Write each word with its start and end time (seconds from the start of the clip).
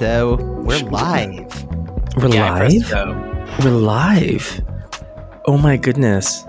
right, 0.00 0.06
so 0.06 0.36
we're 0.36 0.78
live. 0.78 1.64
We're 2.16 2.28
Yeah, 2.28 2.52
live. 2.52 3.64
We're 3.64 3.70
live. 3.70 4.60
Oh 5.46 5.58
my 5.58 5.76
goodness. 5.76 6.44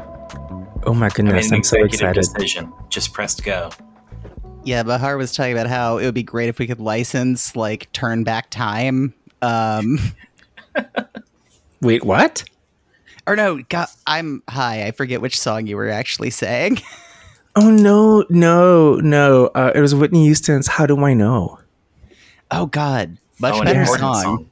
Oh 0.84 0.94
my 0.94 1.10
goodness! 1.10 1.52
I'm 1.52 1.64
so 1.64 1.84
excited. 1.84 2.16
decision. 2.16 2.72
Just 2.90 3.14
pressed 3.14 3.44
go. 3.44 3.70
Yeah, 4.64 4.84
Bahar 4.84 5.18
was 5.18 5.34
talking 5.34 5.54
about 5.54 5.68
how 5.68 5.98
it 5.98 6.06
would 6.06 6.14
be 6.14 6.24
great 6.24 6.50
if 6.50 6.60
we 6.60 6.68
could 6.68 6.80
license 6.80 7.56
like 7.56 7.92
turn 7.92 8.24
back 8.24 8.50
time. 8.50 9.14
Um, 9.42 10.00
Wait, 11.82 12.04
what? 12.04 12.44
or 13.28 13.36
no, 13.36 13.62
God, 13.70 13.88
I'm 14.08 14.42
hi. 14.50 14.86
I 14.88 14.92
forget 14.92 15.22
which 15.22 15.40
song 15.40 15.68
you 15.68 15.76
were 15.78 15.90
actually 15.90 16.30
saying. 16.32 16.80
Oh 17.56 17.72
no, 17.72 18.24
no, 18.30 18.96
no! 18.98 19.48
Uh, 19.48 19.72
it 19.74 19.82
was 19.82 19.94
Whitney 19.94 20.24
Houston's 20.26 20.68
"How 20.68 20.86
Do 20.86 21.04
I 21.04 21.16
Know." 21.16 21.60
Oh 22.52 22.68
God, 22.68 23.18
much 23.40 23.56
Oh, 23.56 23.64
better 23.64 23.82
important 23.82 24.16
song. 24.18 24.50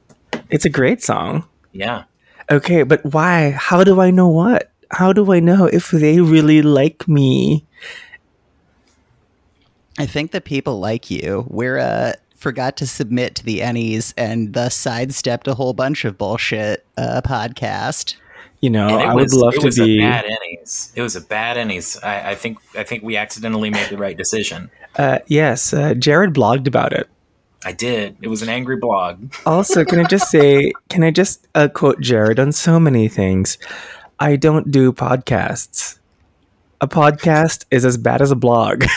It's 0.50 0.64
a 0.64 0.70
great 0.70 1.02
song. 1.02 1.44
Yeah. 1.72 2.04
Okay, 2.50 2.82
but 2.82 3.04
why? 3.04 3.50
How 3.50 3.84
do 3.84 4.00
I 4.00 4.10
know 4.10 4.28
what? 4.28 4.70
How 4.90 5.12
do 5.12 5.32
I 5.32 5.40
know 5.40 5.66
if 5.66 5.90
they 5.90 6.20
really 6.20 6.62
like 6.62 7.06
me? 7.06 7.64
I 9.98 10.06
think 10.06 10.30
that 10.30 10.44
people 10.44 10.78
like 10.78 11.10
you. 11.10 11.44
We're 11.48 11.78
uh 11.78 12.12
forgot 12.36 12.76
to 12.78 12.86
submit 12.86 13.34
to 13.34 13.44
the 13.44 13.60
Ennies 13.60 14.14
and 14.16 14.54
thus 14.54 14.74
sidestepped 14.74 15.48
a 15.48 15.54
whole 15.54 15.72
bunch 15.72 16.04
of 16.04 16.16
bullshit 16.16 16.86
uh, 16.96 17.20
podcast. 17.24 18.14
You 18.60 18.70
know, 18.70 18.88
it 18.88 19.02
I 19.06 19.14
was, 19.14 19.32
would 19.34 19.40
love 19.40 19.54
it 19.54 19.60
to 19.60 19.66
was 19.66 19.76
be. 19.76 19.98
a 19.98 20.08
bad 20.08 20.24
innings. 20.24 20.92
It 20.94 21.02
was 21.02 21.16
a 21.16 21.20
bad 21.20 21.56
innings. 21.56 21.96
I, 22.02 22.30
I 22.30 22.34
think 22.34 22.58
I 22.76 22.82
think 22.84 23.02
we 23.02 23.16
accidentally 23.16 23.70
made 23.70 23.88
the 23.90 23.98
right 23.98 24.16
decision. 24.16 24.70
Uh, 24.96 25.18
yes, 25.26 25.72
uh, 25.72 25.94
Jared 25.94 26.32
blogged 26.32 26.66
about 26.66 26.92
it. 26.92 27.08
I 27.64 27.72
did. 27.72 28.16
It 28.22 28.28
was 28.28 28.42
an 28.42 28.48
angry 28.48 28.76
blog. 28.76 29.32
Also, 29.44 29.84
can 29.84 29.98
I 29.98 30.04
just 30.04 30.30
say, 30.30 30.72
can 30.88 31.02
I 31.02 31.10
just 31.10 31.46
uh, 31.54 31.68
quote 31.68 32.00
Jared 32.00 32.38
on 32.38 32.52
so 32.52 32.78
many 32.78 33.08
things? 33.08 33.58
I 34.20 34.36
don't 34.36 34.70
do 34.70 34.92
podcasts. 34.92 35.98
A 36.80 36.86
podcast 36.86 37.64
is 37.70 37.84
as 37.84 37.96
bad 37.96 38.22
as 38.22 38.30
a 38.30 38.36
blog. 38.36 38.84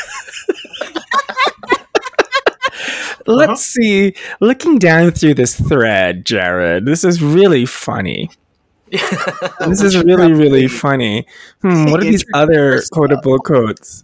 Let's 3.27 3.63
see. 3.63 4.13
Looking 4.39 4.77
down 4.79 5.11
through 5.11 5.35
this 5.35 5.59
thread, 5.59 6.25
Jared, 6.25 6.85
this 6.85 7.03
is 7.03 7.21
really 7.21 7.65
funny. 7.65 8.29
This 9.67 9.81
is 9.81 9.95
really, 10.03 10.33
really 10.33 10.67
funny. 10.67 11.25
Hmm, 11.61 11.85
what 11.85 12.01
are 12.01 12.03
these 12.03 12.25
other 12.33 12.81
quotable 12.91 13.37
quotes? 13.39 14.03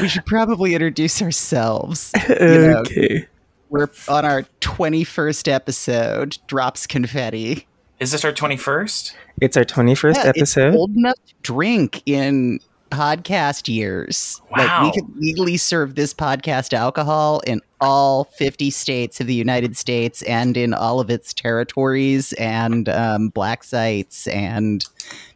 We 0.00 0.08
should 0.08 0.24
probably 0.24 0.74
introduce 0.74 1.20
ourselves. 1.20 2.12
know, 2.28 2.82
Okay. 2.86 3.26
We're 3.74 3.88
on 4.06 4.24
our 4.24 4.42
21st 4.60 5.48
episode, 5.52 6.38
Drops 6.46 6.86
Confetti. 6.86 7.66
Is 7.98 8.12
this 8.12 8.24
our 8.24 8.30
twenty 8.30 8.56
first? 8.56 9.16
It's 9.40 9.56
our 9.56 9.64
21st 9.64 10.14
Yeah, 10.14 10.28
it's 10.36 10.56
episode. 10.56 10.74
old 10.76 10.94
enough 10.94 11.16
to 11.26 11.34
drink 11.42 12.00
in 12.06 12.60
podcast 12.92 13.66
years. 13.66 14.40
Like 14.52 14.60
we 14.60 14.86
Wow. 14.86 14.92
could 14.94 15.16
legally 15.16 15.56
serve 15.56 15.96
this 15.96 16.14
podcast 16.14 16.72
alcohol 16.72 17.40
in 17.48 17.60
all 17.80 18.22
50 18.38 18.70
states 18.70 19.20
of 19.20 19.26
the 19.26 19.34
United 19.34 19.76
States 19.76 20.22
and 20.22 20.56
in 20.56 20.72
all 20.72 21.00
of 21.00 21.10
its 21.10 21.34
territories 21.34 22.32
and 22.34 22.88
um, 22.88 23.30
black 23.30 23.64
sites 23.64 24.28
and 24.28 24.84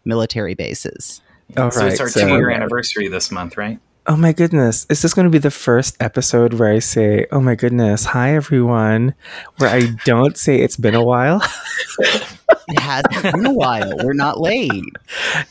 military 0.04 0.54
bases. 0.54 1.22
All 1.56 1.72
so 1.72 1.86
it's 1.88 1.98
our 1.98 2.08
so- 2.08 2.20
two 2.20 2.28
year 2.28 2.50
anniversary 2.50 3.08
this 3.08 3.32
month, 3.32 3.56
right? 3.56 3.80
Oh 4.10 4.16
my 4.16 4.32
goodness. 4.32 4.86
Is 4.88 5.02
this 5.02 5.12
going 5.12 5.26
to 5.26 5.30
be 5.30 5.36
the 5.36 5.50
first 5.50 5.94
episode 6.00 6.54
where 6.54 6.72
I 6.72 6.78
say, 6.78 7.26
oh 7.30 7.40
my 7.40 7.54
goodness, 7.54 8.06
hi 8.06 8.34
everyone, 8.34 9.14
where 9.58 9.68
I 9.68 9.94
don't 10.06 10.34
say 10.38 10.60
it's 10.62 10.78
been 10.78 10.94
a 10.94 11.04
while? 11.04 11.42
It 12.68 12.80
hasn't 12.80 13.34
been 13.34 13.44
a 13.46 13.52
while. 13.52 13.92
We're 14.02 14.14
not 14.14 14.40
late. 14.40 14.82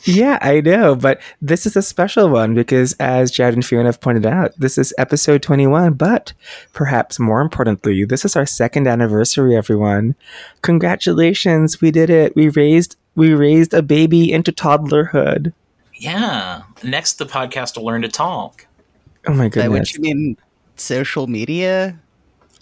yeah, 0.04 0.38
I 0.42 0.60
know, 0.60 0.96
but 0.96 1.20
this 1.40 1.66
is 1.66 1.76
a 1.76 1.82
special 1.82 2.28
one 2.28 2.54
because, 2.54 2.94
as 2.94 3.30
Jad 3.30 3.54
and 3.54 3.64
Fiona 3.64 3.88
have 3.88 4.00
pointed 4.00 4.26
out, 4.26 4.58
this 4.58 4.76
is 4.76 4.94
episode 4.98 5.42
21, 5.42 5.94
but 5.94 6.32
perhaps 6.72 7.20
more 7.20 7.40
importantly, 7.40 8.04
this 8.04 8.24
is 8.24 8.34
our 8.34 8.46
second 8.46 8.88
anniversary, 8.88 9.56
everyone. 9.56 10.16
Congratulations, 10.62 11.80
we 11.80 11.92
did 11.92 12.10
it. 12.10 12.34
We 12.34 12.48
raised. 12.48 12.96
We 13.14 13.34
raised 13.34 13.74
a 13.74 13.82
baby 13.82 14.32
into 14.32 14.52
toddlerhood. 14.52 15.52
Yeah. 15.98 16.62
Next 16.82 17.14
the 17.14 17.26
podcast 17.26 17.76
will 17.76 17.84
learn 17.84 18.02
to 18.02 18.08
talk. 18.08 18.66
Oh 19.26 19.34
my 19.34 19.48
goodness! 19.48 19.64
By 19.64 19.68
which 19.68 19.94
you 19.94 20.00
mean 20.00 20.36
social 20.76 21.26
media? 21.26 21.98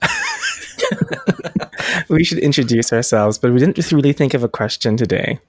We 2.09 2.25
should 2.25 2.39
introduce 2.39 2.93
ourselves, 2.93 3.39
but 3.39 3.53
we 3.53 3.59
didn't 3.59 3.91
really 3.93 4.13
think 4.13 4.35
of 4.35 4.45
a 4.45 4.49
question 4.49 4.97
today. 4.97 5.41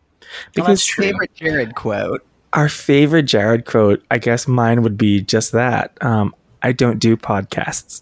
Well, 0.56 0.68
that's 0.68 0.86
true. 0.86 1.06
Favorite 1.06 1.34
Jared 1.36 1.76
quote. 1.76 2.26
Our 2.54 2.70
favorite 2.70 3.24
Jared 3.24 3.66
quote, 3.66 4.04
I 4.10 4.18
guess 4.18 4.48
mine 4.48 4.82
would 4.82 4.98
be 4.98 5.22
just 5.22 5.52
that. 5.52 5.98
Um, 6.02 6.34
I 6.64 6.72
don't 6.72 7.00
do 7.00 7.16
podcasts. 7.16 8.02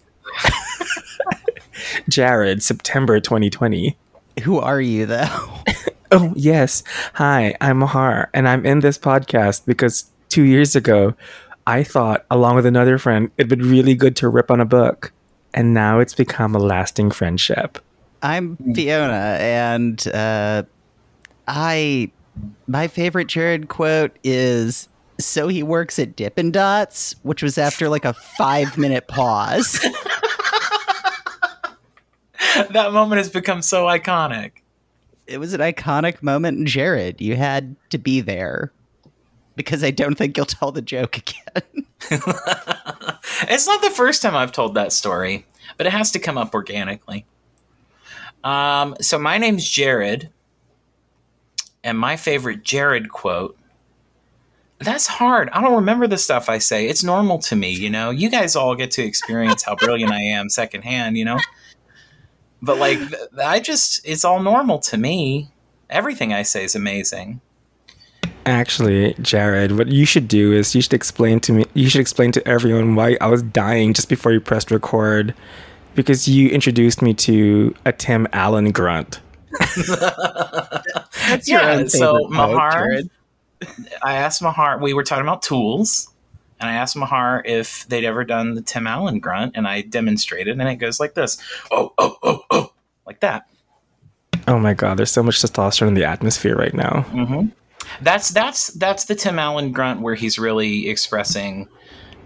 Jared, 2.10 2.64
September 2.64 3.20
2020. 3.20 3.98
Who 4.44 4.60
are 4.60 4.82
you, 4.82 5.06
though? 5.06 5.50
Oh, 6.12 6.34
yes. 6.36 6.84
Hi, 7.14 7.56
I'm 7.62 7.80
Mahar, 7.80 8.30
and 8.34 8.48
I'm 8.48 8.66
in 8.66 8.80
this 8.82 8.98
podcast 8.98 9.66
because 9.66 10.12
two 10.30 10.44
years 10.44 10.76
ago, 10.76 11.16
I 11.68 11.84
thought, 11.84 12.26
along 12.30 12.56
with 12.56 12.66
another 12.66 12.98
friend, 12.98 13.32
it'd 13.38 13.58
be 13.58 13.66
really 13.66 13.96
good 13.96 14.16
to 14.18 14.30
rip 14.30 14.52
on 14.52 14.60
a 14.60 14.66
book. 14.66 15.12
And 15.54 15.74
now 15.74 16.00
it's 16.00 16.14
become 16.14 16.54
a 16.54 16.60
lasting 16.60 17.12
friendship. 17.12 17.80
I'm 18.22 18.58
Fiona, 18.74 19.38
and 19.40 20.06
uh, 20.08 20.64
I 21.48 22.12
my 22.68 22.88
favorite 22.88 23.28
Jared 23.28 23.70
quote 23.70 24.18
is 24.24 24.90
"So 25.20 25.48
he 25.48 25.64
works 25.64 25.98
at 26.00 26.16
Dippin' 26.16 26.52
Dots," 26.52 27.16
which 27.24 27.42
was 27.42 27.58
after 27.58 27.88
like 27.88 28.04
a 28.04 28.14
five 28.38 28.78
minute 28.78 29.08
pause. 29.08 29.74
that 32.72 32.92
moment 32.92 33.20
has 33.20 33.30
become 33.30 33.62
so 33.62 33.86
iconic. 33.86 34.52
It 35.28 35.40
was 35.40 35.54
an 35.54 35.62
iconic 35.62 36.22
moment 36.22 36.68
Jared. 36.68 37.22
You 37.22 37.36
had 37.36 37.76
to 37.90 37.98
be 37.98 38.22
there 38.22 38.72
because 39.56 39.84
I 39.84 39.92
don't 39.92 40.16
think 40.16 40.38
you'll 40.38 40.46
tell 40.46 40.72
the 40.72 40.82
joke 40.82 41.18
again. 41.18 41.86
it's 42.12 43.68
not 43.68 43.82
the 43.82 43.94
first 43.96 44.22
time 44.22 44.36
I've 44.36 44.52
told 44.52 44.76
that 44.76 44.92
story, 44.92 45.46
but 45.78 45.88
it 45.88 45.92
has 45.92 46.12
to 46.12 46.20
come 46.20 46.38
up 46.38 46.54
organically. 46.54 47.26
Um, 48.44 48.96
so 49.02 49.18
my 49.18 49.38
name's 49.38 49.68
Jared, 49.68 50.30
and 51.84 51.98
my 51.98 52.16
favorite 52.16 52.64
Jared 52.64 53.10
quote. 53.10 53.58
That's 54.80 55.08
hard. 55.08 55.50
I 55.50 55.62
don't 55.62 55.76
remember 55.76 56.06
the 56.06 56.18
stuff 56.18 56.50
I 56.50 56.58
say. 56.58 56.88
It's 56.88 57.04
normal 57.04 57.40
to 57.40 57.56
me, 57.56 57.72
you 57.72 57.90
know. 57.90 58.10
You 58.10 58.30
guys 58.30 58.56
all 58.56 58.76
get 58.76 58.92
to 58.92 59.04
experience 59.04 59.64
how 59.64 59.76
brilliant 59.76 60.12
I 60.12 60.22
am 60.22 60.50
secondhand, 60.50 61.18
you 61.18 61.24
know. 61.26 61.40
But 62.66 62.78
like, 62.78 63.00
I 63.42 63.60
just, 63.60 64.02
it's 64.06 64.26
all 64.26 64.42
normal 64.42 64.80
to 64.80 64.98
me. 64.98 65.50
Everything 65.90 66.34
I 66.34 66.42
say 66.42 66.64
is 66.64 66.76
amazing. 66.76 67.42
Actually, 68.48 69.14
Jared, 69.22 69.78
what 69.78 69.88
you 69.88 70.06
should 70.06 70.28
do 70.28 70.52
is 70.52 70.74
you 70.76 70.82
should 70.82 70.94
explain 70.94 71.40
to 71.42 71.54
me, 71.54 71.66
you 71.74 71.90
should 71.90 72.02
explain 72.02 72.32
to 72.34 72.48
everyone 72.48 72.96
why 72.96 73.18
I 73.22 73.28
was 73.28 73.44
dying 73.44 73.94
just 73.94 74.10
before 74.10 74.32
you 74.32 74.40
pressed 74.40 74.72
record 74.72 75.34
because 75.96 76.28
you 76.28 76.50
introduced 76.50 77.02
me 77.02 77.14
to 77.14 77.74
a 77.86 77.92
Tim 77.92 78.28
Allen 78.34 78.72
grunt. 78.72 79.22
That's 79.78 81.48
Yeah, 81.48 81.86
so 81.88 82.28
quote, 82.28 82.32
Mahar- 82.32 83.02
I 84.04 84.16
asked 84.16 84.42
Mahar, 84.42 84.80
we 84.80 84.94
were 84.94 85.04
talking 85.04 85.24
about 85.24 85.42
tools, 85.42 86.10
and 86.60 86.70
I 86.70 86.74
asked 86.74 86.96
Mahar 86.96 87.42
if 87.46 87.88
they'd 87.88 88.06
ever 88.06 88.24
done 88.24 88.56
the 88.56 88.62
Tim 88.62 88.88
Allen 88.88 89.20
grunt, 89.20 89.54
and 89.56 89.68
I 89.68 89.82
demonstrated, 89.82 90.60
and 90.60 90.70
it 90.70 90.76
goes 90.76 91.00
like 91.00 91.14
this 91.14 91.38
oh, 91.72 91.94
oh, 91.98 92.18
oh, 92.24 92.42
oh, 92.52 92.74
like 93.06 93.20
that. 93.22 93.48
Oh 94.48 94.60
my 94.60 94.74
god, 94.74 94.98
there's 94.98 95.12
so 95.12 95.24
much 95.24 95.42
testosterone 95.42 95.90
in 95.90 95.94
the 95.96 96.06
atmosphere 96.06 96.56
right 96.56 96.74
now. 96.74 97.02
hmm 97.10 97.48
That's 98.02 98.30
that's 98.30 98.68
that's 98.74 99.06
the 99.06 99.16
Tim 99.16 99.40
Allen 99.40 99.72
grunt 99.72 100.02
where 100.02 100.16
he's 100.16 100.38
really 100.38 100.90
expressing 100.90 101.68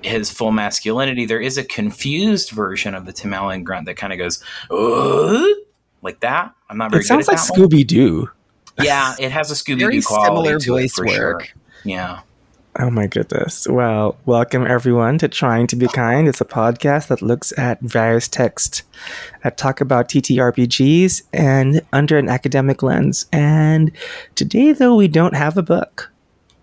his 0.01 0.31
full 0.31 0.51
masculinity. 0.51 1.25
There 1.25 1.41
is 1.41 1.57
a 1.57 1.63
confused 1.63 2.51
version 2.51 2.95
of 2.95 3.05
the 3.05 3.13
Tim 3.13 3.33
Allen 3.33 3.63
grunt 3.63 3.85
that 3.85 3.95
kind 3.95 4.13
of 4.13 4.19
goes 4.19 4.43
uh, 4.71 5.43
like 6.01 6.19
that. 6.21 6.53
I'm 6.69 6.77
not 6.77 6.91
very 6.91 7.01
It 7.01 7.07
sounds 7.07 7.25
good 7.27 7.33
like 7.33 7.41
at 7.41 7.47
that. 7.47 7.53
Scooby 7.53 7.85
Doo. 7.85 8.29
Yeah, 8.81 9.15
it 9.19 9.31
has 9.31 9.51
a 9.51 9.55
Scooby 9.55 9.91
Doo 9.91 10.01
quality 10.01 10.27
similar 10.27 10.59
to 10.59 10.77
it 10.77 10.81
voice 10.83 10.93
for 10.93 11.05
work. 11.05 11.45
sure. 11.45 11.55
Yeah. 11.83 12.21
Oh 12.77 12.89
my 12.89 13.07
goodness. 13.07 13.67
Well, 13.67 14.17
welcome 14.25 14.65
everyone 14.65 15.17
to 15.19 15.27
Trying 15.27 15.67
to 15.67 15.75
Be 15.75 15.87
Kind. 15.87 16.27
It's 16.27 16.39
a 16.39 16.45
podcast 16.45 17.07
that 17.07 17.21
looks 17.21 17.51
at 17.57 17.81
various 17.81 18.27
texts 18.27 18.83
that 19.43 19.57
talk 19.57 19.81
about 19.81 20.07
TTRPGs 20.07 21.23
and 21.33 21.81
under 21.91 22.17
an 22.17 22.29
academic 22.29 22.83
lens. 22.83 23.25
And 23.33 23.91
today, 24.35 24.71
though, 24.71 24.95
we 24.95 25.07
don't 25.07 25.35
have 25.35 25.57
a 25.57 25.63
book. 25.63 26.11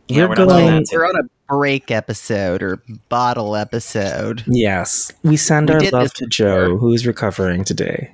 Yeah, 0.08 0.26
We're 0.26 0.36
going- 0.36 0.84
We're 0.92 1.04
on 1.06 1.16
a 1.16 1.52
break 1.52 1.90
episode 1.90 2.62
or 2.62 2.80
bottle 3.08 3.56
episode. 3.56 4.44
Yes, 4.46 5.12
we 5.24 5.36
send 5.36 5.68
We 5.68 5.74
our 5.74 5.80
love 5.90 6.14
to 6.14 6.26
before. 6.26 6.28
Joe, 6.28 6.76
who 6.78 6.92
is 6.94 7.06
recovering 7.06 7.64
today. 7.64 8.12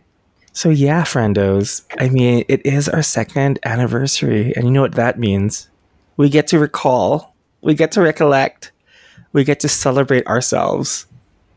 So 0.54 0.70
yeah, 0.70 1.02
friendos. 1.02 1.82
I 1.98 2.08
mean, 2.08 2.44
it 2.48 2.64
is 2.66 2.88
our 2.88 3.02
second 3.02 3.58
anniversary, 3.64 4.52
and 4.56 4.64
you 4.64 4.70
know 4.70 4.82
what 4.82 4.94
that 4.96 5.18
means. 5.18 5.68
We 6.16 6.28
get 6.28 6.46
to 6.48 6.58
recall, 6.58 7.31
we 7.62 7.74
get 7.74 7.92
to 7.92 8.02
recollect, 8.02 8.72
we 9.32 9.44
get 9.44 9.60
to 9.60 9.68
celebrate 9.68 10.26
ourselves. 10.26 11.06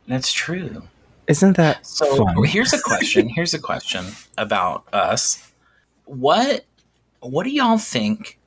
That's 0.07 0.31
true. 0.31 0.83
Isn't 1.27 1.57
that 1.57 1.85
So 1.85 2.23
fun? 2.23 2.43
here's 2.45 2.73
a 2.73 2.79
question. 2.81 3.27
Here's 3.29 3.53
a 3.53 3.59
question 3.59 4.05
about 4.37 4.85
us. 4.93 5.51
What 6.05 6.65
what 7.21 7.43
do 7.43 7.49
y'all 7.49 7.79
think 7.79 8.37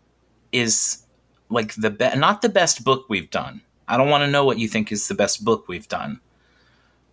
is 0.52 1.04
like 1.50 1.74
the 1.74 1.90
best 1.90 2.16
not 2.16 2.42
the 2.42 2.48
best 2.48 2.84
book 2.84 3.06
we've 3.08 3.30
done. 3.30 3.62
I 3.88 3.96
don't 3.96 4.08
want 4.10 4.22
to 4.22 4.30
know 4.30 4.44
what 4.44 4.58
you 4.58 4.68
think 4.68 4.92
is 4.92 5.08
the 5.08 5.14
best 5.14 5.44
book 5.44 5.66
we've 5.66 5.88
done. 5.88 6.20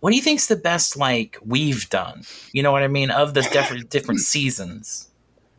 What 0.00 0.10
do 0.10 0.16
you 0.16 0.22
think's 0.22 0.46
the 0.46 0.56
best 0.56 0.96
like 0.96 1.38
we've 1.44 1.88
done? 1.88 2.22
You 2.52 2.62
know 2.62 2.70
what 2.70 2.82
I 2.84 2.88
mean 2.88 3.10
of 3.10 3.34
the 3.34 3.42
different 3.42 3.90
different 3.90 4.20
seasons. 4.20 5.08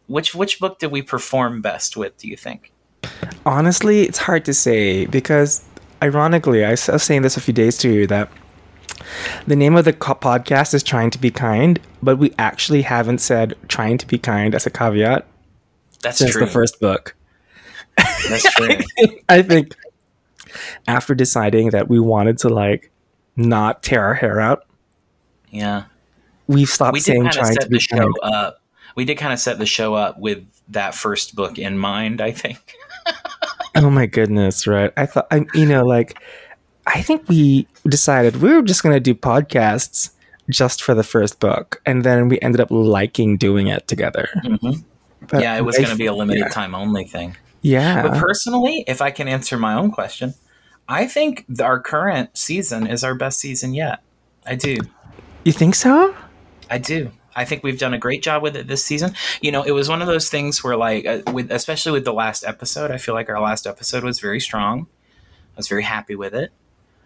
Which 0.08 0.34
which 0.34 0.60
book 0.60 0.80
did 0.80 0.92
we 0.92 1.02
perform 1.02 1.62
best 1.62 1.98
with, 1.98 2.16
do 2.18 2.30
you 2.30 2.38
think? 2.38 2.72
Honestly, 3.46 4.02
it's 4.04 4.18
hard 4.20 4.46
to 4.46 4.54
say 4.54 5.06
because, 5.06 5.64
ironically, 6.02 6.66
I 6.66 6.72
was 6.72 6.82
saying 7.04 7.22
this 7.22 7.38
a 7.38 7.42
few 7.42 7.54
days 7.54 7.78
to 7.80 7.90
you 7.92 8.08
that 8.08 8.30
the 9.46 9.56
name 9.56 9.76
of 9.76 9.86
the 9.86 9.94
co- 9.94 10.16
podcast 10.16 10.74
is 10.74 10.84
Trying 10.84 11.12
to 11.12 11.18
Be 11.20 11.32
Kind, 11.32 11.80
but 12.04 12.18
we 12.18 12.34
actually 12.38 12.82
haven't 12.82 13.20
said 13.20 13.56
Trying 13.68 13.98
to 14.00 14.08
Be 14.08 14.18
Kind 14.18 14.54
as 14.54 14.66
a 14.66 14.70
caveat 14.70 15.26
That's 16.02 16.18
since 16.18 16.32
true. 16.32 16.42
the 16.46 16.52
first 16.52 16.80
book. 16.80 17.16
That's 18.30 18.44
true. 18.56 18.70
I 19.30 19.42
think 19.42 19.74
after 20.88 21.16
deciding 21.16 21.70
that 21.72 21.88
we 21.88 22.00
wanted 22.00 22.38
to 22.40 22.50
like 22.50 22.92
not 23.36 23.82
tear 23.84 24.04
our 24.04 24.14
hair 24.14 24.42
out, 24.42 24.66
Yeah. 25.52 25.86
we've 26.48 26.70
stopped 26.70 26.94
we 26.94 27.00
saying 27.00 27.30
Trying 27.30 27.56
to 27.56 27.62
set 27.62 27.70
Be 27.70 27.78
the 27.78 27.80
show 27.80 27.98
Kind. 27.98 28.14
up. 28.24 28.62
We 28.96 29.06
did 29.06 29.16
kind 29.16 29.32
of 29.32 29.40
set 29.40 29.60
the 29.60 29.66
show 29.66 29.94
up 29.94 30.20
with 30.20 30.44
that 30.70 30.96
first 30.96 31.36
book 31.36 31.58
in 31.60 31.78
mind. 31.78 32.20
I 32.20 32.32
think. 32.32 32.74
Oh 33.76 33.90
my 33.90 34.08
goodness, 34.08 34.66
right? 34.66 34.92
I 34.98 35.06
thought, 35.06 35.28
I'm. 35.30 35.48
you 35.54 35.66
know, 35.66 35.86
like, 35.86 36.20
I 36.88 37.02
think 37.02 37.28
we 37.30 37.68
decided 37.88 38.42
we 38.42 38.54
were 38.54 38.64
just 38.64 38.82
going 38.82 38.96
to 38.96 39.00
do 39.00 39.14
podcasts 39.14 40.12
just 40.50 40.82
for 40.82 40.96
the 40.96 41.04
first 41.04 41.40
book. 41.40 41.82
And 41.86 42.04
then 42.04 42.30
we 42.30 42.40
ended 42.40 42.62
up 42.62 42.72
liking 42.72 43.38
doing 43.38 43.68
it 43.68 43.88
together. 43.88 44.30
Mhm. 44.44 44.84
But 45.30 45.42
yeah, 45.42 45.58
it 45.58 45.62
was 45.62 45.78
going 45.78 45.90
to 45.90 45.96
be 45.96 46.06
a 46.06 46.14
limited 46.14 46.46
yeah. 46.46 46.50
time 46.50 46.74
only 46.74 47.04
thing. 47.04 47.36
Yeah. 47.62 48.04
But 48.04 48.18
personally, 48.18 48.84
if 48.88 49.02
I 49.02 49.12
can 49.12 49.28
answer 49.28 49.58
my 49.58 49.74
own 49.74 49.92
question, 49.92 50.36
I 50.88 51.06
think 51.06 51.46
our 51.62 51.80
current 51.80 52.38
season 52.38 52.88
is 52.88 53.04
our 53.04 53.16
best 53.16 53.40
season 53.40 53.74
yet. 53.74 54.02
I 54.46 54.56
do. 54.56 54.78
you 55.44 55.52
think 55.52 55.76
so? 55.76 56.16
I 56.70 56.78
do. 56.78 57.12
I 57.38 57.46
think 57.46 57.64
we've 57.64 57.80
done 57.80 57.94
a 57.94 57.98
great 58.00 58.22
job 58.24 58.42
with 58.44 58.56
it 58.58 58.68
this 58.68 58.84
season. 58.84 59.14
You 59.42 59.52
know, 59.54 59.64
it 59.64 59.72
was 59.72 59.88
one 59.88 60.02
of 60.02 60.08
those 60.08 60.30
things 60.30 60.64
where, 60.64 60.76
like, 60.76 61.06
uh, 61.06 61.22
with 61.32 61.52
especially 61.52 61.94
with 61.94 62.04
the 62.04 62.12
last 62.14 62.44
episode, 62.44 62.92
I 62.92 62.98
feel 62.98 63.14
like 63.14 63.30
our 63.30 63.40
last 63.40 63.66
episode 63.68 64.04
was 64.04 64.20
very 64.20 64.40
strong. 64.42 64.88
I 65.54 65.58
was 65.58 65.68
very 65.70 65.84
happy 65.84 66.16
with 66.16 66.34
it. 66.36 66.52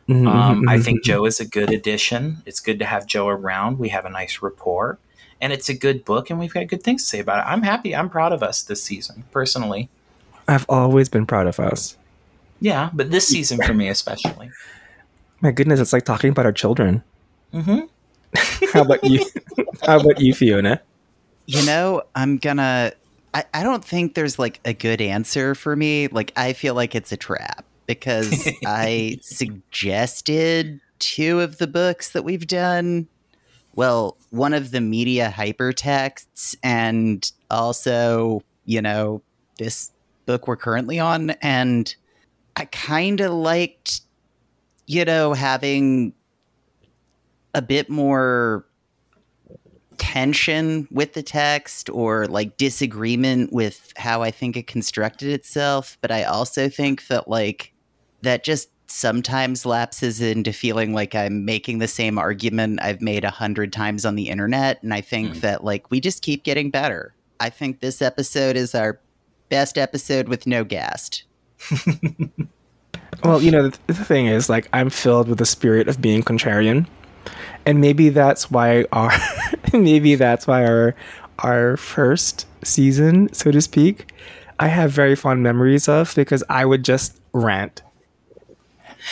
Mhm, 0.08 0.28
Um, 0.28 0.64
I 0.68 0.78
mhm. 0.78 0.84
think 0.84 1.04
Joe 1.04 1.26
is 1.26 1.40
a 1.40 1.46
good 1.46 1.70
addition. 1.70 2.42
It's 2.46 2.60
good 2.60 2.80
to 2.80 2.86
have 2.86 3.06
Joe 3.06 3.28
around. 3.28 3.78
We 3.78 3.90
have 3.90 4.06
a 4.06 4.10
nice 4.10 4.42
rapport, 4.42 4.98
and 5.40 5.54
it's 5.54 5.70
a 5.70 5.74
good 5.74 6.04
book, 6.06 6.30
and 6.30 6.40
we've 6.40 6.54
got 6.54 6.68
good 6.68 6.82
things 6.84 7.04
to 7.04 7.10
say 7.10 7.20
about 7.20 7.40
it. 7.40 7.52
I'm 7.52 7.62
happy. 7.64 7.96
I'm 7.96 8.10
proud 8.10 8.34
of 8.34 8.42
us 8.42 8.62
this 8.64 8.84
season, 8.84 9.26
personally. 9.32 9.90
I've 10.48 10.66
always 10.68 11.08
been 11.10 11.26
proud 11.26 11.48
of 11.48 11.60
us. 11.60 11.98
Yeah, 12.60 12.90
but 12.94 13.12
this 13.12 13.28
season 13.28 13.62
for 13.62 13.74
me 13.74 13.90
especially. 13.90 14.52
My 15.40 15.52
goodness, 15.52 15.80
it's 15.80 15.94
like 15.94 16.06
talking 16.06 16.30
about 16.30 16.46
our 16.46 16.52
children. 16.52 17.04
hmm 17.52 17.82
How 18.74 18.82
about 18.82 19.04
you? 19.04 19.26
How 19.86 20.00
about 20.00 20.20
you, 20.20 20.34
Fiona? 20.34 20.82
You 21.46 21.66
know, 21.66 22.04
I'm 22.16 22.38
gonna. 22.38 22.94
I, 23.34 23.46
I 23.54 23.64
don't 23.64 23.84
think 23.84 24.14
there's 24.14 24.38
like 24.38 24.60
a 24.66 24.74
good 24.74 25.02
answer 25.02 25.56
for 25.56 25.76
me. 25.76 26.08
Like, 26.08 26.34
I 26.36 26.54
feel 26.54 26.76
like 26.76 26.96
it's 26.96 27.12
a 27.12 27.18
trap 27.18 27.66
because 27.86 28.50
I 28.66 29.18
suggested 29.22 30.80
two 31.00 31.42
of 31.42 31.58
the 31.58 31.68
books 31.68 32.12
that 32.12 32.24
we've 32.24 32.48
done. 32.48 33.08
Well, 33.74 34.18
one 34.30 34.54
of 34.54 34.72
the 34.72 34.82
media 34.82 35.34
hypertexts, 35.36 36.56
and 36.62 37.30
also, 37.50 38.44
you 38.66 38.82
know, 38.82 39.22
this 39.58 39.92
book 40.26 40.48
we're 40.48 40.58
currently 40.58 41.00
on. 41.00 41.32
And 41.42 41.94
I 42.56 42.66
kind 42.66 43.22
of 43.22 43.32
liked, 43.32 44.02
you 44.88 45.06
know, 45.06 45.34
having 45.34 46.14
a 47.54 47.62
bit 47.62 47.90
more 47.90 48.66
tension 49.98 50.88
with 50.90 51.14
the 51.14 51.22
text 51.24 51.90
or 51.92 52.26
like 52.28 52.58
disagreement 52.58 53.54
with 53.54 53.94
how 53.98 54.24
I 54.24 54.32
think 54.32 54.58
it 54.58 54.66
constructed 54.68 55.30
itself. 55.30 55.98
But 56.02 56.12
I 56.12 56.24
also 56.24 56.70
think 56.70 57.08
that 57.08 57.28
like 57.28 57.74
that 58.22 58.44
just 58.44 58.70
sometimes 58.88 59.66
lapses 59.66 60.20
into 60.20 60.52
feeling 60.52 60.94
like 60.94 61.16
I'm 61.16 61.46
making 61.46 61.80
the 61.80 61.88
same 61.88 62.18
argument 62.18 62.80
I've 62.82 63.02
made 63.02 63.24
a 63.24 63.30
hundred 63.30 63.72
times 63.72 64.06
on 64.06 64.16
the 64.16 64.28
internet. 64.30 64.82
And 64.84 64.94
I 64.94 65.02
think 65.02 65.36
Mm. 65.36 65.42
that 65.42 65.64
like 65.64 65.90
we 65.92 66.00
just 66.00 66.22
keep 66.24 66.44
getting 66.44 66.72
better. 66.72 67.14
I 67.40 67.50
think 67.50 67.80
this 67.80 68.02
episode 68.02 68.56
is 68.56 68.76
our 68.76 69.00
best 69.50 69.78
episode 69.78 70.28
with 70.30 70.48
no 70.48 70.64
guest. 70.64 71.24
Well, 73.24 73.42
you 73.42 73.52
know, 73.52 73.70
the, 73.70 73.78
the 73.88 73.94
thing 73.94 74.26
is, 74.26 74.50
like, 74.50 74.68
I'm 74.74 74.90
filled 74.90 75.28
with 75.28 75.38
the 75.38 75.46
spirit 75.46 75.88
of 75.88 76.02
being 76.02 76.24
contrarian, 76.24 76.88
and 77.66 77.80
maybe 77.82 78.10
that's 78.10 78.50
why 78.52 78.86
our, 78.92 79.12
maybe 79.74 80.16
that's 80.16 80.48
why 80.48 80.66
our, 80.66 80.96
our 81.40 81.78
first 81.78 82.48
season, 82.64 83.32
so 83.34 83.52
to 83.52 83.62
speak, 83.62 84.12
I 84.60 84.68
have 84.68 84.92
very 84.92 85.16
fond 85.16 85.42
memories 85.44 85.88
of 85.90 86.14
because 86.16 86.44
I 86.50 86.66
would 86.66 86.84
just 86.84 87.20
rant. 87.34 87.82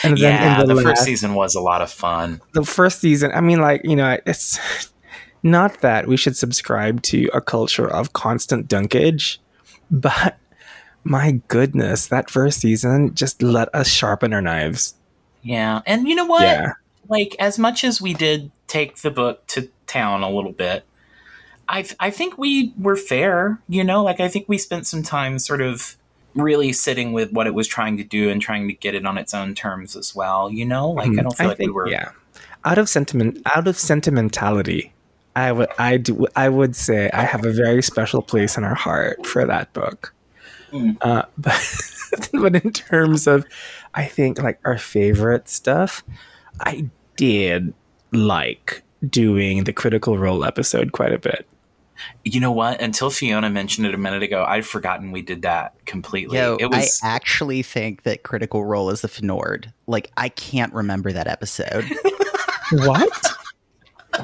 And 0.03 0.19
Yeah, 0.19 0.63
the, 0.63 0.75
first 0.75 0.85
last- 0.85 1.03
season 1.03 1.33
was 1.33 1.55
a 1.55 1.61
lot 1.61 1.81
of 1.81 1.91
fun. 1.91 2.41
the 2.53 2.63
first 2.63 2.99
season, 2.99 3.31
I 3.33 3.41
mean, 3.41 3.59
like, 3.59 3.81
you 3.83 3.95
know, 3.95 4.17
it's 4.27 4.59
not 5.43 5.81
that 5.81 6.07
we 6.07 6.17
should 6.17 6.37
subscribe 6.37 7.01
to 7.03 7.29
a 7.33 7.41
culture 7.41 7.87
of 7.89 8.13
constant 8.13 8.67
dunkage, 8.67 9.39
but 9.89 10.37
my 11.03 11.41
goodness, 11.47 12.05
that 12.07 12.29
first 12.29 12.59
season 12.59 13.15
just 13.15 13.41
let 13.41 13.73
us 13.73 13.87
sharpen 13.87 14.33
our 14.33 14.41
knives. 14.41 14.93
Yeah, 15.41 15.81
and 15.87 16.07
you 16.07 16.13
know 16.15 16.25
what? 16.25 16.41
Yeah. 16.43 16.73
Like 17.09 17.35
as 17.39 17.57
much 17.57 17.83
as 17.83 18.01
we 18.01 18.13
did 18.13 18.51
take 18.67 18.97
the 18.97 19.11
book 19.11 19.45
to 19.47 19.69
town 19.87 20.23
a 20.23 20.29
little 20.29 20.51
bit, 20.51 20.85
I 21.67 21.85
I 21.99 22.09
think 22.09 22.37
we 22.37 22.73
were 22.77 22.95
fair. 22.95 23.61
You 23.67 23.83
know, 23.83 24.03
like 24.03 24.19
I 24.19 24.27
think 24.27 24.47
we 24.47 24.57
spent 24.57 24.87
some 24.87 25.03
time 25.03 25.39
sort 25.39 25.61
of 25.61 25.95
really 26.35 26.71
sitting 26.71 27.11
with 27.11 27.31
what 27.31 27.47
it 27.47 27.53
was 27.53 27.67
trying 27.67 27.97
to 27.97 28.03
do 28.03 28.29
and 28.29 28.41
trying 28.41 28.67
to 28.67 28.73
get 28.73 28.95
it 28.95 29.05
on 29.05 29.17
its 29.17 29.33
own 29.33 29.55
terms 29.55 29.95
as 29.95 30.15
well. 30.15 30.51
You 30.51 30.65
know, 30.65 30.89
like 30.89 31.11
I 31.17 31.21
don't 31.21 31.35
feel 31.35 31.47
like 31.47 31.59
we 31.59 31.69
were. 31.69 31.85
Mm-hmm. 31.85 31.91
yeah. 31.91 32.11
Out 32.65 32.77
of 32.77 32.89
sentiment, 32.89 33.41
out 33.55 33.67
of 33.67 33.77
sentimentality, 33.77 34.91
I 35.35 35.51
would, 35.53 35.69
I 35.77 35.97
do, 35.97 36.27
I 36.35 36.49
would 36.49 36.75
say 36.75 37.09
I 37.13 37.23
have 37.23 37.45
a 37.45 37.51
very 37.51 37.81
special 37.81 38.21
place 38.21 38.57
in 38.57 38.65
our 38.65 38.75
heart 38.75 39.25
for 39.25 39.45
that 39.45 39.71
book. 39.71 40.13
Mm. 40.71 40.97
Uh, 41.01 41.23
but, 41.37 42.29
but 42.33 42.63
in 42.63 42.73
terms 42.73 43.27
of, 43.27 43.45
I 43.93 44.05
think 44.05 44.41
like 44.41 44.59
our 44.65 44.77
favorite 44.77 45.47
stuff, 45.47 46.03
I 46.59 46.89
did 47.19 47.73
like 48.13 48.81
doing 49.07 49.65
the 49.65 49.73
Critical 49.73 50.17
Role 50.17 50.45
episode 50.45 50.93
quite 50.93 51.11
a 51.11 51.19
bit. 51.19 51.45
You 52.23 52.39
know 52.39 52.53
what? 52.53 52.79
Until 52.79 53.09
Fiona 53.09 53.49
mentioned 53.49 53.85
it 53.85 53.93
a 53.93 53.97
minute 53.97 54.23
ago, 54.23 54.45
I'd 54.47 54.65
forgotten 54.65 55.11
we 55.11 55.21
did 55.21 55.41
that 55.41 55.73
completely. 55.85 56.37
Yo, 56.37 56.55
it 56.57 56.67
was 56.67 57.01
I 57.03 57.09
actually 57.09 57.61
think 57.61 58.03
that 58.03 58.23
Critical 58.23 58.63
Role 58.63 58.89
is 58.89 59.03
a 59.03 59.09
Fnord. 59.09 59.73
Like, 59.85 60.09
I 60.15 60.29
can't 60.29 60.73
remember 60.73 61.11
that 61.11 61.27
episode. 61.27 61.85
What? 62.71 63.09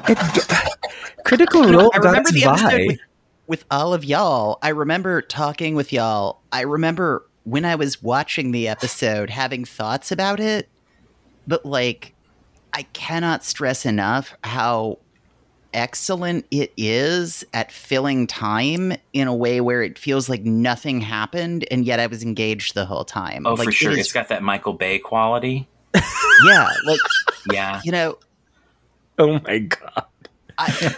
it, 0.08 0.76
Critical 1.24 1.64
Role 1.64 1.90
I 1.92 1.98
got 1.98 2.10
remember 2.10 2.28
its 2.28 2.32
the 2.40 2.48
episode 2.48 2.68
vibe. 2.70 2.86
with, 2.86 3.00
with 3.48 3.64
all 3.72 3.92
of 3.92 4.04
y'all. 4.04 4.60
I 4.62 4.68
remember 4.68 5.20
talking 5.20 5.74
with 5.74 5.92
y'all. 5.92 6.42
I 6.52 6.60
remember 6.60 7.26
when 7.42 7.64
I 7.64 7.74
was 7.74 8.00
watching 8.00 8.52
the 8.52 8.68
episode 8.68 9.30
having 9.30 9.64
thoughts 9.64 10.12
about 10.12 10.38
it, 10.38 10.68
but 11.48 11.66
like, 11.66 12.14
I 12.72 12.82
cannot 12.92 13.44
stress 13.44 13.86
enough 13.86 14.34
how 14.44 14.98
excellent 15.74 16.46
it 16.50 16.72
is 16.76 17.44
at 17.52 17.70
filling 17.70 18.26
time 18.26 18.94
in 19.12 19.28
a 19.28 19.34
way 19.34 19.60
where 19.60 19.82
it 19.82 19.98
feels 19.98 20.28
like 20.28 20.42
nothing 20.42 21.00
happened 21.02 21.66
and 21.70 21.84
yet 21.84 22.00
I 22.00 22.06
was 22.06 22.22
engaged 22.22 22.74
the 22.74 22.86
whole 22.86 23.04
time. 23.04 23.46
oh 23.46 23.54
like, 23.54 23.66
for 23.66 23.72
sure. 23.72 23.92
is- 23.92 23.98
It's 23.98 24.12
got 24.12 24.28
that 24.28 24.42
Michael 24.42 24.72
Bay 24.72 24.98
quality. 24.98 25.68
yeah, 26.46 26.68
like 26.86 27.00
Yeah. 27.52 27.80
you 27.84 27.92
know, 27.92 28.18
Oh 29.18 29.40
my 29.46 29.58
god. 29.60 30.04
I, 30.58 30.94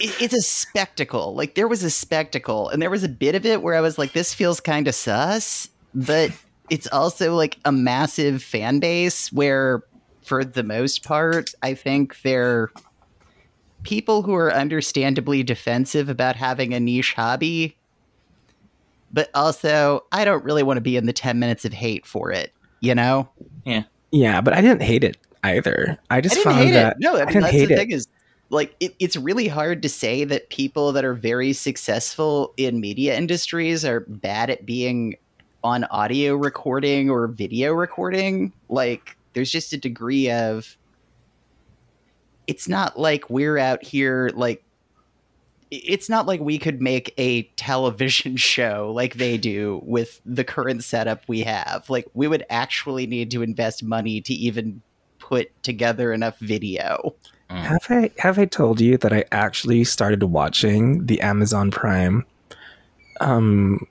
it, 0.00 0.14
it's 0.20 0.34
a 0.34 0.40
spectacle. 0.42 1.34
Like 1.34 1.54
there 1.54 1.68
was 1.68 1.82
a 1.84 1.90
spectacle, 1.90 2.68
and 2.68 2.80
there 2.82 2.90
was 2.90 3.04
a 3.04 3.08
bit 3.08 3.34
of 3.36 3.46
it 3.46 3.62
where 3.62 3.74
I 3.76 3.80
was 3.80 3.96
like, 3.98 4.12
"This 4.12 4.34
feels 4.34 4.60
kind 4.60 4.88
of 4.88 4.94
sus," 4.94 5.68
but 5.94 6.32
it's 6.68 6.88
also 6.88 7.34
like 7.36 7.58
a 7.64 7.70
massive 7.72 8.42
fan 8.42 8.80
base 8.80 9.32
where, 9.32 9.82
for 10.30 10.44
the 10.44 10.62
most 10.62 11.02
part, 11.02 11.52
I 11.60 11.74
think 11.74 12.22
they're 12.22 12.70
people 13.82 14.22
who 14.22 14.32
are 14.36 14.54
understandably 14.54 15.42
defensive 15.42 16.08
about 16.08 16.36
having 16.36 16.72
a 16.72 16.78
niche 16.78 17.14
hobby, 17.14 17.76
but 19.12 19.28
also 19.34 20.04
I 20.12 20.24
don't 20.24 20.44
really 20.44 20.62
want 20.62 20.76
to 20.76 20.80
be 20.82 20.96
in 20.96 21.06
the 21.06 21.12
10 21.12 21.40
minutes 21.40 21.64
of 21.64 21.72
hate 21.72 22.06
for 22.06 22.30
it, 22.30 22.52
you 22.78 22.94
know? 22.94 23.28
Yeah, 23.64 23.82
Yeah, 24.12 24.40
but 24.40 24.54
I 24.54 24.60
didn't 24.60 24.82
hate 24.82 25.02
it 25.02 25.16
either. 25.42 25.98
I 26.10 26.20
just 26.20 26.36
I 26.36 26.38
didn't 26.38 26.52
found 26.52 26.64
hate 26.64 26.72
that 26.74 26.92
it. 26.92 26.96
No, 27.00 27.16
I, 27.16 27.22
I 27.22 27.24
didn't 27.24 27.40
that's 27.40 27.52
hate 27.52 27.66
the 27.66 27.74
it. 27.74 27.76
thing 27.78 27.90
is 27.90 28.06
like 28.50 28.76
it, 28.78 28.94
it's 29.00 29.16
really 29.16 29.48
hard 29.48 29.82
to 29.82 29.88
say 29.88 30.22
that 30.22 30.48
people 30.50 30.92
that 30.92 31.04
are 31.04 31.14
very 31.14 31.52
successful 31.52 32.54
in 32.56 32.78
media 32.78 33.16
industries 33.18 33.84
are 33.84 34.06
bad 34.06 34.48
at 34.48 34.64
being 34.64 35.16
on 35.64 35.82
audio 35.86 36.36
recording 36.36 37.10
or 37.10 37.26
video 37.26 37.72
recording. 37.72 38.52
Like 38.68 39.16
there's 39.32 39.50
just 39.50 39.72
a 39.72 39.76
degree 39.76 40.30
of 40.30 40.76
it's 42.46 42.68
not 42.68 42.98
like 42.98 43.30
we're 43.30 43.58
out 43.58 43.82
here 43.84 44.30
like 44.34 44.64
it's 45.70 46.08
not 46.08 46.26
like 46.26 46.40
we 46.40 46.58
could 46.58 46.82
make 46.82 47.14
a 47.16 47.42
television 47.56 48.36
show 48.50 48.92
like 48.94 49.14
they 49.14 49.38
do 49.38 49.80
with 49.84 50.20
the 50.26 50.44
current 50.44 50.82
setup 50.82 51.22
we 51.28 51.40
have. 51.40 51.88
Like 51.88 52.08
we 52.12 52.26
would 52.26 52.44
actually 52.50 53.06
need 53.06 53.30
to 53.30 53.42
invest 53.42 53.82
money 53.82 54.20
to 54.22 54.34
even 54.34 54.82
put 55.18 55.50
together 55.62 56.12
enough 56.12 56.38
video. 56.38 57.14
Mm. 57.48 57.62
Have 57.62 57.86
I 57.88 58.10
have 58.18 58.38
I 58.38 58.46
told 58.46 58.80
you 58.80 58.96
that 58.98 59.12
I 59.12 59.24
actually 59.30 59.84
started 59.84 60.22
watching 60.24 61.06
the 61.06 61.20
Amazon 61.20 61.70
Prime 61.70 62.24
um 63.20 63.86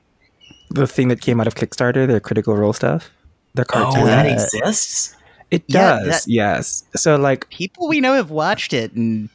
the 0.72 0.86
thing 0.86 1.08
that 1.08 1.22
came 1.22 1.40
out 1.40 1.48
of 1.48 1.56
Kickstarter, 1.56 2.06
their 2.08 2.20
critical 2.20 2.56
role 2.56 2.74
stuff? 2.74 3.10
Their 3.54 3.66
cartoon. 3.66 4.04
Oh, 4.04 4.06
that 4.06 4.26
Uh, 4.26 4.34
exists. 4.34 5.16
It 5.52 5.64
yeah, 5.68 6.00
does, 6.00 6.08
that- 6.26 6.32
yes. 6.32 6.84
So 6.96 7.16
like 7.18 7.50
People 7.50 7.88
we 7.88 8.00
know 8.02 8.14
have 8.14 8.30
watched 8.32 8.74
it 8.74 8.94
and 8.94 9.30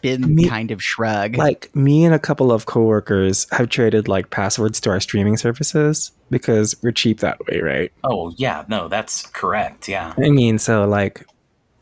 been 0.00 0.34
Me- 0.36 0.48
kind 0.48 0.70
of 0.70 0.82
shrug. 0.82 1.36
like 1.36 1.74
me 1.74 2.04
and 2.04 2.14
a 2.14 2.18
couple 2.20 2.52
of 2.52 2.66
coworkers 2.66 3.46
have 3.50 3.68
traded 3.68 4.06
like 4.06 4.30
passwords 4.30 4.80
to 4.82 4.90
our 4.90 5.00
streaming 5.00 5.36
services 5.36 6.12
because 6.30 6.76
we're 6.82 6.92
cheap 6.92 7.18
that 7.20 7.44
way, 7.46 7.60
right? 7.60 7.92
Oh, 8.04 8.32
yeah. 8.36 8.64
No, 8.68 8.86
that's 8.88 9.26
correct. 9.26 9.88
Yeah. 9.88 10.14
I 10.16 10.30
mean, 10.30 10.58
so 10.58 10.86
like, 10.86 11.26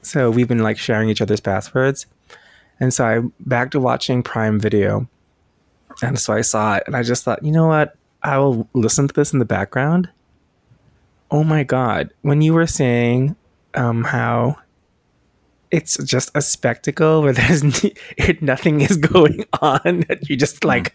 so 0.02 0.30
we've 0.30 0.48
been 0.48 0.62
like 0.62 0.78
sharing 0.78 1.10
each 1.10 1.20
other's 1.20 1.40
passwords, 1.40 2.06
and 2.80 2.94
so 2.94 3.04
I 3.04 3.20
back 3.40 3.70
to 3.72 3.80
watching 3.80 4.22
Prime 4.22 4.60
Video, 4.60 5.08
and 6.00 6.18
so 6.18 6.32
I 6.32 6.42
saw 6.42 6.76
it, 6.76 6.84
and 6.86 6.94
I 6.96 7.02
just 7.02 7.24
thought, 7.24 7.42
you 7.42 7.50
know 7.50 7.66
what, 7.66 7.96
I 8.22 8.38
will 8.38 8.68
listen 8.72 9.08
to 9.08 9.14
this 9.14 9.32
in 9.32 9.40
the 9.40 9.44
background. 9.44 10.08
Oh 11.30 11.42
my 11.42 11.64
god, 11.64 12.10
when 12.22 12.40
you 12.40 12.54
were 12.54 12.66
saying 12.68 13.34
um, 13.76 14.04
how 14.04 14.56
it's 15.70 15.96
just 16.04 16.30
a 16.34 16.40
spectacle 16.40 17.22
where 17.22 17.32
there's 17.32 17.62
n- 17.62 18.38
nothing 18.40 18.80
is 18.80 18.96
going 18.96 19.44
on, 19.60 20.04
that 20.08 20.28
you 20.28 20.36
just 20.36 20.64
like 20.64 20.94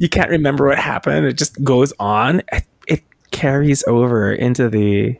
you 0.00 0.08
can't 0.08 0.30
remember 0.30 0.66
what 0.68 0.78
happened, 0.78 1.26
it 1.26 1.34
just 1.34 1.62
goes 1.62 1.92
on. 1.98 2.42
It, 2.52 2.64
it 2.86 3.02
carries 3.30 3.84
over 3.86 4.32
into 4.32 4.68
the 4.68 5.18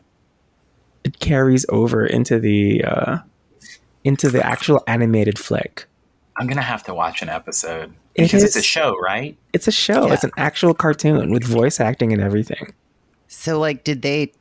it 1.03 1.19
carries 1.19 1.65
over 1.69 2.05
into 2.05 2.39
the 2.39 2.83
uh 2.83 3.17
into 4.03 4.29
the 4.29 4.45
actual 4.45 4.83
animated 4.87 5.37
flick. 5.39 5.85
I'm 6.37 6.47
going 6.47 6.57
to 6.57 6.63
have 6.63 6.83
to 6.85 6.93
watch 6.93 7.21
an 7.21 7.29
episode 7.29 7.93
because 8.15 8.43
it's 8.43 8.55
a 8.55 8.61
show, 8.63 8.95
right? 8.99 9.37
It's 9.53 9.67
a 9.67 9.71
show. 9.71 10.07
Yeah. 10.07 10.13
It's 10.13 10.23
an 10.23 10.31
actual 10.37 10.73
cartoon 10.73 11.31
with 11.31 11.43
voice 11.43 11.79
acting 11.79 12.11
and 12.11 12.21
everything. 12.21 12.73
so 13.27 13.59
like 13.59 13.83
did 13.83 14.01
they 14.01 14.31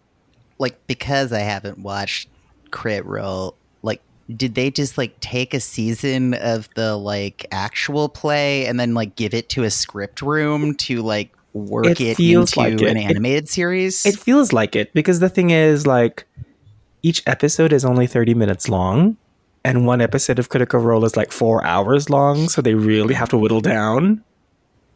like 0.59 0.87
because 0.87 1.33
I 1.33 1.41
haven't 1.41 1.79
watched 1.79 2.29
Crit 2.73 3.05
Role, 3.07 3.55
like 3.83 4.02
did 4.37 4.57
they 4.57 4.71
just 4.71 4.99
like 4.99 5.19
take 5.21 5.55
a 5.55 5.61
season 5.61 6.35
of 6.35 6.69
the 6.75 6.97
like 6.97 7.47
actual 7.52 8.09
play 8.09 8.67
and 8.67 8.81
then 8.81 8.95
like 8.95 9.14
give 9.14 9.35
it 9.35 9.49
to 9.50 9.62
a 9.62 9.71
script 9.71 10.21
room 10.23 10.75
to 10.76 11.02
like 11.02 11.33
work 11.52 11.87
It 11.87 12.00
it, 12.00 12.19
into 12.19 12.59
like 12.59 12.73
it. 12.75 12.83
an 12.83 12.97
It- 12.97 13.05
animated 13.05 13.49
series? 13.49 14.05
It 14.07 14.19
feels 14.19 14.52
like 14.52 14.75
it 14.75 14.93
because 14.95 15.21
the 15.21 15.29
thing 15.29 15.50
is 15.50 15.87
like 15.87 16.25
each 17.02 17.23
episode 17.26 17.73
is 17.73 17.85
only 17.85 18.07
30 18.07 18.35
minutes 18.35 18.69
long 18.69 19.17
and 19.64 19.87
one 19.87 20.00
episode 20.00 20.38
of 20.41 20.49
Critical 20.49 20.81
Role 20.81 21.05
is 21.05 21.17
like 21.17 21.31
4 21.31 21.64
hours 21.64 22.11
long, 22.11 22.49
so 22.49 22.61
they 22.62 22.75
really 22.75 23.14
have 23.14 23.29
to 23.29 23.38
whittle 23.38 23.61
down 23.61 24.25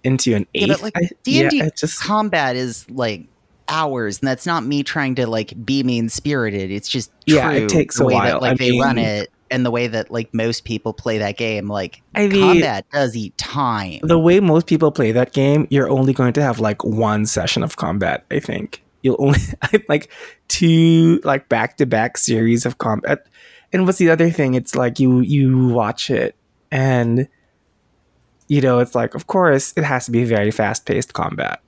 into 0.02 0.34
an 0.34 0.46
Yeah, 0.54 0.66
but, 0.68 0.82
like, 0.82 0.94
D&D 1.24 1.58
yeah, 1.58 1.68
just 1.76 2.00
combat 2.00 2.56
is 2.56 2.88
like 2.90 3.26
hours 3.68 4.20
and 4.20 4.28
that's 4.28 4.46
not 4.46 4.64
me 4.64 4.82
trying 4.82 5.14
to 5.14 5.26
like 5.26 5.52
be 5.64 5.82
mean 5.82 6.08
spirited 6.08 6.70
it's 6.70 6.88
just 6.88 7.10
true 7.28 7.36
Yeah, 7.38 7.50
it 7.52 7.68
takes 7.68 7.98
the 7.98 8.04
a 8.04 8.06
way 8.06 8.14
while. 8.14 8.24
that 8.24 8.42
like 8.42 8.52
I 8.52 8.54
they 8.54 8.78
run 8.78 8.98
it 8.98 9.30
and 9.50 9.64
the 9.64 9.70
way 9.70 9.86
that 9.86 10.10
like 10.10 10.32
most 10.34 10.64
people 10.64 10.92
play 10.92 11.18
that 11.18 11.36
game 11.36 11.68
like 11.68 12.02
I 12.14 12.26
mean, 12.28 12.40
combat 12.42 12.84
does 12.92 13.14
eat 13.16 13.36
time 13.38 14.00
the 14.02 14.18
way 14.18 14.40
most 14.40 14.66
people 14.66 14.90
play 14.90 15.12
that 15.12 15.32
game, 15.32 15.66
you're 15.70 15.88
only 15.88 16.12
going 16.12 16.32
to 16.34 16.42
have 16.42 16.58
like 16.58 16.84
one 16.84 17.26
session 17.26 17.62
of 17.62 17.76
combat. 17.76 18.24
I 18.30 18.40
think 18.40 18.82
you'll 19.02 19.16
only 19.20 19.38
like 19.88 20.10
two 20.48 21.20
like 21.22 21.48
back 21.48 21.76
to 21.76 21.86
back 21.86 22.18
series 22.18 22.66
of 22.66 22.78
combat. 22.78 23.26
And 23.72 23.84
what's 23.86 23.98
the 23.98 24.10
other 24.10 24.30
thing? 24.30 24.54
It's 24.54 24.74
like 24.74 24.98
you 24.98 25.20
you 25.20 25.68
watch 25.68 26.10
it 26.10 26.34
and 26.72 27.28
you 28.48 28.60
know 28.60 28.78
it's 28.80 28.94
like 28.94 29.14
of 29.14 29.26
course 29.26 29.72
it 29.76 29.84
has 29.84 30.06
to 30.06 30.10
be 30.10 30.24
very 30.24 30.50
fast 30.50 30.86
paced 30.86 31.12
combat. 31.14 31.60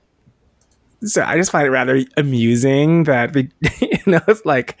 So 1.03 1.23
I 1.23 1.37
just 1.37 1.51
find 1.51 1.65
it 1.65 1.71
rather 1.71 2.03
amusing 2.17 3.03
that 3.03 3.33
we, 3.33 3.49
you 3.81 3.99
know 4.05 4.19
it's 4.27 4.45
like, 4.45 4.77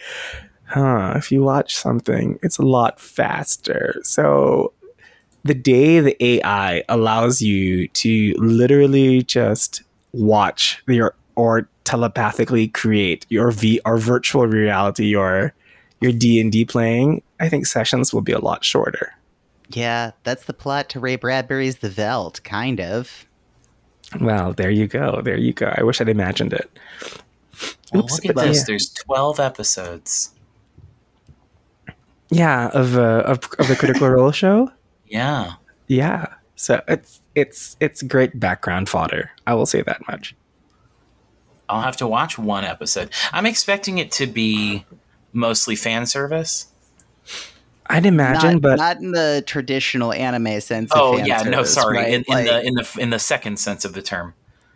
huh? 0.65 1.13
If 1.15 1.31
you 1.31 1.43
watch 1.43 1.75
something, 1.75 2.37
it's 2.43 2.57
a 2.57 2.65
lot 2.65 2.99
faster. 2.99 3.99
So 4.03 4.73
the 5.43 5.53
day 5.53 5.99
the 5.99 6.21
AI 6.23 6.83
allows 6.89 7.41
you 7.41 7.87
to 7.89 8.33
literally 8.37 9.21
just 9.23 9.83
watch 10.11 10.83
your 10.87 11.15
or 11.35 11.69
telepathically 11.85 12.67
create 12.67 13.25
your 13.29 13.51
V 13.51 13.79
or 13.85 13.97
virtual 13.97 14.45
reality 14.47 15.15
or 15.15 15.53
your 16.01 16.11
D 16.11 16.39
and 16.41 16.51
D 16.51 16.65
playing, 16.65 17.21
I 17.39 17.47
think 17.49 17.65
sessions 17.65 18.13
will 18.13 18.21
be 18.21 18.33
a 18.33 18.39
lot 18.39 18.63
shorter. 18.65 19.13
yeah 19.69 20.11
that's 20.23 20.45
the 20.45 20.53
plot 20.53 20.89
to 20.89 20.99
ray 20.99 21.15
bradbury's 21.15 21.77
the 21.77 21.89
veldt 21.89 22.43
kind 22.43 22.81
of 22.81 23.25
Well, 24.19 24.53
there 24.53 24.71
you 24.71 24.87
go. 24.87 25.21
There 25.21 25.37
you 25.37 25.53
go. 25.53 25.73
I 25.77 25.83
wish 25.83 26.01
I'd 26.01 26.09
imagined 26.09 26.53
it. 26.53 26.69
Well, 27.93 28.03
Oops, 28.03 28.13
look 28.13 28.25
at 28.25 28.35
this. 28.35 28.57
yeah. 28.59 28.63
There's 28.67 28.89
12 28.89 29.39
episodes. 29.39 30.31
Yeah, 32.31 32.67
of 32.69 32.95
uh, 32.95 33.23
of, 33.25 33.39
of 33.57 33.67
the 33.67 33.75
Critical 33.75 34.07
Role 34.09 34.31
show. 34.31 34.71
Yeah. 35.07 35.53
Yeah, 35.87 36.27
so 36.55 36.81
it's 36.87 37.19
it's 37.33 37.75
it's 37.79 38.03
great 38.03 38.39
background 38.39 38.87
fodder. 38.87 39.31
I 39.47 39.55
will 39.55 39.65
say 39.65 39.81
that 39.81 40.05
much. 40.07 40.35
I'll 41.67 41.81
have 41.81 41.97
to 41.97 42.07
watch 42.07 42.37
one 42.37 42.63
episode. 42.65 43.09
I'm 43.33 43.47
expecting 43.47 43.97
it 43.97 44.11
to 44.13 44.27
be 44.27 44.85
mostly 45.33 45.75
fan 45.75 46.05
service. 46.05 46.67
I'd 47.89 48.05
imagine, 48.05 48.53
not, 48.53 48.61
but 48.61 48.77
not 48.77 48.97
in 48.97 49.11
the 49.11 49.43
traditional 49.45 50.13
anime 50.13 50.61
sense 50.61 50.91
of 50.91 50.99
Oh 51.01 51.17
fan 51.17 51.25
yeah, 51.25 51.41
no, 51.43 51.63
sorry. 51.63 51.97
right? 51.97 52.07
In, 52.13 52.13
in 52.21 52.25
like, 52.27 52.45
the 52.45 52.63
in 52.65 52.73
the 52.75 52.97
in 52.99 53.09
the 53.09 53.19
second 53.19 53.57
sense 53.59 53.83
of 53.85 53.93
the 53.93 54.01
term. 54.01 54.33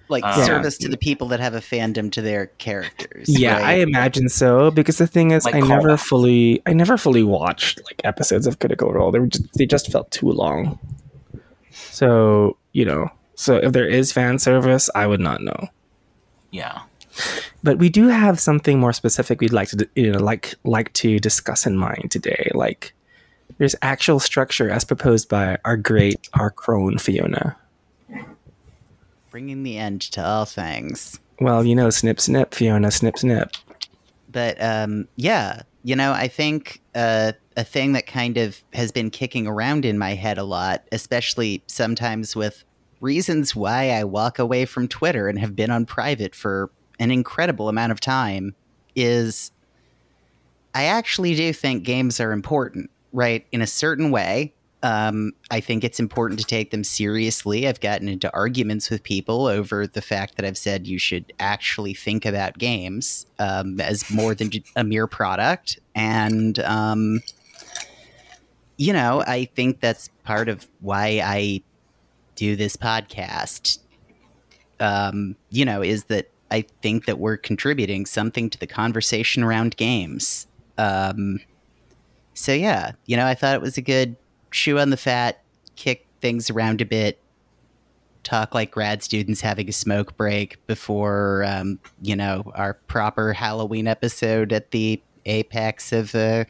like 0.09 0.23
uh, 0.25 0.45
service 0.45 0.77
to 0.79 0.89
the 0.89 0.97
people 0.97 1.27
that 1.29 1.39
have 1.39 1.53
a 1.53 1.59
fandom 1.61 2.11
to 2.11 2.21
their 2.21 2.47
characters 2.57 3.27
Yeah, 3.29 3.57
I 3.57 3.75
imagine 3.75 4.29
so 4.29 4.69
because 4.71 4.97
the 4.97 5.07
thing 5.07 5.31
is, 5.31 5.45
Like 5.45 5.55
I 5.55 5.59
never 5.61 5.89
callbacks. 5.89 5.99
fully, 6.01 6.61
I 6.65 6.73
never 6.73 6.97
fully 6.97 7.23
watched 7.23 7.79
like 7.85 8.01
episodes 8.03 8.45
of 8.47 8.59
Critical 8.59 8.91
Role. 8.91 9.11
They 9.11 9.19
were 9.19 9.27
just, 9.27 9.45
they 9.57 9.65
just 9.65 9.91
felt 9.91 10.11
too 10.11 10.29
long. 10.29 10.79
So 11.71 12.57
you 12.73 12.85
know, 12.85 13.09
so 13.35 13.55
if 13.57 13.71
there 13.73 13.87
is 13.87 14.11
fan 14.11 14.39
service, 14.39 14.89
I 14.95 15.07
would 15.07 15.19
not 15.19 15.41
know. 15.41 15.67
Yeah. 16.51 16.81
But 17.61 17.77
we 17.77 17.89
do 17.89 18.07
have 18.07 18.39
something 18.39 18.79
more 18.79 18.91
specific 18.93 19.39
we'd 19.39 19.53
like 19.53 19.69
to, 19.69 19.87
you 19.95 20.11
know, 20.11 20.19
like 20.19 20.55
like 20.63 20.91
to 20.93 21.19
discuss 21.19 21.65
in 21.65 21.77
mind 21.77 22.09
today. 22.11 22.49
Like, 22.55 22.93
there's 23.63 23.75
actual 23.81 24.19
structure 24.19 24.69
as 24.69 24.83
proposed 24.83 25.29
by 25.29 25.57
our 25.63 25.77
great, 25.77 26.27
our 26.33 26.51
crone 26.51 26.97
Fiona. 26.97 27.55
bringing 29.31 29.63
the 29.63 29.77
end 29.77 30.01
to 30.01 30.21
all 30.21 30.43
things 30.43 31.17
Well, 31.39 31.63
you 31.63 31.73
know, 31.73 31.89
snip, 31.89 32.19
snip, 32.19 32.53
Fiona, 32.53 32.91
snip, 32.91 33.17
snip. 33.17 33.51
but 34.29 34.61
um, 34.61 35.07
yeah, 35.15 35.61
you 35.85 35.95
know, 35.95 36.11
I 36.11 36.27
think 36.27 36.81
uh, 36.93 37.31
a 37.55 37.63
thing 37.63 37.93
that 37.93 38.05
kind 38.05 38.35
of 38.35 38.61
has 38.73 38.91
been 38.91 39.09
kicking 39.09 39.47
around 39.47 39.85
in 39.85 39.97
my 39.97 40.13
head 40.13 40.37
a 40.37 40.43
lot, 40.43 40.83
especially 40.91 41.63
sometimes 41.67 42.35
with 42.35 42.65
reasons 42.99 43.55
why 43.55 43.91
I 43.91 44.03
walk 44.03 44.39
away 44.39 44.65
from 44.65 44.89
Twitter 44.89 45.29
and 45.29 45.39
have 45.39 45.55
been 45.55 45.71
on 45.71 45.85
private 45.85 46.35
for 46.35 46.69
an 46.99 47.11
incredible 47.11 47.69
amount 47.69 47.93
of 47.93 48.01
time, 48.01 48.55
is 48.93 49.53
I 50.75 50.83
actually 50.83 51.33
do 51.35 51.53
think 51.53 51.83
games 51.83 52.19
are 52.19 52.33
important, 52.33 52.89
right? 53.13 53.45
In 53.51 53.61
a 53.61 53.67
certain 53.67 54.11
way. 54.11 54.53
Um, 54.81 55.31
I 55.49 55.61
think 55.61 55.85
it's 55.85 56.01
important 56.01 56.41
to 56.41 56.45
take 56.45 56.71
them 56.71 56.83
seriously. 56.83 57.69
I've 57.69 57.79
gotten 57.79 58.09
into 58.09 58.29
arguments 58.33 58.89
with 58.89 59.01
people 59.01 59.47
over 59.47 59.87
the 59.87 60.01
fact 60.01 60.35
that 60.35 60.45
I've 60.45 60.57
said 60.57 60.87
you 60.87 60.99
should 60.99 61.31
actually 61.39 61.93
think 61.93 62.25
about 62.25 62.57
games 62.57 63.25
um, 63.39 63.79
as 63.79 64.11
more 64.11 64.35
than 64.35 64.51
a 64.75 64.83
mere 64.83 65.07
product. 65.07 65.79
And 65.95 66.59
um, 66.59 67.21
you 68.75 68.91
know, 68.91 69.23
I 69.25 69.45
think 69.45 69.79
that's 69.79 70.09
part 70.25 70.49
of 70.49 70.67
why 70.81 71.21
I 71.23 71.61
do 72.35 72.57
this 72.57 72.75
podcast. 72.75 73.79
Um, 74.81 75.37
you 75.49 75.63
know, 75.63 75.81
is 75.81 76.05
that 76.05 76.29
I 76.51 76.65
think 76.81 77.05
that 77.05 77.19
we're 77.19 77.37
contributing 77.37 78.05
something 78.05 78.49
to 78.49 78.59
the 78.59 78.67
conversation 78.67 79.43
around 79.43 79.77
games. 79.77 80.47
Um, 80.77 81.39
so 82.33 82.53
yeah, 82.53 82.91
you 83.05 83.17
know, 83.17 83.25
I 83.25 83.33
thought 83.35 83.55
it 83.55 83.61
was 83.61 83.77
a 83.77 83.81
good 83.81 84.15
shoe 84.51 84.79
on 84.79 84.89
the 84.89 84.97
fat, 84.97 85.41
kick 85.75 86.07
things 86.21 86.49
around 86.49 86.81
a 86.81 86.85
bit, 86.85 87.19
talk 88.23 88.53
like 88.55 88.71
grad 88.71 89.03
students 89.03 89.41
having 89.41 89.67
a 89.69 89.71
smoke 89.71 90.15
break 90.17 90.65
before, 90.67 91.43
um, 91.47 91.79
you 92.01 92.15
know, 92.15 92.51
our 92.55 92.75
proper 92.87 93.33
Halloween 93.33 93.87
episode 93.87 94.53
at 94.53 94.71
the 94.71 95.01
apex 95.25 95.91
of 95.91 96.15
uh, 96.15 96.45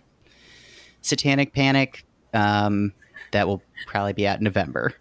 Satanic 1.02 1.54
Panic. 1.54 2.06
Um, 2.34 2.94
that 3.32 3.48
will 3.48 3.62
probably 3.88 4.13
be 4.13 4.28
out 4.28 4.38
in 4.38 4.44
November. 4.44 4.94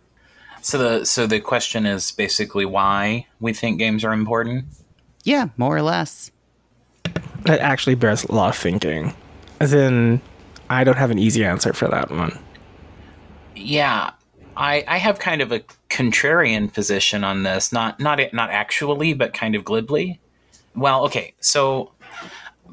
So 0.62 0.78
the 0.78 1.04
so 1.04 1.26
the 1.26 1.40
question 1.40 1.86
is 1.86 2.12
basically 2.12 2.64
why 2.64 3.26
we 3.40 3.52
think 3.52 3.78
games 3.78 4.04
are 4.04 4.12
important. 4.12 4.64
Yeah, 5.24 5.48
more 5.56 5.76
or 5.76 5.82
less. 5.82 6.30
That 7.44 7.60
actually 7.60 7.96
bears 7.96 8.24
a 8.24 8.32
lot 8.32 8.50
of 8.50 8.56
thinking. 8.56 9.14
As 9.60 9.72
in, 9.72 10.20
I 10.72 10.84
don't 10.84 10.96
have 10.96 11.10
an 11.10 11.18
easy 11.18 11.44
answer 11.44 11.72
for 11.72 11.88
that 11.88 12.10
one. 12.10 12.38
Yeah, 13.54 14.10
I 14.56 14.84
I 14.88 14.98
have 14.98 15.18
kind 15.18 15.40
of 15.42 15.52
a 15.52 15.60
contrarian 15.90 16.72
position 16.72 17.24
on 17.24 17.42
this. 17.42 17.72
Not 17.72 18.00
not 18.00 18.20
not 18.32 18.50
actually, 18.50 19.14
but 19.14 19.34
kind 19.34 19.54
of 19.54 19.64
glibly. 19.64 20.20
Well, 20.74 21.04
okay, 21.04 21.34
so 21.40 21.92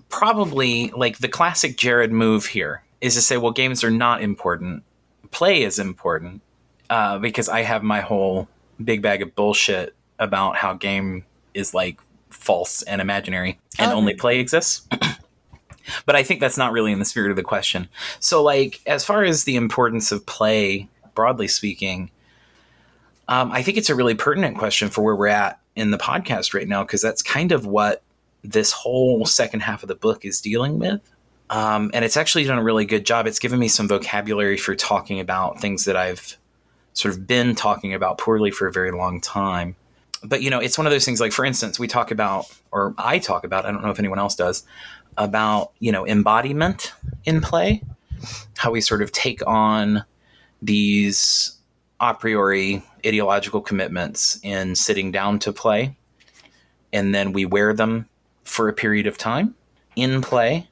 probably 0.09 0.89
like 0.95 1.19
the 1.19 1.27
classic 1.27 1.77
Jared 1.77 2.11
move 2.11 2.45
here 2.45 2.83
is 3.01 3.15
to 3.15 3.21
say, 3.21 3.37
well, 3.37 3.51
games 3.51 3.83
are 3.83 3.91
not 3.91 4.21
important. 4.21 4.83
Play 5.31 5.63
is 5.63 5.79
important 5.79 6.41
uh, 6.89 7.19
because 7.19 7.49
I 7.49 7.61
have 7.61 7.83
my 7.83 8.01
whole 8.01 8.47
big 8.83 9.01
bag 9.01 9.21
of 9.21 9.35
bullshit 9.35 9.93
about 10.17 10.55
how 10.55 10.73
game 10.73 11.25
is 11.53 11.73
like 11.73 11.99
false 12.29 12.81
and 12.83 13.01
imaginary 13.01 13.59
and 13.77 13.91
Oh. 13.91 13.95
only 13.95 14.13
play 14.15 14.39
exists. 14.39 14.87
but 16.05 16.15
I 16.15 16.23
think 16.23 16.39
that's 16.39 16.57
not 16.57 16.71
really 16.71 16.91
in 16.91 16.99
the 16.99 17.05
spirit 17.05 17.31
of 17.31 17.37
the 17.37 17.43
question. 17.43 17.87
So, 18.19 18.43
like, 18.43 18.81
as 18.85 19.05
far 19.05 19.23
as 19.23 19.43
the 19.43 19.55
importance 19.55 20.11
of 20.11 20.25
play, 20.25 20.87
broadly 21.15 21.47
speaking, 21.47 22.11
um, 23.27 23.51
I 23.51 23.61
think 23.61 23.77
it's 23.77 23.89
a 23.89 23.95
really 23.95 24.15
pertinent 24.15 24.57
question 24.57 24.89
for 24.89 25.03
where 25.03 25.15
we're 25.15 25.27
at 25.27 25.59
in 25.75 25.91
the 25.91 25.97
podcast 25.97 26.53
right 26.53 26.67
now 26.67 26.83
because 26.83 27.01
that's 27.01 27.21
kind 27.21 27.51
of 27.51 27.65
what 27.65 28.01
this 28.43 28.71
whole 28.71 29.25
second 29.25 29.61
half 29.61 29.83
of 29.83 29.87
the 29.87 29.95
book 29.95 30.25
is 30.25 30.41
dealing 30.41 30.79
with. 30.79 31.01
Um, 31.49 31.89
and 31.93 32.05
it's 32.05 32.17
actually 32.17 32.43
done 32.43 32.59
a 32.59 32.63
really 32.63 32.85
good 32.85 33.05
job. 33.05 33.27
It's 33.27 33.39
given 33.39 33.59
me 33.59 33.67
some 33.67 33.87
vocabulary 33.87 34.57
for 34.57 34.75
talking 34.75 35.19
about 35.19 35.59
things 35.59 35.85
that 35.85 35.95
I've 35.95 36.37
sort 36.93 37.13
of 37.13 37.25
been 37.25 37.55
talking 37.55 37.93
about 37.93 38.17
poorly 38.17 38.51
for 38.51 38.67
a 38.67 38.71
very 38.71 38.91
long 38.91 39.19
time. 39.21 39.75
But, 40.21 40.41
you 40.41 40.49
know, 40.49 40.59
it's 40.59 40.77
one 40.77 40.85
of 40.85 40.91
those 40.91 41.05
things 41.05 41.21
like, 41.21 41.31
for 41.31 41.45
instance, 41.45 41.79
we 41.79 41.87
talk 41.87 42.11
about, 42.11 42.45
or 42.71 42.93
I 42.97 43.19
talk 43.19 43.45
about, 43.45 43.65
I 43.65 43.71
don't 43.71 43.81
know 43.81 43.89
if 43.89 43.99
anyone 43.99 44.19
else 44.19 44.35
does, 44.35 44.63
about, 45.17 45.71
you 45.79 45.91
know, 45.91 46.05
embodiment 46.07 46.93
in 47.25 47.41
play, 47.41 47.83
how 48.57 48.71
we 48.71 48.81
sort 48.81 49.01
of 49.01 49.11
take 49.11 49.45
on 49.47 50.05
these 50.61 51.57
a 51.99 52.13
priori 52.13 52.83
ideological 53.05 53.61
commitments 53.61 54.39
in 54.43 54.75
sitting 54.75 55.11
down 55.11 55.39
to 55.39 55.53
play, 55.53 55.97
and 56.93 57.13
then 57.13 57.33
we 57.33 57.45
wear 57.45 57.73
them 57.73 58.07
for 58.43 58.67
a 58.67 58.73
period 58.73 59.07
of 59.07 59.17
time 59.17 59.55
in 59.95 60.21
play, 60.21 60.67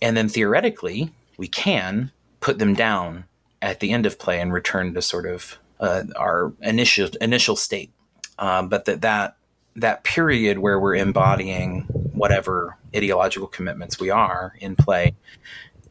and 0.00 0.16
then 0.16 0.28
theoretically 0.28 1.12
we 1.36 1.48
can 1.48 2.10
put 2.40 2.58
them 2.58 2.74
down 2.74 3.24
at 3.62 3.80
the 3.80 3.92
end 3.92 4.06
of 4.06 4.18
play 4.18 4.40
and 4.40 4.52
return 4.52 4.94
to 4.94 5.02
sort 5.02 5.26
of 5.26 5.58
uh, 5.80 6.04
our 6.16 6.52
initial 6.62 7.08
initial 7.20 7.56
state. 7.56 7.90
Um, 8.38 8.68
but 8.68 8.84
that 8.84 9.00
that 9.02 9.36
that 9.76 10.04
period 10.04 10.58
where 10.58 10.80
we're 10.80 10.94
embodying 10.96 11.82
whatever 12.12 12.76
ideological 12.96 13.48
commitments 13.48 14.00
we 14.00 14.10
are 14.10 14.54
in 14.60 14.76
play 14.76 15.14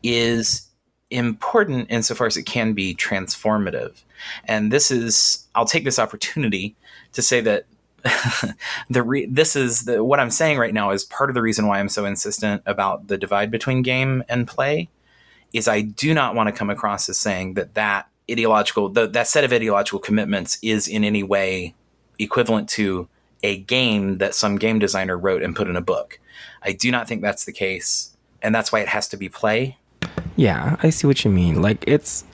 is 0.04 0.68
important 1.12 1.88
insofar 1.90 2.28
as 2.28 2.38
it 2.38 2.44
can 2.44 2.74
be 2.74 2.96
transformative. 2.96 4.04
And 4.46 4.72
this 4.72 4.92
is, 4.92 5.48
I'll 5.56 5.66
take 5.66 5.84
this 5.84 6.00
opportunity 6.00 6.76
to 7.14 7.22
say 7.22 7.42
that 7.42 7.66
the 8.90 9.04
re- 9.04 9.26
this 9.26 9.56
is 9.56 9.86
the 9.86 10.04
what 10.04 10.20
I'm 10.20 10.30
saying 10.30 10.60
right 10.60 10.74
now 10.74 10.92
is 10.92 11.04
part 11.04 11.30
of 11.30 11.34
the 11.34 11.42
reason 11.42 11.68
why 11.68 11.80
I'm 11.80 11.90
so 11.90 12.06
insistent 12.06 12.62
about 12.66 13.08
the 13.08 13.18
divide 13.18 13.50
between 13.50 13.82
game 13.82 14.24
and 14.30 14.48
play 14.48 14.90
is 15.54 15.68
I 15.68 15.82
do 15.82 16.14
not 16.14 16.36
want 16.36 16.48
to 16.48 16.54
come 16.54 16.70
across 16.70 17.10
as 17.10 17.18
saying 17.18 17.56
that 17.56 17.74
that 17.74 18.08
ideological 18.30 18.90
the, 18.90 19.08
that 19.08 19.28
set 19.28 19.44
of 19.44 19.52
ideological 19.52 20.00
commitments 20.00 20.60
is 20.62 20.88
in 20.88 21.04
any 21.04 21.24
way 21.24 21.74
equivalent 22.20 22.70
to 22.70 23.08
a 23.46 23.58
game 23.58 24.18
that 24.18 24.34
some 24.34 24.58
game 24.58 24.80
designer 24.80 25.18
wrote 25.18 25.44
and 25.44 25.56
put 25.56 25.68
in 25.68 25.76
a 25.76 25.82
book. 25.82 26.20
I 26.64 26.72
do 26.72 26.90
not 26.92 27.08
think 27.08 27.22
that's 27.22 27.46
the 27.46 27.52
case, 27.52 28.18
and 28.42 28.54
that's 28.56 28.72
why 28.72 28.80
it 28.80 28.88
has 28.88 29.08
to 29.10 29.18
be 29.18 29.30
play. 29.30 29.78
Yeah, 30.36 30.78
I 30.82 30.90
see 30.90 31.06
what 31.06 31.24
you 31.24 31.30
mean. 31.30 31.62
Like 31.62 31.84
it's 31.88 32.26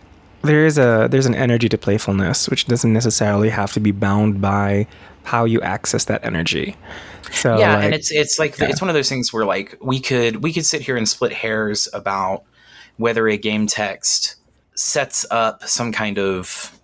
there 0.42 0.66
is 0.66 0.78
a 0.78 1.08
there's 1.12 1.26
an 1.26 1.36
energy 1.36 1.70
to 1.70 1.78
playfulness 1.78 2.50
which 2.50 2.66
doesn't 2.66 2.94
necessarily 2.94 3.50
have 3.50 3.74
to 3.74 3.80
be 3.80 3.92
bound 3.92 4.42
by 4.42 4.88
how 5.24 5.46
you 5.46 5.62
access 5.62 6.06
that 6.06 6.24
energy. 6.26 6.76
So 7.32 7.60
yeah, 7.60 7.76
like, 7.76 7.86
and 7.86 7.94
it's 7.94 8.12
it's 8.12 8.40
like 8.40 8.58
yeah. 8.58 8.70
it's 8.70 8.82
one 8.82 8.90
of 8.90 8.96
those 8.96 9.10
things 9.10 9.34
where 9.34 9.46
like 9.46 9.78
we 9.82 10.00
could 10.00 10.38
we 10.38 10.54
could 10.54 10.66
sit 10.66 10.82
here 10.82 10.96
and 10.96 11.08
split 11.08 11.34
hairs 11.34 11.90
about 11.94 12.44
whether 12.98 13.28
a 13.28 13.38
game 13.38 13.68
text 13.68 14.36
sets 14.76 15.26
up 15.30 15.64
some 15.68 15.92
kind 15.92 16.18
of 16.18 16.80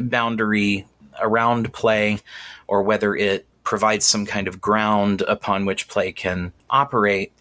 boundary 0.00 0.86
around 1.20 1.72
play 1.72 2.20
or 2.66 2.82
whether 2.82 3.14
it 3.14 3.46
provides 3.64 4.04
some 4.06 4.24
kind 4.26 4.46
of 4.46 4.60
ground 4.60 5.22
upon 5.22 5.64
which 5.64 5.88
play 5.88 6.12
can 6.12 6.52
operate. 6.70 7.32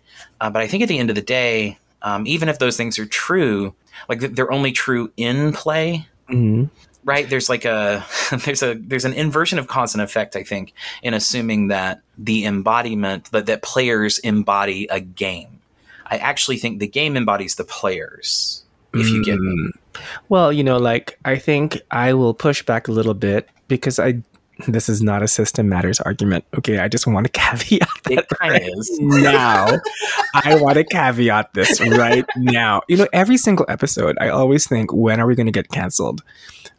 Uh, 0.41 0.49
but 0.49 0.61
I 0.61 0.67
think 0.67 0.81
at 0.83 0.89
the 0.89 0.97
end 0.97 1.09
of 1.09 1.15
the 1.15 1.21
day, 1.21 1.77
um, 2.01 2.25
even 2.25 2.49
if 2.49 2.59
those 2.59 2.77
things 2.77 2.97
are 2.97 3.05
true, 3.05 3.73
like 4.09 4.19
they're 4.19 4.51
only 4.51 4.71
true 4.71 5.11
in 5.17 5.53
play, 5.53 6.07
Mhm. 6.29 6.69
right 7.03 7.29
there's 7.29 7.49
like 7.49 7.65
a 7.65 8.05
there's 8.45 8.63
a 8.63 8.75
there's 8.75 9.03
an 9.03 9.13
inversion 9.13 9.59
of 9.59 9.67
cause 9.67 9.93
and 9.93 10.01
effect 10.01 10.37
i 10.37 10.41
think 10.43 10.73
in 11.01 11.13
assuming 11.13 11.67
that 11.67 11.99
the 12.17 12.45
embodiment 12.45 13.29
that, 13.31 13.45
that 13.45 13.61
players 13.61 14.19
embody 14.19 14.87
a 14.89 15.01
game 15.01 15.59
i 16.07 16.15
actually 16.17 16.55
think 16.57 16.79
the 16.79 16.87
game 16.87 17.17
embodies 17.17 17.55
the 17.55 17.65
players 17.65 18.63
if 18.93 19.09
you 19.09 19.23
get 19.23 19.37
me 19.37 19.53
Mm. 19.53 20.01
Well, 20.29 20.51
you 20.53 20.63
know, 20.63 20.77
like 20.77 21.19
I 21.25 21.35
think 21.37 21.79
I 21.91 22.13
will 22.13 22.33
push 22.33 22.63
back 22.63 22.87
a 22.87 22.91
little 22.91 23.13
bit 23.13 23.47
because 23.67 23.99
I 23.99 24.23
this 24.67 24.87
is 24.87 25.01
not 25.01 25.23
a 25.23 25.27
system 25.27 25.67
matters 25.67 25.99
argument. 26.01 26.45
Okay, 26.55 26.79
I 26.79 26.87
just 26.87 27.07
want 27.07 27.25
to 27.25 27.31
caveat 27.39 27.87
it 28.09 28.25
right 28.39 28.61
is 28.61 28.99
now. 28.99 29.79
I 30.33 30.55
want 30.55 30.75
to 30.75 30.83
caveat 30.83 31.53
this 31.53 31.81
right 31.81 32.25
now. 32.37 32.81
You 32.87 32.97
know, 32.97 33.07
every 33.13 33.37
single 33.37 33.65
episode, 33.69 34.17
I 34.21 34.29
always 34.29 34.67
think, 34.67 34.93
when 34.93 35.19
are 35.19 35.27
we 35.27 35.35
going 35.35 35.47
to 35.47 35.51
get 35.51 35.69
canceled? 35.69 36.23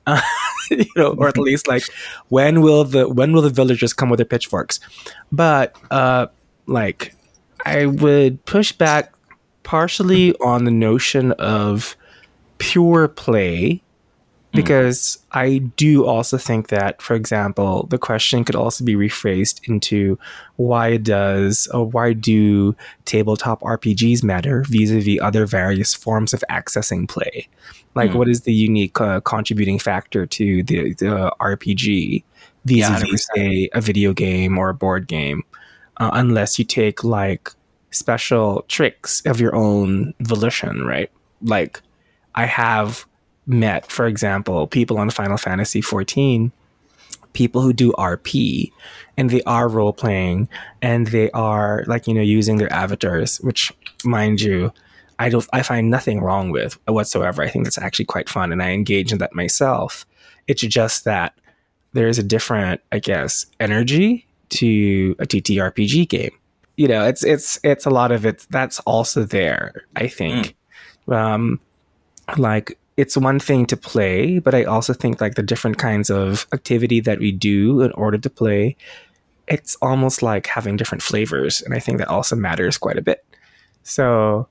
Uh, 0.07 0.21
you 0.71 0.87
know, 0.97 1.15
or 1.15 1.29
at 1.29 1.39
least 1.39 1.67
like, 1.67 1.85
when 2.29 2.61
will 2.61 2.85
the 2.85 3.09
when 3.09 3.33
will 3.33 3.43
the 3.43 3.51
villagers 3.51 3.93
come 3.93 4.09
with 4.09 4.19
their 4.19 4.27
pitchforks? 4.27 4.81
But 5.33 5.77
uh, 5.91 6.29
like, 6.67 7.15
I 7.65 7.87
would 7.87 8.45
push 8.45 8.73
back 8.73 9.13
partially 9.63 10.35
on 10.37 10.65
the 10.65 10.71
notion 10.71 11.33
of 11.33 11.97
pure 12.59 13.09
play 13.09 13.83
because 14.55 15.19
I 15.33 15.59
do 15.77 16.07
also 16.07 16.39
think 16.39 16.69
that, 16.69 17.03
for 17.03 17.15
example, 17.15 17.87
the 17.91 17.99
question 17.99 18.45
could 18.45 18.55
also 18.57 18.85
be 18.85 18.95
rephrased 18.95 19.61
into 19.69 20.19
why 20.57 20.97
does 20.97 21.67
or 21.75 21.87
why 21.87 22.13
do 22.13 22.77
tabletop 23.05 23.61
RPGs 23.61 24.23
matter 24.23 24.65
vis-a-vis 24.69 25.19
other 25.21 25.47
various 25.47 25.95
forms 25.95 26.33
of 26.33 26.45
accessing 26.51 27.09
play? 27.09 27.49
Like, 27.95 28.13
Hmm. 28.13 28.19
what 28.19 28.29
is 28.29 28.43
the 28.43 28.53
unique 28.53 29.01
uh, 29.01 29.21
contributing 29.21 29.79
factor 29.79 30.27
to 30.27 30.63
the, 30.63 30.95
the 30.95 31.33
RPG 31.41 32.25
vis-a-vis, 32.65 33.27
100%. 33.37 33.37
say, 33.37 33.69
a 33.73 33.81
video 33.81 34.13
game 34.13 34.59
or 34.59 34.69
a 34.69 34.75
board 34.75 35.07
game? 35.07 35.43
Uh, 35.99 36.11
unless 36.13 36.59
you 36.59 36.65
take 36.65 37.05
like 37.05 37.51
special 37.91 38.65
tricks 38.69 39.23
of 39.27 39.41
your 39.41 39.55
own 39.55 40.13
volition, 40.21 40.85
right? 40.85 41.11
Like, 41.43 41.81
I 42.35 42.47
have 42.47 43.07
met, 43.47 43.91
for 43.91 44.07
example, 44.07 44.67
people 44.67 44.99
on 44.99 45.11
Final 45.11 45.37
Fantasy 45.37 45.81
14, 45.81 46.53
people 47.33 47.61
who 47.61 47.73
do 47.73 47.93
RP 47.93 48.73
and 49.17 49.31
they 49.31 49.43
are 49.43 49.69
role 49.69 49.93
playing 49.93 50.49
and 50.81 51.09
they 51.09 51.31
are 51.33 51.85
like, 51.87 52.07
you 52.07 52.15
know, 52.15 52.23
using 52.23 52.57
their 52.57 52.73
avatars, 52.73 53.39
which 53.39 53.73
mind 54.05 54.41
you, 54.41 54.73
I 55.19 55.29
don't 55.29 55.47
I 55.53 55.63
find 55.63 55.91
nothing 55.91 56.21
wrong 56.21 56.51
with 56.51 56.79
whatsoever. 56.89 57.43
I 57.43 57.49
think 57.49 57.65
that's 57.65 57.79
actually 57.79 58.07
quite 58.07 58.29
fun 58.29 58.53
and 58.53 58.63
I 58.63 58.71
engage 58.71 59.13
in 59.13 59.19
that 59.19 59.35
myself. 59.35 60.07
It's 60.47 60.63
just 60.63 61.05
that 61.05 61.39
there 61.93 62.09
is 62.09 62.19
a 62.19 62.23
different, 62.23 62.81
I 62.91 62.99
guess, 62.99 63.47
energy 63.61 64.27
to 64.51 65.15
a 65.19 65.27
TTRPG 65.27 66.09
game. 66.09 66.33
You 66.77 66.89
know, 66.89 67.07
it's 67.07 67.25
it's 67.25 67.61
it's 67.63 67.87
a 67.87 67.91
lot 67.91 68.11
of 68.11 68.27
it 68.27 68.47
that's 68.51 68.81
also 68.81 69.25
there, 69.25 69.87
I 69.95 70.09
think. 70.09 70.57
Um 71.09 71.61
like 72.39 72.79
it's 72.97 73.17
one 73.17 73.41
thing 73.41 73.67
to 73.67 73.77
play, 73.77 74.39
but 74.39 74.55
I 74.55 74.65
also 74.65 74.93
think 74.93 75.21
like 75.21 75.35
the 75.35 75.43
different 75.43 75.79
kinds 75.79 76.11
of 76.11 76.47
activity 76.53 77.01
that 77.01 77.19
we 77.19 77.33
do 77.33 77.83
in 77.83 77.91
order 77.93 78.19
to 78.19 78.31
play, 78.31 78.77
it's 79.49 79.77
almost 79.83 80.23
like 80.23 80.47
having 80.47 80.77
different 80.77 81.03
flavors, 81.03 81.61
and 81.61 81.75
I 81.75 81.81
think 81.81 81.99
that 81.99 82.09
also 82.09 82.37
matters 82.37 82.79
quite 82.79 82.97
a 82.97 83.03
bit. 83.03 83.25
So, 83.83 84.49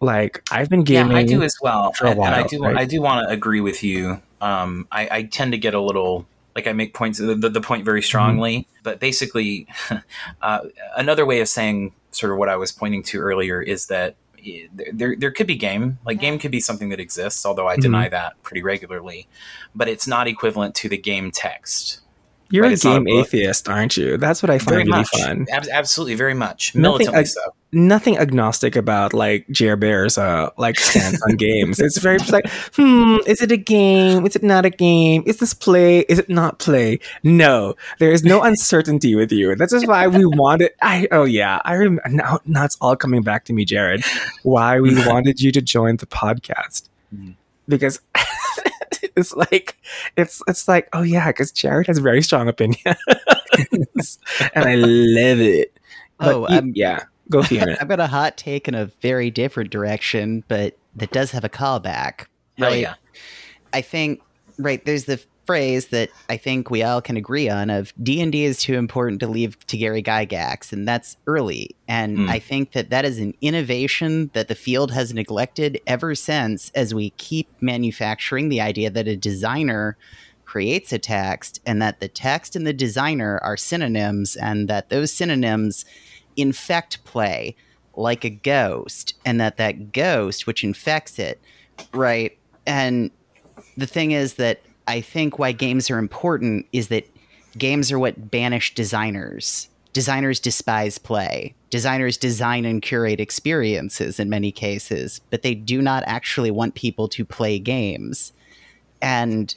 like 0.00 0.42
I've 0.50 0.68
been 0.68 0.84
gaming. 0.84 1.12
Yeah, 1.12 1.18
I 1.18 1.24
do 1.24 1.42
as 1.42 1.56
well, 1.62 1.92
for 1.92 2.06
a 2.06 2.10
and, 2.10 2.20
and 2.20 2.34
I 2.34 2.42
do. 2.46 2.62
right? 2.62 2.76
I 2.76 2.84
do 2.84 3.00
want 3.00 3.26
to 3.26 3.32
agree 3.32 3.60
with 3.60 3.82
you. 3.82 4.20
Um, 4.40 4.86
I, 4.92 5.08
I 5.10 5.22
tend 5.24 5.52
to 5.52 5.58
get 5.58 5.74
a 5.74 5.80
little 5.80 6.26
like 6.54 6.66
I 6.66 6.72
make 6.72 6.92
points 6.92 7.18
the, 7.18 7.34
the 7.34 7.60
point 7.60 7.84
very 7.84 8.02
strongly, 8.02 8.68
but 8.82 9.00
basically, 9.00 9.66
uh, 10.42 10.60
another 10.96 11.24
way 11.24 11.40
of 11.40 11.48
saying 11.48 11.92
sort 12.10 12.32
of 12.32 12.38
what 12.38 12.48
I 12.48 12.56
was 12.56 12.70
pointing 12.70 13.02
to 13.04 13.20
earlier 13.20 13.62
is 13.62 13.86
that 13.86 14.16
there 14.92 15.16
there 15.16 15.30
could 15.30 15.46
be 15.46 15.56
game. 15.56 15.98
Like 16.04 16.20
game 16.20 16.38
could 16.38 16.50
be 16.50 16.60
something 16.60 16.88
that 16.90 17.00
exists, 17.00 17.44
although 17.44 17.68
I 17.68 17.76
deny 17.76 18.06
mm-hmm. 18.06 18.12
that 18.12 18.42
pretty 18.42 18.62
regularly, 18.62 19.28
but 19.74 19.88
it's 19.88 20.06
not 20.06 20.26
equivalent 20.26 20.74
to 20.76 20.88
the 20.88 20.98
game 20.98 21.30
text. 21.30 22.00
You're 22.50 22.62
Right, 22.62 22.70
a 22.70 22.72
it's 22.74 22.84
not 22.84 23.02
a 23.02 23.04
game 23.04 23.18
atheist, 23.18 23.68
aren't 23.68 23.96
you? 23.98 24.16
That's 24.16 24.42
what 24.42 24.48
I 24.48 24.58
find 24.58 24.68
Very 24.70 24.84
really 24.84 24.90
much, 25.00 25.08
fun. 25.10 25.46
Ab- 25.52 25.66
absolutely, 25.70 26.14
very 26.14 26.32
much, 26.34 26.74
Nothing 26.74 27.08
ag- 27.14 27.26
so. 27.26 27.40
Nothing 27.72 28.16
agnostic 28.16 28.74
about 28.74 29.12
like 29.12 29.46
Jer 29.50 29.76
Bear's 29.76 30.16
uh 30.16 30.48
like 30.56 30.80
stance 30.80 31.20
on 31.28 31.36
games. 31.36 31.78
It's 31.78 31.98
very 31.98 32.16
just 32.16 32.32
like, 32.32 32.48
hmm, 32.74 33.18
is 33.26 33.42
it 33.42 33.52
a 33.52 33.58
game? 33.58 34.24
Is 34.24 34.34
it 34.34 34.42
not 34.42 34.64
a 34.64 34.70
game? 34.70 35.22
Is 35.26 35.36
this 35.36 35.52
play? 35.52 35.98
Is 36.08 36.18
it 36.18 36.30
not 36.30 36.58
play? 36.58 37.00
No, 37.22 37.74
there 37.98 38.10
is 38.10 38.24
no 38.24 38.40
uncertainty 38.50 39.14
with 39.14 39.30
you. 39.30 39.54
That's 39.54 39.72
just 39.72 39.86
why 39.86 40.06
we 40.06 40.24
wanted. 40.24 40.70
I 40.80 41.06
oh 41.12 41.24
yeah, 41.24 41.60
I 41.66 41.74
remember 41.74 42.02
now. 42.08 42.38
Now 42.46 42.64
it's 42.64 42.78
all 42.80 42.96
coming 42.96 43.20
back 43.22 43.44
to 43.46 43.52
me, 43.52 43.66
Jared. 43.66 44.02
Why 44.42 44.80
we 44.80 44.94
wanted 45.06 45.38
you 45.42 45.52
to 45.52 45.60
join 45.60 45.98
the 45.98 46.06
podcast 46.06 46.88
Mhm. 47.14 47.34
because. 47.68 48.00
It's 49.18 49.34
like 49.34 49.76
it's 50.16 50.42
it's 50.48 50.68
like 50.68 50.88
oh 50.92 51.02
yeah, 51.02 51.26
because 51.28 51.50
Jared 51.52 51.86
has 51.88 51.98
very 51.98 52.22
strong 52.22 52.48
opinions, 52.48 52.78
and 54.54 54.64
I 54.64 54.74
love 54.76 55.40
it. 55.40 55.78
But 56.18 56.34
Oh, 56.34 56.46
you- 56.48 56.72
yeah, 56.74 57.04
go 57.30 57.42
Fiona. 57.44 57.76
I've 57.80 57.88
got 57.88 58.00
a 58.00 58.06
hot 58.06 58.36
take 58.36 58.68
in 58.68 58.74
a 58.74 58.86
very 58.86 59.30
different 59.30 59.70
direction, 59.70 60.44
but 60.48 60.76
that 60.96 61.10
does 61.12 61.30
have 61.32 61.44
a 61.44 61.48
callback. 61.48 62.26
Right? 62.58 62.80
yeah. 62.80 62.94
I 63.72 63.80
think 63.82 64.20
right 64.58 64.84
there's 64.84 65.04
the 65.04 65.20
phrase 65.48 65.86
that 65.86 66.10
I 66.28 66.36
think 66.36 66.70
we 66.70 66.82
all 66.82 67.00
can 67.00 67.16
agree 67.16 67.48
on 67.48 67.70
of 67.70 67.94
D 68.02 68.20
and 68.20 68.30
D 68.30 68.44
is 68.44 68.60
too 68.60 68.74
important 68.74 69.18
to 69.20 69.26
leave 69.26 69.58
to 69.68 69.78
Gary 69.78 70.02
Gygax, 70.02 70.74
and 70.74 70.86
that's 70.86 71.16
early. 71.26 71.74
And 71.88 72.18
Mm. 72.18 72.28
I 72.28 72.38
think 72.38 72.72
that 72.72 72.90
that 72.90 73.06
is 73.06 73.18
an 73.18 73.32
innovation 73.40 74.30
that 74.34 74.48
the 74.48 74.54
field 74.54 74.90
has 74.92 75.14
neglected 75.14 75.80
ever 75.86 76.14
since, 76.14 76.70
as 76.74 76.92
we 76.92 77.10
keep 77.16 77.48
manufacturing 77.62 78.50
the 78.50 78.60
idea 78.60 78.90
that 78.90 79.08
a 79.08 79.16
designer 79.16 79.96
creates 80.44 80.92
a 80.92 80.98
text 80.98 81.62
and 81.64 81.80
that 81.80 82.00
the 82.00 82.08
text 82.08 82.54
and 82.54 82.66
the 82.66 82.74
designer 82.74 83.40
are 83.42 83.56
synonyms, 83.56 84.36
and 84.36 84.68
that 84.68 84.90
those 84.90 85.10
synonyms 85.14 85.86
infect 86.36 87.02
play 87.04 87.56
like 87.96 88.22
a 88.22 88.30
ghost, 88.30 89.14
and 89.24 89.40
that 89.40 89.56
that 89.56 89.92
ghost 89.92 90.46
which 90.46 90.62
infects 90.62 91.18
it, 91.18 91.40
right? 91.94 92.36
And 92.66 93.10
the 93.78 93.86
thing 93.86 94.10
is 94.10 94.34
that 94.34 94.60
I 94.88 95.02
think 95.02 95.38
why 95.38 95.52
games 95.52 95.90
are 95.90 95.98
important 95.98 96.66
is 96.72 96.88
that 96.88 97.06
games 97.56 97.92
are 97.92 97.98
what 97.98 98.30
banish 98.30 98.74
designers. 98.74 99.68
Designers 99.92 100.40
despise 100.40 100.96
play. 100.96 101.54
Designers 101.70 102.16
design 102.16 102.64
and 102.64 102.80
curate 102.80 103.20
experiences 103.20 104.18
in 104.18 104.30
many 104.30 104.50
cases, 104.50 105.20
but 105.30 105.42
they 105.42 105.54
do 105.54 105.82
not 105.82 106.02
actually 106.06 106.50
want 106.50 106.74
people 106.74 107.06
to 107.08 107.24
play 107.24 107.58
games. 107.58 108.32
And 109.02 109.54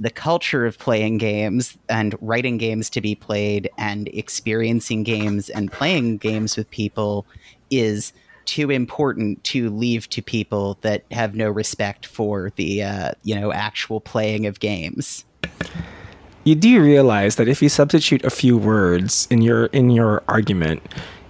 the 0.00 0.10
culture 0.10 0.64
of 0.64 0.78
playing 0.78 1.18
games 1.18 1.76
and 1.88 2.16
writing 2.20 2.56
games 2.56 2.88
to 2.90 3.00
be 3.00 3.14
played 3.14 3.68
and 3.76 4.08
experiencing 4.08 5.02
games 5.02 5.50
and 5.50 5.70
playing 5.70 6.18
games 6.18 6.56
with 6.56 6.70
people 6.70 7.26
is 7.70 8.12
too 8.46 8.70
important 8.70 9.42
to 9.44 9.70
leave 9.70 10.08
to 10.10 10.22
people 10.22 10.78
that 10.82 11.04
have 11.10 11.34
no 11.34 11.50
respect 11.50 12.06
for 12.06 12.52
the 12.56 12.82
uh, 12.82 13.12
you 13.22 13.34
know 13.34 13.52
actual 13.52 14.00
playing 14.00 14.46
of 14.46 14.60
games. 14.60 15.24
you 16.44 16.54
do 16.54 16.82
realize 16.82 17.36
that 17.36 17.48
if 17.48 17.62
you 17.62 17.68
substitute 17.68 18.24
a 18.24 18.30
few 18.30 18.56
words 18.56 19.26
in 19.30 19.42
your 19.42 19.66
in 19.66 19.90
your 19.90 20.22
argument, 20.28 20.82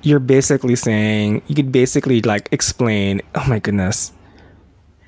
you're 0.03 0.20
basically 0.20 0.77
saying 0.77 1.42
you 1.46 1.55
could 1.55 1.72
basically 1.72 2.20
like 2.22 2.48
explain. 2.53 3.22
Oh 3.35 3.44
my 3.48 3.59
goodness, 3.59 4.12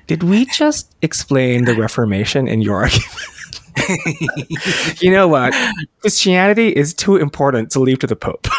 did 0.07 0.23
we 0.23 0.45
just 0.45 0.95
explain 1.01 1.65
the 1.65 1.75
Reformation 1.75 2.47
in 2.47 2.61
your 2.61 2.83
argument? 2.83 3.37
you 5.01 5.11
know 5.11 5.27
what? 5.27 5.53
Christianity 5.99 6.69
is 6.69 6.93
too 6.93 7.17
important 7.17 7.71
to 7.71 7.79
leave 7.79 7.99
to 7.99 8.07
the 8.07 8.15
Pope. 8.15 8.47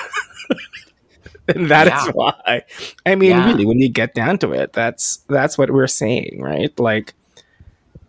and 1.49 1.71
that 1.71 1.87
is 1.89 1.93
Yeah. 2.07 2.11
why. 2.13 2.63
I 3.07 3.15
mean, 3.15 3.31
Yeah. 3.31 3.47
really, 3.47 3.67
when 3.67 3.79
you 3.79 3.91
get 3.91 4.15
down 4.15 4.39
to 4.39 4.53
it, 4.53 4.73
that's 4.73 5.19
that's 5.29 5.57
what 5.59 5.71
we're 5.71 5.87
saying, 5.87 6.41
right? 6.43 6.79
Like 6.79 7.15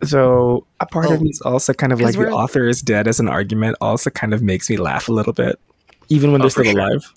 so 0.02 0.66
a 0.80 0.86
part 0.86 1.06
of 1.06 1.10
Well, 1.12 1.20
me 1.20 1.28
is 1.30 1.42
also 1.42 1.72
kind 1.74 1.92
of 1.92 2.00
like 2.00 2.14
the 2.14 2.30
author 2.30 2.66
is 2.66 2.80
dead 2.80 3.06
as 3.06 3.20
an 3.20 3.28
argument 3.28 3.76
also 3.80 4.08
kind 4.10 4.32
of 4.32 4.42
makes 4.42 4.70
me 4.70 4.76
laugh 4.76 5.08
a 5.08 5.12
little 5.12 5.32
bit. 5.34 5.58
Even 6.08 6.32
when 6.32 6.40
Oh, 6.40 6.44
they're 6.44 6.50
still 6.50 6.64
sure. 6.64 6.80
alive. 6.80 7.12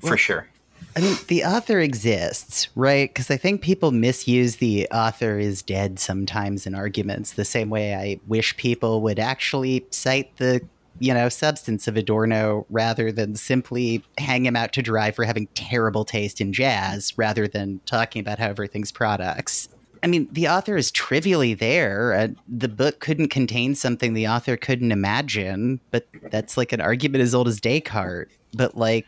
for 0.00 0.16
sure. 0.16 0.48
I 0.94 1.00
mean, 1.00 1.16
the 1.28 1.44
author 1.44 1.80
exists, 1.80 2.68
right? 2.74 3.08
Because 3.08 3.30
I 3.30 3.36
think 3.38 3.62
people 3.62 3.92
misuse 3.92 4.56
the 4.56 4.86
author 4.92 5.38
is 5.38 5.62
dead 5.62 5.98
sometimes 5.98 6.66
in 6.66 6.74
arguments, 6.74 7.32
the 7.32 7.44
same 7.46 7.70
way 7.70 7.94
I 7.94 8.20
wish 8.26 8.56
people 8.56 9.00
would 9.02 9.18
actually 9.18 9.86
cite 9.90 10.36
the, 10.36 10.60
you 10.98 11.12
know, 11.14 11.28
substance 11.28 11.88
of 11.88 11.96
Adorno 11.96 12.66
rather 12.70 13.10
than 13.10 13.34
simply 13.34 14.04
hang 14.18 14.46
him 14.46 14.56
out 14.56 14.72
to 14.74 14.82
dry 14.82 15.10
for 15.10 15.24
having 15.24 15.46
terrible 15.54 16.04
taste 16.04 16.40
in 16.40 16.52
jazz, 16.52 17.12
rather 17.16 17.48
than 17.48 17.80
talking 17.86 18.20
about 18.20 18.38
how 18.38 18.48
everything's 18.48 18.92
products. 18.92 19.68
I 20.04 20.08
mean, 20.08 20.28
the 20.32 20.48
author 20.48 20.76
is 20.76 20.90
trivially 20.90 21.54
there. 21.54 22.12
Uh, 22.14 22.28
the 22.48 22.68
book 22.68 22.98
couldn't 22.98 23.28
contain 23.28 23.74
something 23.76 24.14
the 24.14 24.26
author 24.26 24.56
couldn't 24.56 24.90
imagine, 24.90 25.80
but 25.92 26.06
that's 26.30 26.56
like 26.56 26.72
an 26.72 26.80
argument 26.80 27.22
as 27.22 27.34
old 27.34 27.46
as 27.46 27.60
Descartes. 27.60 28.32
But 28.54 28.76
like 28.76 29.06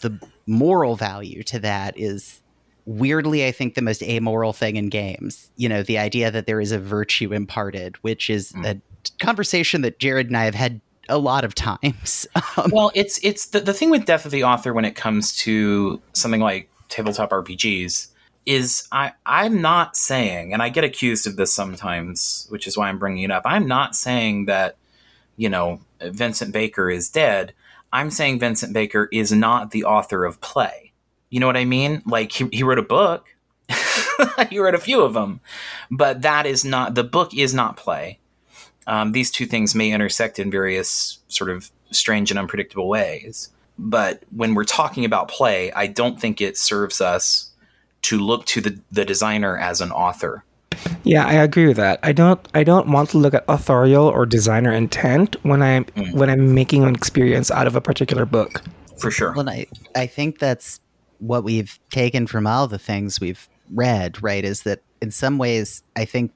the 0.00 0.18
moral 0.46 0.96
value 0.96 1.42
to 1.44 1.58
that 1.60 1.98
is 1.98 2.40
weirdly, 2.86 3.46
I 3.46 3.52
think, 3.52 3.74
the 3.74 3.82
most 3.82 4.02
amoral 4.02 4.52
thing 4.52 4.76
in 4.76 4.88
games. 4.88 5.50
You 5.56 5.68
know, 5.68 5.82
the 5.82 5.98
idea 5.98 6.30
that 6.30 6.46
there 6.46 6.60
is 6.60 6.72
a 6.72 6.78
virtue 6.78 7.32
imparted, 7.32 7.96
which 8.02 8.28
is 8.28 8.52
Mm. 8.52 8.64
a 8.66 8.80
conversation 9.24 9.82
that 9.82 9.98
Jared 9.98 10.28
and 10.28 10.36
I 10.36 10.46
have 10.46 10.54
had 10.54 10.80
a 11.08 11.18
lot 11.18 11.44
of 11.44 11.54
times. 11.54 12.26
Um, 12.56 12.70
well, 12.70 12.90
it's 12.94 13.18
it's 13.22 13.46
the, 13.46 13.60
the 13.60 13.72
thing 13.72 13.88
with 13.88 14.04
Death 14.04 14.26
of 14.26 14.30
the 14.30 14.44
Author 14.44 14.74
when 14.74 14.84
it 14.84 14.94
comes 14.94 15.34
to 15.38 16.02
something 16.12 16.40
like 16.40 16.68
tabletop 16.88 17.30
RPGs 17.30 18.08
is 18.44 18.86
I 18.92 19.12
I'm 19.24 19.62
not 19.62 19.96
saying, 19.96 20.52
and 20.52 20.62
I 20.62 20.68
get 20.68 20.84
accused 20.84 21.26
of 21.26 21.36
this 21.36 21.54
sometimes, 21.54 22.46
which 22.50 22.66
is 22.66 22.76
why 22.76 22.88
I'm 22.88 22.98
bringing 22.98 23.22
it 23.22 23.30
up. 23.30 23.42
I'm 23.46 23.66
not 23.66 23.96
saying 23.96 24.46
that 24.46 24.76
you 25.36 25.48
know 25.48 25.80
Vincent 26.02 26.52
Baker 26.52 26.90
is 26.90 27.08
dead. 27.08 27.54
I'm 27.92 28.10
saying 28.10 28.38
Vincent 28.40 28.72
Baker 28.72 29.08
is 29.12 29.32
not 29.32 29.70
the 29.70 29.84
author 29.84 30.24
of 30.24 30.40
play. 30.40 30.92
You 31.30 31.40
know 31.40 31.46
what 31.46 31.56
I 31.56 31.64
mean? 31.64 32.02
Like 32.04 32.32
he, 32.32 32.48
he 32.52 32.62
wrote 32.62 32.78
a 32.78 32.82
book. 32.82 33.34
he 34.50 34.58
wrote 34.58 34.74
a 34.74 34.78
few 34.78 35.02
of 35.02 35.14
them, 35.14 35.40
but 35.90 36.22
that 36.22 36.44
is 36.44 36.64
not 36.64 36.94
the 36.94 37.04
book 37.04 37.34
is 37.34 37.54
not 37.54 37.76
play. 37.76 38.18
Um, 38.86 39.12
these 39.12 39.30
two 39.30 39.46
things 39.46 39.74
may 39.74 39.92
intersect 39.92 40.38
in 40.38 40.50
various 40.50 41.18
sort 41.28 41.50
of 41.50 41.70
strange 41.90 42.30
and 42.30 42.38
unpredictable 42.38 42.88
ways. 42.88 43.50
But 43.78 44.22
when 44.30 44.54
we're 44.54 44.64
talking 44.64 45.04
about 45.04 45.28
play, 45.28 45.72
I 45.72 45.86
don't 45.86 46.20
think 46.20 46.40
it 46.40 46.56
serves 46.56 47.00
us 47.00 47.50
to 48.02 48.18
look 48.18 48.44
to 48.46 48.60
the, 48.60 48.80
the 48.90 49.04
designer 49.04 49.56
as 49.56 49.80
an 49.80 49.92
author. 49.92 50.44
Yeah, 51.04 51.26
I 51.26 51.34
agree 51.34 51.66
with 51.66 51.76
that. 51.76 52.00
I 52.02 52.12
don't 52.12 52.40
I 52.54 52.64
don't 52.64 52.88
want 52.88 53.10
to 53.10 53.18
look 53.18 53.34
at 53.34 53.44
authorial 53.48 54.06
or 54.06 54.26
designer 54.26 54.72
intent 54.72 55.36
when 55.44 55.62
I'm 55.62 55.84
Mm. 55.84 56.14
when 56.14 56.30
I'm 56.30 56.54
making 56.54 56.82
an 56.84 56.94
experience 56.94 57.50
out 57.50 57.66
of 57.66 57.76
a 57.76 57.80
particular 57.80 58.24
book. 58.24 58.62
For 58.98 59.10
sure. 59.10 59.32
Well, 59.32 59.48
I, 59.48 59.66
I 59.94 60.06
think 60.06 60.38
that's 60.38 60.80
what 61.18 61.44
we've 61.44 61.78
taken 61.90 62.26
from 62.26 62.46
all 62.46 62.66
the 62.66 62.78
things 62.78 63.20
we've 63.20 63.48
read, 63.70 64.22
right? 64.22 64.44
Is 64.44 64.62
that 64.62 64.80
in 65.00 65.10
some 65.10 65.38
ways, 65.38 65.82
I 65.96 66.04
think 66.04 66.32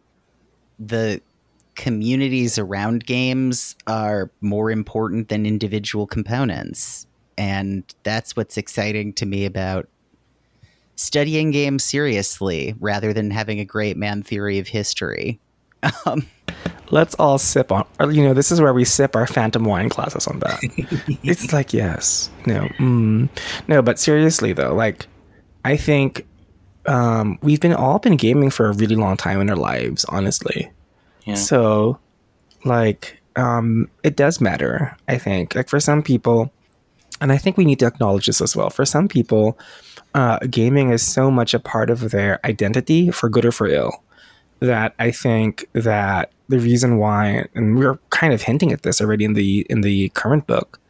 the 0.78 1.20
communities 1.76 2.58
around 2.58 3.06
games 3.06 3.76
are 3.86 4.30
more 4.40 4.70
important 4.70 5.28
than 5.28 5.46
individual 5.46 6.06
components. 6.06 7.06
And 7.38 7.84
that's 8.02 8.34
what's 8.34 8.56
exciting 8.56 9.12
to 9.14 9.26
me 9.26 9.44
about 9.44 9.88
studying 10.96 11.50
games 11.50 11.84
seriously 11.84 12.74
rather 12.80 13.12
than 13.12 13.30
having 13.30 13.60
a 13.60 13.64
great 13.64 13.96
man 13.96 14.22
theory 14.22 14.58
of 14.58 14.68
history. 14.68 15.38
Um, 16.06 16.26
Let's 16.90 17.14
all 17.16 17.38
sip 17.38 17.72
on 17.72 17.84
or, 17.98 18.12
you 18.12 18.22
know, 18.22 18.32
this 18.32 18.52
is 18.52 18.60
where 18.60 18.72
we 18.72 18.84
sip 18.84 19.16
our 19.16 19.26
phantom 19.26 19.64
wine 19.64 19.88
glasses 19.88 20.26
on 20.26 20.38
that. 20.38 20.58
it's 21.22 21.52
like 21.52 21.72
yes. 21.72 22.30
No. 22.46 22.68
Mm. 22.78 23.28
No, 23.68 23.82
but 23.82 23.98
seriously 23.98 24.52
though, 24.52 24.74
like 24.74 25.06
I 25.64 25.76
think 25.76 26.26
um, 26.86 27.38
we've 27.42 27.60
been 27.60 27.72
all 27.72 27.98
been 27.98 28.16
gaming 28.16 28.50
for 28.50 28.66
a 28.66 28.72
really 28.72 28.94
long 28.94 29.16
time 29.16 29.40
in 29.40 29.50
our 29.50 29.56
lives, 29.56 30.04
honestly. 30.06 30.70
So, 31.34 31.98
like, 32.64 33.20
um, 33.34 33.88
it 34.02 34.16
does 34.16 34.40
matter. 34.40 34.96
I 35.08 35.18
think, 35.18 35.54
like, 35.54 35.68
for 35.68 35.80
some 35.80 36.02
people, 36.02 36.52
and 37.20 37.32
I 37.32 37.38
think 37.38 37.56
we 37.56 37.64
need 37.64 37.78
to 37.80 37.86
acknowledge 37.86 38.26
this 38.26 38.40
as 38.40 38.54
well. 38.54 38.70
For 38.70 38.84
some 38.84 39.08
people, 39.08 39.58
uh, 40.14 40.38
gaming 40.50 40.90
is 40.90 41.02
so 41.02 41.30
much 41.30 41.54
a 41.54 41.58
part 41.58 41.90
of 41.90 42.10
their 42.10 42.40
identity, 42.46 43.10
for 43.10 43.28
good 43.28 43.44
or 43.44 43.52
for 43.52 43.66
ill, 43.66 44.02
that 44.60 44.94
I 44.98 45.10
think 45.10 45.66
that 45.72 46.32
the 46.48 46.58
reason 46.58 46.98
why, 46.98 47.46
and 47.54 47.78
we're 47.78 47.98
kind 48.10 48.32
of 48.32 48.42
hinting 48.42 48.72
at 48.72 48.82
this 48.82 49.00
already 49.00 49.24
in 49.24 49.34
the 49.34 49.66
in 49.68 49.80
the 49.80 50.10
current 50.10 50.46
book, 50.46 50.80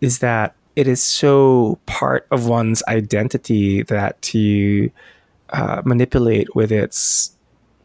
is 0.00 0.18
that 0.18 0.54
it 0.76 0.86
is 0.86 1.02
so 1.02 1.78
part 1.86 2.26
of 2.30 2.46
one's 2.46 2.82
identity 2.86 3.82
that 3.84 4.20
to 4.22 4.90
uh, 5.50 5.82
manipulate 5.84 6.54
with 6.54 6.70
its 6.70 7.32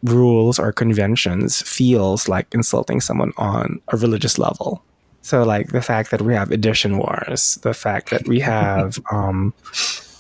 rules 0.06 0.60
or 0.60 0.72
conventions 0.72 1.62
feels 1.62 2.28
like 2.28 2.48
insulting 2.54 3.02
someone 3.02 3.34
on 3.38 3.82
a 3.90 3.98
religious 3.98 4.38
level. 4.38 4.84
So, 5.22 5.44
like 5.44 5.72
the 5.72 5.82
fact 5.82 6.12
that 6.12 6.22
we 6.22 6.36
have 6.36 6.52
edition 6.52 6.98
wars, 6.98 7.56
the 7.64 7.74
fact 7.74 8.12
that 8.12 8.28
we 8.28 8.40
have, 8.42 9.00
um, 9.12 9.54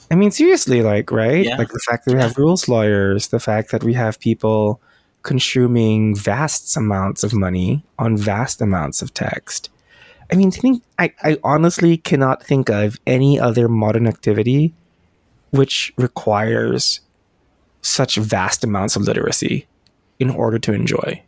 I 0.10 0.15
mean, 0.15 0.32
seriously, 0.32 0.82
like, 0.82 1.12
right? 1.12 1.45
Yeah. 1.45 1.58
Like 1.58 1.69
the 1.69 1.80
fact 1.80 2.06
that 2.06 2.13
we 2.13 2.19
have 2.19 2.38
rules 2.38 2.67
lawyers, 2.67 3.28
the 3.28 3.39
fact 3.39 3.71
that 3.71 3.84
we 3.84 3.93
have 3.93 4.19
people 4.19 4.82
consuming 5.21 6.15
vast 6.15 6.76
amounts 6.78 7.24
of 7.24 7.34
money 7.34 7.84
on 7.98 8.17
vast 8.17 8.62
amounts 8.62 9.02
of 9.02 9.13
text. 9.13 9.69
I 10.32 10.36
mean, 10.36 10.52
think 10.52 10.84
I, 10.98 11.13
I 11.24 11.38
honestly 11.43 11.98
cannot 11.98 12.43
think 12.43 12.69
of 12.69 12.98
any 13.06 13.39
other 13.39 13.67
modern 13.67 14.08
activity 14.08 14.74
which 15.52 15.93
requires 15.98 17.02
such 17.82 18.15
vast 18.15 18.63
amounts 18.63 18.95
of 18.95 19.04
literacy 19.04 19.67
in 20.19 20.30
order 20.30 20.60
to 20.60 20.73
enjoy. 20.73 21.21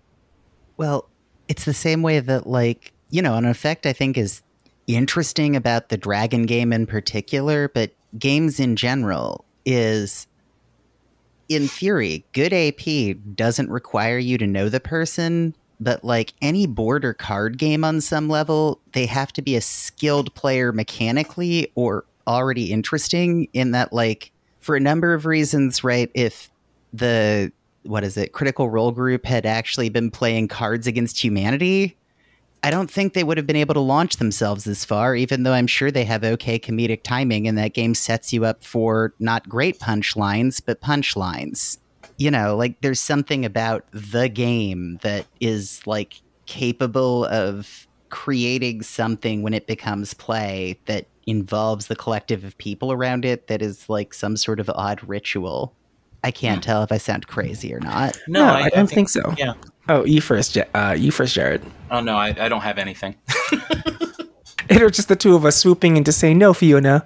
Well, 0.78 1.10
it's 1.48 1.66
the 1.66 1.74
same 1.74 2.02
way 2.02 2.20
that, 2.20 2.48
like, 2.48 2.94
you 3.10 3.22
know, 3.22 3.36
an 3.36 3.46
effect 3.46 3.86
I 3.86 3.94
think 3.94 4.18
is 4.18 4.42
interesting 4.86 5.56
about 5.56 5.90
the 5.90 5.98
Dragon 5.98 6.46
game 6.46 6.72
in 6.72 6.86
particular, 6.86 7.68
but 7.70 7.92
games 8.18 8.60
in 8.60 8.76
general 8.76 9.46
is, 9.66 10.28
in 11.50 11.68
theory, 11.68 12.26
good 12.34 12.54
AP 12.54 13.18
doesn't 13.36 13.70
require 13.70 14.18
you 14.18 14.38
to 14.38 14.48
know 14.48 14.70
the 14.70 14.80
person, 14.80 15.56
but 15.80 16.04
like 16.04 16.34
any 16.42 16.66
board 16.66 17.06
or 17.06 17.14
card 17.14 17.58
game 17.58 17.84
on 17.84 18.02
some 18.02 18.30
level, 18.30 18.80
they 18.94 19.06
have 19.06 19.32
to 19.34 19.42
be 19.42 19.56
a 19.56 19.62
skilled 19.62 20.34
player 20.34 20.72
mechanically 20.72 21.72
or 21.76 22.06
already 22.26 22.72
interesting 22.72 23.48
in 23.54 23.72
that, 23.72 23.94
like, 23.94 24.32
for 24.60 24.76
a 24.76 24.82
number 24.82 25.14
of 25.14 25.26
reasons, 25.26 25.84
right? 25.84 26.12
If 26.14 26.50
the 26.94 27.52
what 27.88 28.04
is 28.04 28.18
it, 28.18 28.34
Critical 28.34 28.70
Role 28.70 28.92
Group 28.92 29.26
had 29.26 29.46
actually 29.46 29.90
been 29.90 30.12
playing 30.12 30.48
Cards 30.48 30.88
Against 30.88 31.24
Humanity, 31.24 31.98
I 32.64 32.72
don't 32.72 32.90
think 32.90 33.14
they 33.14 33.24
would 33.24 33.38
have 33.38 33.48
been 33.48 33.56
able 33.56 33.76
to 33.76 33.80
launch 33.80 34.18
themselves 34.18 34.64
this 34.64 34.84
far, 34.84 35.16
even 35.16 35.44
though 35.44 35.54
I'm 35.54 35.68
sure 35.68 35.92
they 35.92 36.06
have 36.06 36.24
okay 36.24 36.60
comedic 36.60 37.04
timing 37.04 37.48
and 37.48 37.58
that 37.58 37.74
game 37.74 37.94
sets 37.94 38.34
you 38.34 38.46
up 38.46 38.64
for 38.64 39.14
not 39.20 39.48
great 39.48 39.80
punchlines, 39.80 40.62
but 40.64 40.82
punchlines. 40.82 41.78
You 42.18 42.32
know, 42.32 42.56
like 42.56 42.82
there's 42.82 43.00
something 43.00 43.46
about 43.46 43.86
the 43.92 44.28
game 44.28 45.00
that 45.04 45.28
is 45.40 45.86
like 45.86 46.22
capable 46.48 47.26
of 47.26 47.88
creating 48.10 48.82
something 48.82 49.44
when 49.44 49.54
it 49.54 49.68
becomes 49.68 50.14
play 50.14 50.80
that 50.86 51.06
involves 51.28 51.88
the 51.88 51.96
collective 51.96 52.44
of 52.44 52.58
people 52.58 52.92
around 52.92 53.26
it 53.26 53.48
that 53.48 53.62
is 53.62 53.88
like 53.88 54.14
some 54.14 54.36
sort 54.36 54.60
of 54.60 54.70
odd 54.72 55.08
ritual. 55.08 55.76
I 56.24 56.32
can't 56.32 56.64
tell 56.64 56.84
if 56.84 56.92
I 56.92 56.98
sound 56.98 57.28
crazy 57.28 57.74
or 57.74 57.80
not. 57.80 58.18
No, 58.28 58.46
No, 58.46 58.54
I 58.54 58.70
don't 58.70 58.90
think 58.90 59.10
so. 59.10 59.34
Yeah. 59.38 59.54
Oh, 59.90 60.04
you 60.06 60.20
first, 60.20 60.58
uh, 60.74 60.96
you 60.98 61.12
first, 61.12 61.34
Jared. 61.36 61.64
Oh 61.92 62.02
no, 62.02 62.16
I, 62.18 62.36
I 62.38 62.50
don't 62.50 62.62
have 62.62 62.78
anything. 62.78 63.16
It 64.70 64.84
was 64.84 64.92
just 64.92 65.08
the 65.08 65.16
two 65.16 65.34
of 65.36 65.46
us 65.46 65.56
swooping 65.56 65.96
in 65.96 66.04
to 66.04 66.12
say 66.12 66.34
no, 66.34 66.54
Fiona. 66.54 67.06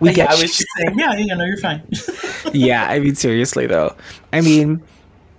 We 0.00 0.10
yeah, 0.10 0.14
get 0.14 0.30
I 0.30 0.34
was 0.34 0.56
just 0.56 0.66
saying. 0.78 0.96
Yeah, 0.98 1.14
you 1.16 1.34
know, 1.34 1.44
you're 1.44 1.56
fine. 1.56 1.82
yeah, 2.52 2.86
I 2.88 3.00
mean, 3.00 3.16
seriously 3.16 3.66
though. 3.66 3.96
I 4.32 4.40
mean, 4.40 4.80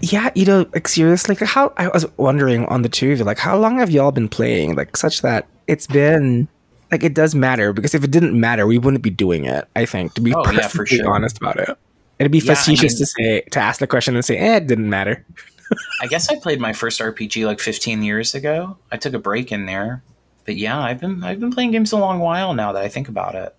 yeah, 0.02 0.32
you 0.36 0.46
know, 0.46 0.66
like 0.74 0.88
seriously, 0.90 1.36
like 1.36 1.48
how 1.48 1.72
I 1.78 1.88
was 1.88 2.06
wondering 2.18 2.66
on 2.66 2.82
the 2.82 2.90
two 2.90 3.14
of 3.14 3.20
you, 3.20 3.24
like 3.24 3.38
how 3.38 3.58
long 3.58 3.80
have 3.80 3.90
y'all 3.90 4.12
been 4.12 4.28
playing, 4.28 4.76
like 4.76 4.98
such 4.98 5.22
that 5.22 5.48
it's 5.68 5.88
been 5.88 6.48
like 6.92 7.04
it 7.04 7.14
does 7.14 7.34
matter 7.36 7.72
because 7.72 7.96
if 7.96 8.04
it 8.04 8.12
didn't 8.12 8.38
matter, 8.38 8.68
we 8.68 8.78
wouldn't 8.78 9.04
be 9.04 9.10
doing 9.10 9.46
it. 9.46 9.66
I 9.78 9.86
think 9.86 10.14
to 10.16 10.22
be 10.22 10.34
Oh, 10.34 10.44
yeah, 10.52 10.68
for 10.68 10.80
perfectly 10.80 10.98
sure. 10.98 11.14
honest 11.14 11.38
about 11.38 11.58
it, 11.58 11.78
it'd 12.20 12.32
be 12.32 12.40
Yeah, 12.40 12.52
I 12.52 12.56
facetious 12.56 12.94
mean- 12.94 13.00
to 13.00 13.06
say 13.06 13.42
to 13.52 13.60
ask 13.60 13.80
the 13.80 13.88
question 13.88 14.16
and 14.16 14.24
say, 14.26 14.38
eh, 14.38 14.58
it 14.58 14.68
didn't 14.68 14.90
matter. 14.90 15.26
I 16.02 16.08
guess 16.08 16.30
I 16.30 16.36
played 16.40 16.60
my 16.60 16.74
first 16.74 17.00
RPG 17.02 17.46
like 17.46 17.60
15 17.60 18.04
years 18.04 18.36
ago. 18.36 18.78
I 18.92 18.98
took 18.98 19.14
a 19.14 19.20
break 19.20 19.52
in 19.52 19.66
there, 19.66 20.04
but 20.46 20.56
yeah, 20.58 20.80
I've 20.80 21.00
been 21.00 21.24
I've 21.24 21.40
been 21.40 21.52
playing 21.52 21.72
games 21.72 21.92
a 21.92 21.98
long 21.98 22.20
while 22.20 22.54
now 22.54 22.72
that 22.72 22.84
I 22.84 22.88
think 22.88 23.08
about 23.10 23.34
it. 23.36 23.56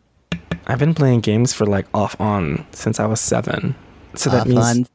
I've 0.68 0.78
been 0.78 0.94
playing 0.94 1.20
games 1.20 1.52
for 1.52 1.66
like 1.66 1.86
off 1.94 2.20
on 2.20 2.64
since 2.72 2.98
I 3.00 3.06
was 3.06 3.20
seven, 3.20 3.74
so 4.14 4.30
that 4.30 4.42
Off 4.42 4.46
means 4.46 4.70
on. 4.70 4.86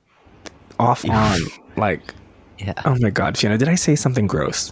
off 0.79 1.09
on 1.09 1.39
like. 1.77 2.13
Yeah. 2.59 2.73
Oh 2.85 2.95
my 2.99 3.09
god, 3.09 3.39
Fiona, 3.39 3.57
did 3.57 3.69
I 3.69 3.73
say 3.73 3.95
something 3.95 4.27
gross? 4.27 4.71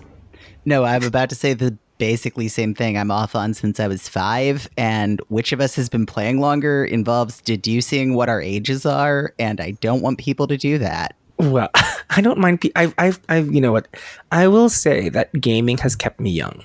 No, 0.63 0.84
I'm 0.84 1.04
about 1.04 1.30
to 1.30 1.36
say 1.36 1.56
the 1.56 1.75
basically 1.99 2.47
same 2.47 2.73
thing. 2.73 2.97
I'm 2.97 3.12
off 3.12 3.35
on 3.35 3.53
since 3.53 3.79
I 3.79 3.88
was 3.88 4.09
five, 4.09 4.67
and 4.75 5.21
which 5.27 5.51
of 5.51 5.62
us 5.62 5.75
has 5.75 5.89
been 5.89 6.07
playing 6.07 6.39
longer 6.39 6.83
involves 6.83 7.41
deducing 7.41 8.15
what 8.15 8.29
our 8.29 8.41
ages 8.41 8.88
are, 8.88 9.35
and 9.38 9.62
I 9.62 9.71
don't 9.71 10.01
want 10.01 10.17
people 10.17 10.47
to 10.47 10.57
do 10.57 10.79
that. 10.79 11.15
Well, 11.38 11.69
I 12.09 12.21
don't 12.21 12.39
mind. 12.39 12.62
Pe- 12.62 12.71
I've, 12.75 12.95
I've, 12.97 13.19
I've, 13.29 13.53
you 13.53 13.62
know 13.62 13.71
what? 13.71 13.88
I 14.31 14.47
will 14.47 14.69
say 14.69 15.09
that 15.09 15.31
gaming 15.39 15.77
has 15.77 15.95
kept 15.95 16.19
me 16.19 16.31
young. 16.31 16.63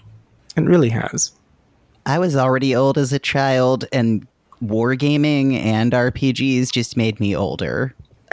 It 0.57 0.63
really 0.63 0.89
has. 0.91 1.33
I 2.07 2.19
was 2.19 2.37
already 2.37 2.75
old 2.75 2.97
as 2.97 3.13
a 3.13 3.19
child, 3.19 3.85
and 3.93 4.27
wargaming 4.63 5.55
and 5.55 5.93
RPGs 5.93 6.73
just 6.73 6.97
made 6.97 7.21
me 7.21 7.37
older. 7.37 7.95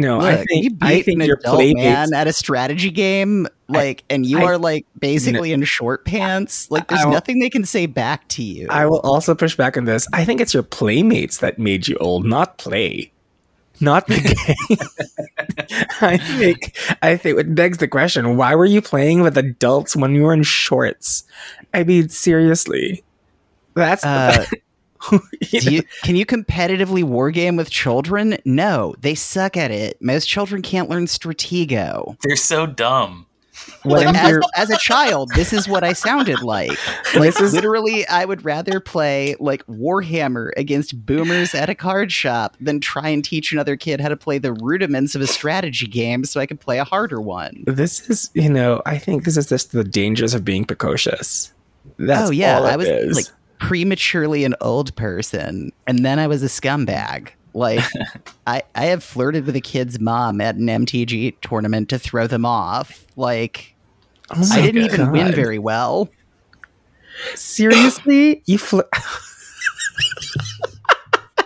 No, 0.00 0.20
I 0.20 0.36
think 0.44 0.64
you 0.64 0.70
I 0.80 0.94
beat 0.96 1.04
think 1.04 1.20
an 1.20 1.26
your 1.26 1.36
adult 1.36 1.62
man 1.76 2.14
at 2.14 2.26
a 2.26 2.32
strategy 2.32 2.90
game, 2.90 3.46
like, 3.68 4.02
and 4.08 4.24
you 4.24 4.38
I- 4.38 4.44
are 4.44 4.58
like 4.58 4.86
basically 4.98 5.52
in 5.52 5.62
short 5.64 6.04
pants. 6.04 6.70
Like, 6.70 6.88
there's 6.88 7.04
will- 7.04 7.12
nothing 7.12 7.38
they 7.40 7.50
can 7.50 7.64
say 7.64 7.86
back 7.86 8.26
to 8.28 8.42
you. 8.42 8.66
I 8.70 8.86
will 8.86 9.00
also 9.00 9.34
push 9.34 9.56
back 9.56 9.76
on 9.76 9.84
this. 9.84 10.06
I 10.12 10.24
think 10.24 10.40
it's 10.40 10.54
your 10.54 10.62
playmates 10.62 11.38
that 11.38 11.58
made 11.58 11.86
you 11.88 11.96
old, 12.00 12.24
not 12.24 12.56
play, 12.58 13.12
not 13.80 14.06
the 14.06 14.20
game. 14.68 15.88
I 16.00 16.16
think. 16.16 16.76
I 17.02 17.16
think 17.16 17.38
it 17.38 17.54
begs 17.54 17.78
the 17.78 17.88
question: 17.88 18.36
Why 18.36 18.54
were 18.54 18.64
you 18.66 18.80
playing 18.82 19.22
with 19.22 19.36
adults 19.36 19.96
when 19.96 20.14
you 20.14 20.22
were 20.22 20.32
in 20.32 20.42
shorts? 20.42 21.24
I 21.74 21.84
mean, 21.84 22.08
seriously, 22.08 23.02
that's. 23.74 24.04
Uh, 24.04 24.46
you 25.50 25.60
know, 25.64 25.70
you, 25.70 25.82
can 26.02 26.16
you 26.16 26.26
competitively 26.26 27.02
wargame 27.04 27.56
with 27.56 27.70
children? 27.70 28.38
No, 28.44 28.94
they 29.00 29.14
suck 29.14 29.56
at 29.56 29.70
it. 29.70 30.00
Most 30.00 30.26
children 30.26 30.62
can't 30.62 30.88
learn 30.88 31.06
Stratego. 31.06 32.16
They're 32.22 32.36
so 32.36 32.66
dumb. 32.66 33.26
what 33.82 34.04
Like, 34.06 34.14
as, 34.14 34.38
as 34.56 34.70
a 34.70 34.76
child, 34.78 35.30
this 35.34 35.52
is 35.52 35.68
what 35.68 35.84
I 35.84 35.92
sounded 35.92 36.42
like. 36.42 36.70
Like 37.14 37.34
This 37.34 37.40
is- 37.40 37.52
literally, 37.54 38.06
I 38.06 38.24
would 38.24 38.44
rather 38.44 38.80
play 38.80 39.36
like 39.40 39.66
Warhammer 39.66 40.50
against 40.56 41.04
boomers 41.04 41.54
at 41.54 41.68
a 41.68 41.74
card 41.74 42.10
shop 42.12 42.56
than 42.60 42.80
try 42.80 43.08
and 43.08 43.24
teach 43.24 43.52
another 43.52 43.76
kid 43.76 44.00
how 44.00 44.08
to 44.08 44.16
play 44.16 44.38
the 44.38 44.52
rudiments 44.52 45.14
of 45.14 45.20
a 45.22 45.26
strategy 45.26 45.86
game 45.86 46.24
so 46.24 46.40
I 46.40 46.46
could 46.46 46.60
play 46.60 46.78
a 46.78 46.84
harder 46.84 47.20
one. 47.20 47.64
this 47.66 48.08
is 48.08 48.30
you 48.34 48.48
know 48.48 48.80
i 48.86 48.96
think 48.98 49.24
this 49.24 49.36
is 49.36 49.48
just 49.48 49.72
the 49.72 49.84
dangers 49.84 50.34
of 50.34 50.44
being 50.44 50.64
precocious 50.64 51.52
that's 51.98 52.28
oh 52.28 52.30
yeah, 52.32 52.58
all 52.58 52.66
it 52.66 52.70
I 52.70 52.76
was 52.76 52.88
is. 52.88 53.16
like 53.16 53.26
prematurely 53.60 54.44
an 54.44 54.56
old 54.60 54.94
person, 54.96 55.72
and 55.86 56.04
then 56.04 56.18
I 56.18 56.26
was 56.26 56.42
a 56.42 56.46
scumbag. 56.46 57.28
Like 57.54 57.84
I, 58.46 58.62
I 58.74 58.86
have 58.86 59.04
flirted 59.04 59.46
with 59.46 59.54
a 59.54 59.60
kid's 59.60 60.00
mom 60.00 60.40
at 60.40 60.56
an 60.56 60.66
MTG 60.66 61.40
tournament 61.40 61.88
to 61.90 61.98
throw 61.98 62.26
them 62.26 62.44
off. 62.44 63.06
Like 63.16 63.74
Oh 64.30 64.48
I 64.52 64.60
didn't 64.62 64.84
even 64.84 65.12
win 65.12 65.32
very 65.32 65.58
well. 65.58 66.08
seriously 67.34 68.42
you 68.46 68.58
fl- 68.58 68.80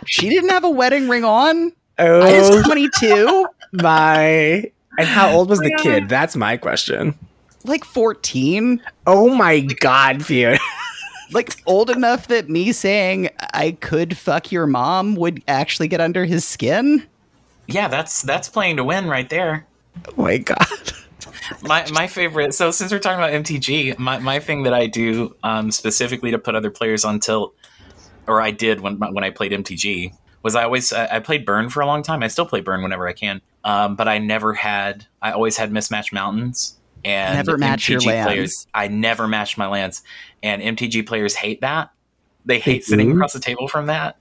She 0.07 0.29
didn't 0.29 0.51
have 0.51 0.65
a 0.65 0.71
wedding 0.71 1.09
ring 1.09 1.25
on. 1.25 1.73
I 1.99 2.09
oh 2.09 2.57
was 2.57 2.65
22, 2.67 3.47
my 3.73 4.71
and 4.99 5.09
how 5.09 5.33
old 5.33 5.49
was 5.49 5.61
the 5.61 5.77
kid 5.81 6.09
that's 6.09 6.37
my 6.37 6.57
question 6.57 7.17
like 7.65 7.85
14, 7.85 8.83
oh 9.07 9.35
my 9.35 9.61
god 9.61 10.25
Fiona. 10.25 10.59
Like 11.33 11.63
old 11.67 11.91
enough 11.91 12.29
that 12.29 12.49
me 12.49 12.73
saying 12.73 13.31
I 13.53 13.73
could 13.81 14.17
fuck 14.17 14.53
your 14.53 14.67
mom 14.67 15.17
would 15.17 15.43
actually 15.49 15.89
get 15.89 16.01
under 16.01 16.25
his 16.25 16.45
skin. 16.45 17.07
Yeah, 17.67 17.89
that's 17.89 18.23
that's 18.23 18.49
playing 18.49 18.77
to 18.77 18.85
win 18.85 19.07
right 19.07 19.29
there. 19.29 19.67
oh 20.09 20.23
my 20.23 20.39
god 20.39 20.59
My 21.63 21.87
my 21.93 22.07
favorite. 22.07 22.55
So 22.55 22.71
since 22.71 22.93
we're 22.93 22.99
talking 22.99 23.19
about 23.19 23.33
MTG, 23.45 23.99
my, 23.99 24.19
my 24.19 24.39
thing 24.39 24.63
that 24.65 24.75
I 24.75 24.87
do 24.87 25.35
um, 25.43 25.71
specifically 25.71 26.31
to 26.31 26.39
put 26.39 26.55
other 26.55 26.71
players 26.71 27.05
on 27.05 27.21
tilt, 27.21 27.55
or 28.27 28.41
I 28.41 28.51
did 28.51 28.81
when 28.81 28.99
when 28.99 29.25
I 29.25 29.31
played 29.31 29.53
MTG, 29.53 30.15
was 30.43 30.55
I 30.55 30.65
always 30.65 30.93
I 30.93 31.17
I 31.17 31.21
played 31.21 31.45
Burn 31.45 31.71
for 31.71 31.81
a 31.81 31.87
long 31.87 32.03
time. 32.03 32.23
I 32.23 32.29
still 32.29 32.47
play 32.47 32.61
Burn 32.61 32.83
whenever 32.83 33.07
I 33.09 33.13
can, 33.13 33.41
um, 33.63 33.97
but 33.97 34.09
I 34.09 34.19
never 34.19 34.55
had. 34.55 35.07
I 35.21 35.33
always 35.33 35.57
had 35.57 35.73
mismatched 35.73 36.13
mountains 36.13 36.79
and 37.05 37.37
Never 37.37 37.59
match 37.59 37.89
your 37.89 38.01
lands. 38.01 38.27
players. 38.27 38.67
I 38.75 38.89
never 38.89 39.27
matched 39.29 39.59
my 39.59 39.67
lands, 39.67 40.03
and 40.43 40.63
MTG 40.63 41.07
players 41.07 41.35
hate 41.35 41.61
that. 41.61 41.91
They 42.47 42.59
hate 42.59 42.85
sitting 42.85 43.09
do? 43.11 43.15
across 43.15 43.33
the 43.33 43.41
table 43.41 43.69
from 43.69 43.87
that 43.87 44.17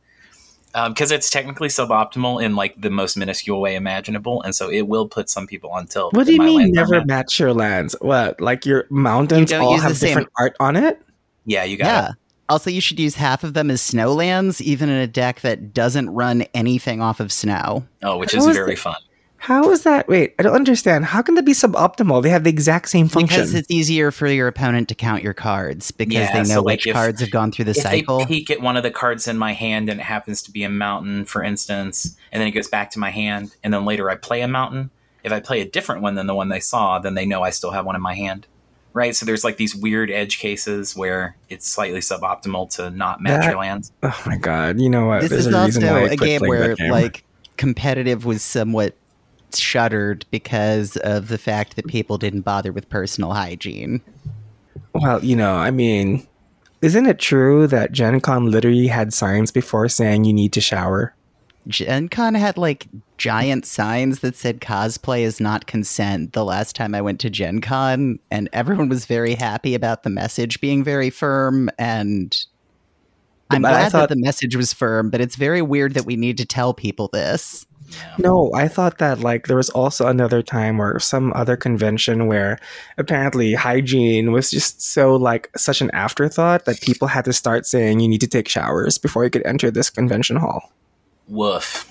um, 0.75 0.93
because 0.93 1.11
it's 1.11 1.29
technically 1.29 1.67
suboptimal 1.67 2.41
in 2.43 2.55
like 2.55 2.79
the 2.79 2.89
most 2.89 3.17
minuscule 3.17 3.59
way 3.59 3.75
imaginable, 3.75 4.41
and 4.43 4.55
so 4.55 4.69
it 4.69 4.83
will 4.87 5.07
put 5.07 5.29
some 5.29 5.45
people 5.47 5.69
on 5.71 5.87
tilt. 5.87 6.13
What 6.13 6.25
do 6.25 6.33
you 6.33 6.39
mean 6.39 6.71
never 6.71 6.95
matched. 6.97 7.07
match 7.07 7.39
your 7.39 7.53
lands? 7.53 7.95
What, 8.01 8.39
like 8.41 8.65
your 8.65 8.85
mountains 8.89 9.51
You 9.51 9.57
all 9.57 9.73
use 9.73 9.81
the 9.81 9.87
have 9.89 9.97
same- 9.97 10.07
different 10.09 10.29
art 10.37 10.55
on 10.59 10.75
it? 10.75 11.01
Yeah, 11.45 11.63
you 11.65 11.77
got 11.77 11.85
Yeah. 11.85 12.09
it. 12.09 12.15
Also, 12.49 12.69
you 12.69 12.81
should 12.81 12.99
use 12.99 13.15
half 13.15 13.43
of 13.43 13.53
them 13.53 13.71
as 13.71 13.81
snow 13.81 14.13
lands, 14.13 14.61
even 14.61 14.89
in 14.89 14.97
a 14.97 15.07
deck 15.07 15.41
that 15.41 15.73
doesn't 15.73 16.09
run 16.09 16.41
anything 16.53 17.01
off 17.01 17.19
of 17.19 17.31
snow. 17.31 17.85
Oh, 18.03 18.17
which 18.17 18.33
How 18.33 18.39
is 18.39 18.47
is 18.47 18.55
very 18.55 18.73
it- 18.73 18.79
fun. 18.79 18.95
How 19.43 19.71
is 19.71 19.83
that? 19.83 20.07
Wait, 20.07 20.35
I 20.39 20.43
don't 20.43 20.55
understand. 20.55 21.03
How 21.03 21.21
can 21.21 21.35
that 21.35 21.43
be 21.43 21.51
suboptimal? 21.51 22.23
They 22.23 22.29
have 22.29 22.45
the 22.45 22.49
exact 22.49 22.87
same 22.87 23.09
function. 23.09 23.39
Because 23.41 23.53
it's 23.53 23.69
easier 23.69 24.09
for 24.09 24.25
your 24.27 24.47
opponent 24.47 24.87
to 24.87 24.95
count 24.95 25.21
your 25.21 25.33
cards 25.33 25.91
because 25.91 26.13
Yeah, 26.13 26.31
they 26.31 26.39
know 26.47 26.55
so, 26.55 26.61
like, 26.61 26.77
which 26.77 26.87
if- 26.87 26.93
cards 26.93 27.19
have 27.19 27.29
gone 27.29 27.51
through 27.51 27.65
the 27.65 27.71
if 27.71 27.77
cycle. 27.77 28.19
they 28.19 28.25
peek 28.25 28.49
at 28.49 28.61
one 28.61 28.77
of 28.77 28.83
the 28.83 28.89
cards 28.91 29.27
in 29.27 29.37
my 29.37 29.51
hand 29.51 29.89
and 29.89 29.99
it 29.99 30.03
happens 30.03 30.41
to 30.43 30.51
be 30.51 30.63
a 30.63 30.69
mountain, 30.69 31.25
for 31.25 31.43
instance, 31.43 32.15
and 32.31 32.39
then 32.39 32.47
it 32.47 32.51
goes 32.51 32.69
back 32.69 32.89
to 32.91 32.99
my 32.99 33.09
hand, 33.09 33.53
and 33.65 33.73
then 33.73 33.83
later 33.83 34.09
I 34.09 34.15
play 34.15 34.39
a 34.39 34.47
mountain. 34.47 34.91
If 35.25 35.33
I 35.33 35.41
play 35.41 35.59
a 35.59 35.65
different 35.65 36.01
one 36.01 36.15
than 36.15 36.25
the 36.27 36.35
one 36.35 36.47
they 36.47 36.61
saw, 36.61 36.99
then 36.99 37.13
they 37.13 37.25
know 37.25 37.43
I 37.43 37.49
still 37.49 37.71
have 37.71 37.85
one 37.85 37.97
in 37.97 38.01
my 38.01 38.13
hand. 38.15 38.47
Right? 38.93 39.13
So 39.13 39.25
there's 39.25 39.43
like 39.43 39.57
these 39.57 39.75
weird 39.75 40.09
edge 40.09 40.37
cases 40.39 40.95
where 40.95 41.35
it's 41.49 41.67
slightly 41.67 41.99
suboptimal 41.99 42.73
to 42.77 42.91
not 42.91 43.19
match 43.19 43.41
That- 43.41 43.49
your 43.49 43.59
lands. 43.59 43.91
oh 44.03 44.21
my 44.25 44.37
god! 44.37 44.79
You 44.79 44.89
know 44.89 45.07
what? 45.07 45.19
this 45.21 45.31
There's 45.31 45.47
is 45.47 45.53
a 45.53 45.57
also 45.57 45.81
why 45.81 45.99
I 46.03 46.11
a 46.11 46.15
game 46.15 46.39
where 46.43 46.75
game. 46.75 46.91
like 46.91 47.25
competitive 47.57 48.23
was 48.23 48.41
somewhat 48.41 48.95
shuttered 49.59 50.25
because 50.31 50.97
of 50.97 51.27
the 51.27 51.37
fact 51.37 51.75
that 51.75 51.87
people 51.87 52.17
didn't 52.17 52.41
bother 52.41 52.71
with 52.71 52.89
personal 52.89 53.33
hygiene. 53.33 54.01
Well, 54.93 55.23
you 55.23 55.35
know, 55.35 55.55
I 55.55 55.71
mean, 55.71 56.27
isn't 56.81 57.05
it 57.05 57.19
true 57.19 57.67
that 57.67 57.91
Gen 57.91 58.19
Con 58.21 58.51
literally 58.51 58.87
had 58.87 59.13
signs 59.13 59.51
before 59.51 59.87
saying 59.89 60.25
you 60.25 60.33
need 60.33 60.53
to 60.53 60.61
shower? 60.61 61.15
Gen 61.67 62.09
Con 62.09 62.35
had 62.35 62.57
like 62.57 62.87
giant 63.17 63.65
signs 63.65 64.19
that 64.19 64.35
said 64.35 64.59
cosplay 64.59 65.21
is 65.21 65.39
not 65.39 65.65
consent 65.65 66.33
the 66.33 66.43
last 66.43 66.75
time 66.75 66.93
I 66.93 67.01
went 67.01 67.21
to 67.21 67.29
Gen 67.29 67.61
Con, 67.61 68.19
and 68.29 68.49
everyone 68.51 68.89
was 68.89 69.05
very 69.05 69.33
happy 69.35 69.73
about 69.73 70.03
the 70.03 70.09
message 70.09 70.59
being 70.59 70.83
very 70.83 71.09
firm. 71.09 71.69
And 71.79 72.35
I'm 73.49 73.61
But 73.61 73.69
glad 73.69 73.91
thought- 73.93 74.09
that 74.09 74.15
the 74.15 74.21
message 74.21 74.55
was 74.57 74.73
firm, 74.73 75.09
but 75.09 75.21
it's 75.21 75.37
very 75.37 75.61
weird 75.61 75.93
that 75.93 76.05
we 76.05 76.17
need 76.17 76.37
to 76.39 76.45
tell 76.45 76.73
people 76.73 77.09
this. 77.13 77.65
No, 78.17 78.51
I 78.53 78.67
thought 78.67 78.97
that 78.99 79.19
like 79.19 79.47
there 79.47 79.57
was 79.57 79.69
also 79.71 80.07
another 80.07 80.41
time 80.41 80.81
or 80.81 80.99
some 80.99 81.33
other 81.33 81.55
convention 81.55 82.27
where 82.27 82.59
apparently 82.97 83.53
hygiene 83.53 84.31
was 84.31 84.51
just 84.51 84.81
so 84.81 85.15
like 85.15 85.49
such 85.57 85.81
an 85.81 85.89
afterthought 85.91 86.65
that 86.65 86.81
people 86.81 87.07
had 87.07 87.25
to 87.25 87.33
start 87.33 87.65
saying 87.65 87.99
you 87.99 88.07
need 88.07 88.21
to 88.21 88.27
take 88.27 88.47
showers 88.47 88.97
before 88.97 89.23
you 89.23 89.29
could 89.29 89.45
enter 89.45 89.71
this 89.71 89.89
convention 89.89 90.37
hall. 90.37 90.71
Woof. 91.27 91.89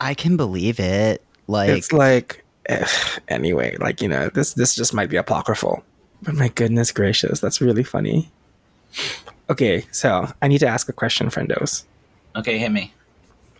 I 0.00 0.14
can 0.14 0.36
believe 0.36 0.80
it. 0.80 1.22
Like, 1.46 1.70
it's 1.70 1.92
like 1.92 2.44
eh, 2.66 2.86
anyway, 3.28 3.76
like 3.78 4.00
you 4.00 4.08
know, 4.08 4.28
this 4.30 4.54
this 4.54 4.74
just 4.74 4.94
might 4.94 5.10
be 5.10 5.16
apocryphal. 5.16 5.84
But 6.22 6.34
my 6.34 6.48
goodness 6.48 6.90
gracious, 6.90 7.40
that's 7.40 7.60
really 7.60 7.84
funny. 7.84 8.30
Okay, 9.50 9.84
so 9.90 10.32
I 10.40 10.48
need 10.48 10.58
to 10.58 10.66
ask 10.66 10.88
a 10.88 10.92
question, 10.92 11.28
friendos. 11.28 11.84
Okay, 12.36 12.58
hit 12.58 12.72
me. 12.72 12.92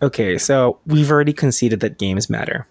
Okay, 0.05 0.37
so 0.37 0.79
we've 0.87 1.11
already 1.11 1.33
conceded 1.33 1.81
that 1.81 1.99
games 1.99 2.29
matter. 2.29 2.67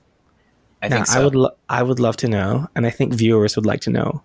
I 0.84 0.88
now, 0.88 0.98
think 0.98 1.08
so. 1.08 1.20
I 1.20 1.24
would 1.24 1.36
lo- 1.36 1.56
I 1.68 1.82
would 1.82 2.00
love 2.00 2.16
to 2.18 2.28
know, 2.28 2.68
and 2.76 2.86
I 2.86 2.92
think 2.92 3.14
viewers 3.14 3.56
would 3.56 3.66
like 3.66 3.82
to 3.82 3.90
know 3.90 4.22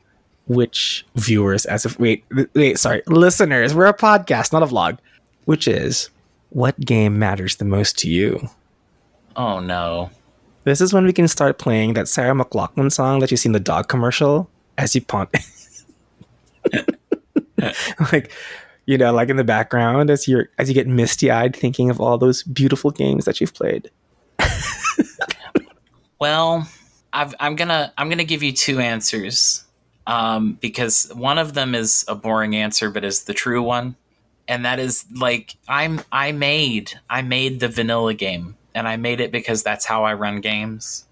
which 0.47 1.07
viewers, 1.16 1.64
as 1.64 1.87
if 1.87 1.99
wait 1.99 2.25
wait 2.55 2.79
sorry, 2.79 3.03
listeners, 3.07 3.75
we're 3.75 3.87
a 3.87 3.97
podcast, 3.97 4.53
not 4.53 4.62
a 4.62 4.66
vlog. 4.66 4.99
Which 5.47 5.66
is 5.66 6.11
what 6.51 6.79
game 6.81 7.18
matters 7.18 7.57
the 7.57 7.64
most 7.64 7.99
to 8.01 8.11
you? 8.11 8.51
oh 9.37 9.61
no. 9.61 10.11
This 10.64 10.83
is 10.83 10.92
when 10.92 11.07
we 11.07 11.14
can 11.14 11.29
start 11.29 11.57
playing 11.57 11.94
that 11.94 12.09
Sarah 12.09 12.35
McLachlan 12.35 12.92
song 12.92 13.21
that 13.21 13.31
you 13.31 13.38
see 13.38 13.49
in 13.49 13.55
the 13.55 13.61
dog 13.61 13.88
commercial 13.88 14.51
as 14.77 14.94
you 14.94 15.01
pond. 15.01 15.29
like, 18.12 18.31
you 18.88 18.96
know, 18.96 19.12
like 19.12 19.29
in 19.29 19.37
the 19.37 19.44
background 19.44 20.09
as 20.09 20.27
you're 20.27 20.48
as 20.57 20.66
you 20.66 20.74
get 20.74 20.87
misty 20.87 21.31
eyed 21.31 21.55
thinking 21.55 21.90
of 21.90 22.01
all 22.01 22.16
those 22.16 22.42
beautiful 22.42 22.90
games 22.90 23.27
that 23.27 23.38
you've 23.38 23.53
played. 23.55 23.90
Well, 26.20 26.68
I've, 27.12 27.33
I'm 27.38 27.55
gonna 27.55 27.92
I'm 27.96 28.09
gonna 28.09 28.24
give 28.24 28.42
you 28.42 28.51
two 28.51 28.81
answers 28.81 29.64
um, 30.05 30.59
because 30.61 31.09
one 31.14 31.38
of 31.38 31.55
them 31.55 31.77
is 31.77 32.05
a 32.09 32.16
boring 32.16 32.57
answer, 32.57 32.90
but 32.90 33.05
is 33.05 33.22
the 33.22 33.35
true 33.35 33.62
one, 33.62 33.94
and 34.48 34.64
that 34.64 34.81
is 34.81 35.05
like 35.14 35.55
I'm 35.68 36.01
I 36.11 36.33
made 36.33 36.94
I 37.09 37.22
made 37.22 37.61
the 37.61 37.68
vanilla 37.68 38.14
game, 38.14 38.57
and 38.74 38.88
I 38.88 38.96
made 38.96 39.20
it 39.20 39.31
because 39.31 39.62
that's 39.62 39.85
how 39.85 40.03
I 40.03 40.14
run 40.14 40.40
games. 40.40 41.07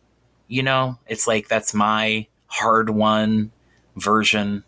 You 0.48 0.64
know, 0.64 0.98
it's 1.06 1.28
like 1.28 1.46
that's 1.46 1.72
my 1.72 2.26
hard 2.48 2.90
won 2.90 3.52
version 3.94 4.64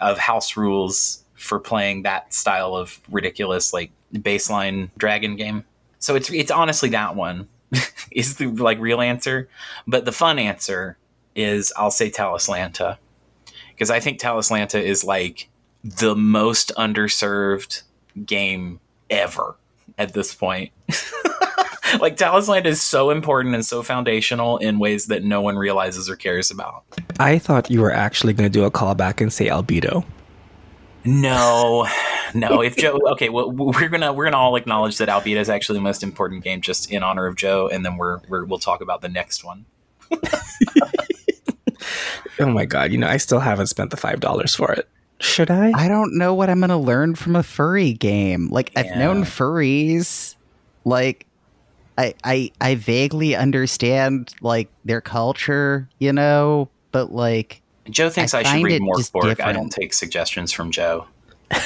of 0.00 0.16
house 0.16 0.56
rules 0.56 1.21
for 1.42 1.58
playing 1.58 2.02
that 2.02 2.32
style 2.32 2.76
of 2.76 3.00
ridiculous 3.10 3.72
like 3.72 3.90
baseline 4.14 4.90
dragon 4.96 5.36
game. 5.36 5.64
So 5.98 6.14
it's 6.14 6.30
it's 6.30 6.50
honestly 6.50 6.90
that 6.90 7.16
one 7.16 7.48
is 8.12 8.36
the 8.36 8.46
like 8.46 8.78
real 8.78 9.00
answer, 9.00 9.48
but 9.86 10.04
the 10.04 10.12
fun 10.12 10.38
answer 10.38 10.96
is 11.34 11.72
I'll 11.76 11.90
say 11.90 12.10
Talislanta 12.10 12.98
because 13.70 13.90
I 13.90 14.00
think 14.00 14.20
Talislanta 14.20 14.80
is 14.80 15.04
like 15.04 15.48
the 15.82 16.14
most 16.14 16.72
underserved 16.76 17.82
game 18.24 18.80
ever 19.10 19.56
at 19.98 20.12
this 20.12 20.34
point. 20.34 20.70
like 22.00 22.16
Talislanta 22.16 22.66
is 22.66 22.80
so 22.80 23.10
important 23.10 23.54
and 23.54 23.66
so 23.66 23.82
foundational 23.82 24.58
in 24.58 24.78
ways 24.78 25.06
that 25.06 25.24
no 25.24 25.40
one 25.40 25.56
realizes 25.56 26.08
or 26.08 26.16
cares 26.16 26.50
about. 26.50 26.84
I 27.18 27.38
thought 27.38 27.70
you 27.70 27.80
were 27.80 27.92
actually 27.92 28.32
going 28.32 28.50
to 28.50 28.58
do 28.58 28.64
a 28.64 28.70
callback 28.70 29.20
and 29.20 29.32
say 29.32 29.48
albedo. 29.48 30.04
No, 31.04 31.86
no. 32.34 32.60
If 32.62 32.76
Joe, 32.76 32.98
okay, 33.12 33.28
well, 33.28 33.50
we're 33.50 33.88
gonna 33.88 34.12
we're 34.12 34.24
gonna 34.24 34.36
all 34.36 34.56
acknowledge 34.56 34.98
that 34.98 35.08
Albedo 35.08 35.36
is 35.36 35.48
actually 35.48 35.78
the 35.78 35.82
most 35.82 36.02
important 36.02 36.44
game, 36.44 36.60
just 36.60 36.90
in 36.90 37.02
honor 37.02 37.26
of 37.26 37.36
Joe, 37.36 37.68
and 37.68 37.84
then 37.84 37.96
we're, 37.96 38.20
we're 38.28 38.44
we'll 38.44 38.58
talk 38.58 38.80
about 38.80 39.00
the 39.00 39.08
next 39.08 39.44
one. 39.44 39.66
Oh 42.40 42.46
my 42.46 42.64
god! 42.64 42.92
You 42.92 42.98
know, 42.98 43.08
I 43.08 43.18
still 43.18 43.40
haven't 43.40 43.66
spent 43.66 43.90
the 43.90 43.96
five 43.96 44.20
dollars 44.20 44.54
for 44.54 44.72
it. 44.72 44.88
Should 45.20 45.50
I? 45.50 45.72
I 45.74 45.88
don't 45.88 46.16
know 46.16 46.34
what 46.34 46.50
I'm 46.50 46.58
going 46.58 46.70
to 46.70 46.76
learn 46.76 47.14
from 47.14 47.36
a 47.36 47.42
furry 47.42 47.92
game. 47.92 48.48
Like 48.48 48.72
I've 48.74 48.96
known 48.96 49.22
furries. 49.22 50.34
Like 50.84 51.26
I 51.96 52.14
I 52.24 52.50
I 52.60 52.74
vaguely 52.74 53.36
understand 53.36 54.34
like 54.40 54.68
their 54.84 55.00
culture, 55.00 55.88
you 55.98 56.12
know, 56.12 56.68
but 56.90 57.12
like 57.12 57.61
Joe 57.90 58.10
thinks 58.10 58.34
I 58.34 58.40
I, 58.40 58.42
should 58.44 58.62
read 58.64 58.82
more 58.82 58.96
just 58.96 59.12
Borg. 59.12 59.40
I 59.40 59.52
don't 59.52 59.70
take 59.70 59.92
suggestions 59.92 60.52
from 60.52 60.70
Joe. 60.70 61.06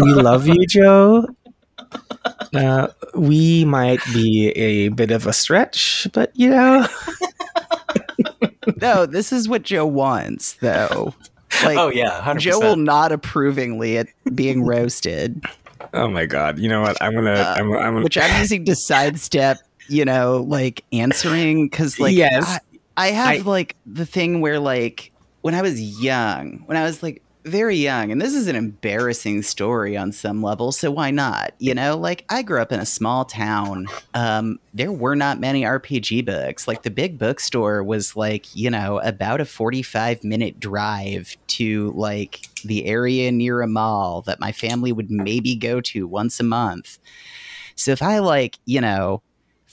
we 0.00 0.12
love 0.14 0.46
you, 0.46 0.66
Joe. 0.66 1.26
Uh, 2.54 2.88
we 3.14 3.64
might 3.64 4.00
be 4.12 4.50
a 4.50 4.88
bit 4.88 5.10
of 5.10 5.26
a 5.26 5.32
stretch, 5.32 6.06
but 6.12 6.30
you 6.34 6.50
know, 6.50 6.86
no, 8.80 9.06
this 9.06 9.32
is 9.32 9.48
what 9.48 9.62
Joe 9.62 9.86
wants 9.86 10.54
though. 10.54 11.14
Like 11.64 11.78
oh 11.78 11.88
yeah, 11.88 12.20
hundred 12.20 12.40
Joe 12.40 12.58
will 12.58 12.60
percent. 12.60 12.82
nod 12.82 13.12
approvingly 13.12 13.98
at 13.98 14.08
being 14.34 14.62
roasted, 14.66 15.42
oh 15.94 16.08
my 16.08 16.26
god! 16.26 16.58
You 16.58 16.68
know 16.68 16.80
what? 16.82 16.96
I'm 17.00 17.14
gonna, 17.14 17.32
Uh, 17.32 17.54
I'm, 17.56 17.72
I'm 17.72 17.92
gonna. 17.94 18.02
which 18.04 18.18
I'm 18.18 18.40
using 18.40 18.64
to 18.66 18.74
sidestep, 18.76 19.58
you 19.88 20.04
know, 20.04 20.44
like 20.48 20.84
answering 20.92 21.68
because 21.68 21.98
like 21.98 22.14
Yes. 22.16 22.44
I, 22.46 22.58
I 22.96 23.08
have 23.08 23.46
I- 23.46 23.50
like 23.50 23.76
the 23.86 24.06
thing 24.06 24.40
where 24.40 24.58
like 24.58 25.12
when 25.42 25.54
I 25.54 25.62
was 25.62 25.80
young, 26.02 26.62
when 26.66 26.76
I 26.76 26.84
was 26.84 27.02
like 27.02 27.22
very 27.44 27.76
young, 27.76 28.12
and 28.12 28.20
this 28.22 28.34
is 28.34 28.46
an 28.46 28.54
embarrassing 28.54 29.42
story 29.42 29.96
on 29.96 30.12
some 30.12 30.42
level, 30.42 30.70
so 30.70 30.92
why 30.92 31.10
not? 31.10 31.52
You 31.58 31.74
know, 31.74 31.96
like 31.96 32.24
I 32.28 32.42
grew 32.42 32.62
up 32.62 32.70
in 32.70 32.78
a 32.78 32.86
small 32.86 33.24
town. 33.24 33.88
Um, 34.14 34.60
there 34.72 34.92
were 34.92 35.16
not 35.16 35.40
many 35.40 35.62
RPG 35.62 36.24
books. 36.24 36.68
Like 36.68 36.82
the 36.82 36.90
big 36.90 37.18
bookstore 37.18 37.82
was 37.82 38.14
like, 38.14 38.54
you 38.54 38.70
know, 38.70 39.00
about 39.00 39.40
a 39.40 39.44
45 39.44 40.22
minute 40.22 40.60
drive 40.60 41.36
to 41.48 41.92
like 41.96 42.46
the 42.64 42.86
area 42.86 43.32
near 43.32 43.60
a 43.60 43.66
mall 43.66 44.22
that 44.22 44.38
my 44.38 44.52
family 44.52 44.92
would 44.92 45.10
maybe 45.10 45.56
go 45.56 45.80
to 45.80 46.06
once 46.06 46.38
a 46.38 46.44
month. 46.44 46.98
So 47.74 47.90
if 47.90 48.02
I 48.02 48.20
like, 48.20 48.58
you 48.66 48.80
know, 48.80 49.22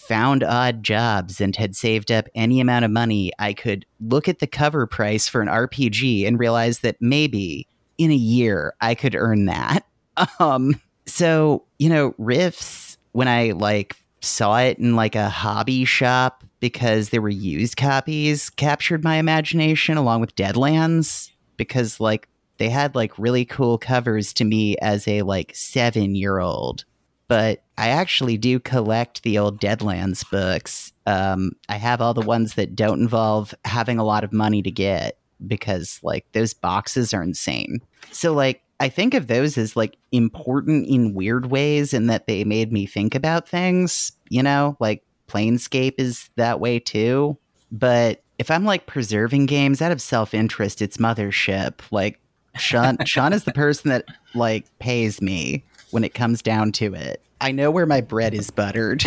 found 0.10 0.44
odd 0.44 0.84
jobs 0.84 1.40
and 1.40 1.56
had 1.56 1.76
saved 1.76 2.12
up 2.12 2.28
any 2.36 2.60
amount 2.60 2.84
of 2.84 2.92
money, 2.92 3.32
I 3.40 3.54
could 3.54 3.86
look 4.02 4.28
at 4.28 4.40
the 4.40 4.48
cover 4.48 4.88
price 4.88 5.30
for 5.30 5.40
an 5.42 5.48
RPG 5.48 6.28
and 6.28 6.40
realize 6.40 6.80
that 6.80 6.98
maybe 7.00 7.68
in 7.98 8.12
a 8.12 8.16
year 8.16 8.74
I 8.82 8.96
could 8.96 9.16
earn 9.16 9.46
that. 9.46 9.86
Um, 10.40 10.82
So, 11.06 11.64
you 11.80 11.90
know, 11.90 12.14
Rifts, 12.18 12.98
when 13.14 13.28
I 13.28 13.52
like 13.52 13.96
saw 14.22 14.58
it 14.58 14.78
in 14.78 14.96
like 14.96 15.16
a 15.16 15.30
hobby 15.30 15.86
shop 15.86 16.44
because 16.60 17.10
they 17.10 17.20
were 17.20 17.30
used 17.30 17.78
copies, 17.78 18.50
captured 18.50 19.04
my 19.04 19.16
imagination 19.16 19.98
along 19.98 20.22
with 20.22 20.36
Deadlands 20.36 21.32
because 21.58 22.00
like 22.00 22.28
they 22.58 22.70
had 22.70 22.96
like 22.96 23.18
really 23.18 23.46
cool 23.46 23.78
covers 23.78 24.34
to 24.34 24.44
me 24.44 24.76
as 24.78 25.08
a 25.08 25.22
like 25.24 25.52
seven 25.56 26.16
year 26.16 26.40
old. 26.40 26.86
But 27.30 27.64
I 27.78 27.90
actually 27.90 28.38
do 28.38 28.60
collect 28.60 29.24
the 29.24 29.38
old 29.38 29.62
Deadlands 29.62 30.30
books. 30.30 30.92
Um, 31.06 31.52
I 31.70 31.78
have 31.78 32.02
all 32.02 32.14
the 32.14 32.22
ones 32.22 32.56
that 32.56 32.76
don't 32.76 33.00
involve 33.00 33.54
having 33.64 34.00
a 34.00 34.04
lot 34.04 34.26
of 34.26 34.34
money 34.34 34.62
to 34.64 34.72
get 34.72 35.18
because 35.48 36.00
like 36.04 36.26
those 36.34 36.54
boxes 36.54 37.14
are 37.14 37.24
insane. 37.24 37.82
So 38.12 38.34
like 38.34 38.62
I 38.80 38.90
think 38.90 39.14
of 39.14 39.28
those 39.28 39.58
as 39.58 39.76
like 39.76 39.96
important 40.12 40.88
in 40.88 41.14
weird 41.14 41.52
ways 41.52 41.94
in 41.94 42.08
that 42.08 42.28
they 42.28 42.44
made 42.44 42.72
me 42.72 42.86
think 42.86 43.14
about 43.14 43.48
things, 43.48 44.12
you 44.30 44.42
know, 44.42 44.76
like 44.80 45.04
Planescape 45.28 45.96
is 46.00 46.30
that 46.36 46.60
way 46.60 46.80
too. 46.80 47.38
But 47.72 48.24
if 48.40 48.50
I'm 48.50 48.66
like 48.66 48.88
preserving 48.88 49.46
games 49.46 49.82
out 49.82 49.92
of 49.92 50.02
self 50.02 50.34
interest, 50.34 50.82
it's 50.82 50.98
mothership. 50.98 51.82
Like 51.92 52.20
Sean 52.58 52.98
Sean 53.06 53.34
is 53.34 53.44
the 53.44 53.54
person 53.54 53.90
that 53.92 54.06
like 54.34 54.66
pays 54.80 55.22
me 55.22 55.64
when 55.92 56.04
it 56.04 56.14
comes 56.14 56.42
down 56.42 56.72
to 56.74 56.94
it. 56.94 57.22
I 57.42 57.52
know 57.52 57.72
where 57.72 57.86
my 57.86 58.02
bread 58.02 58.34
is 58.34 58.50
buttered. 58.50 59.04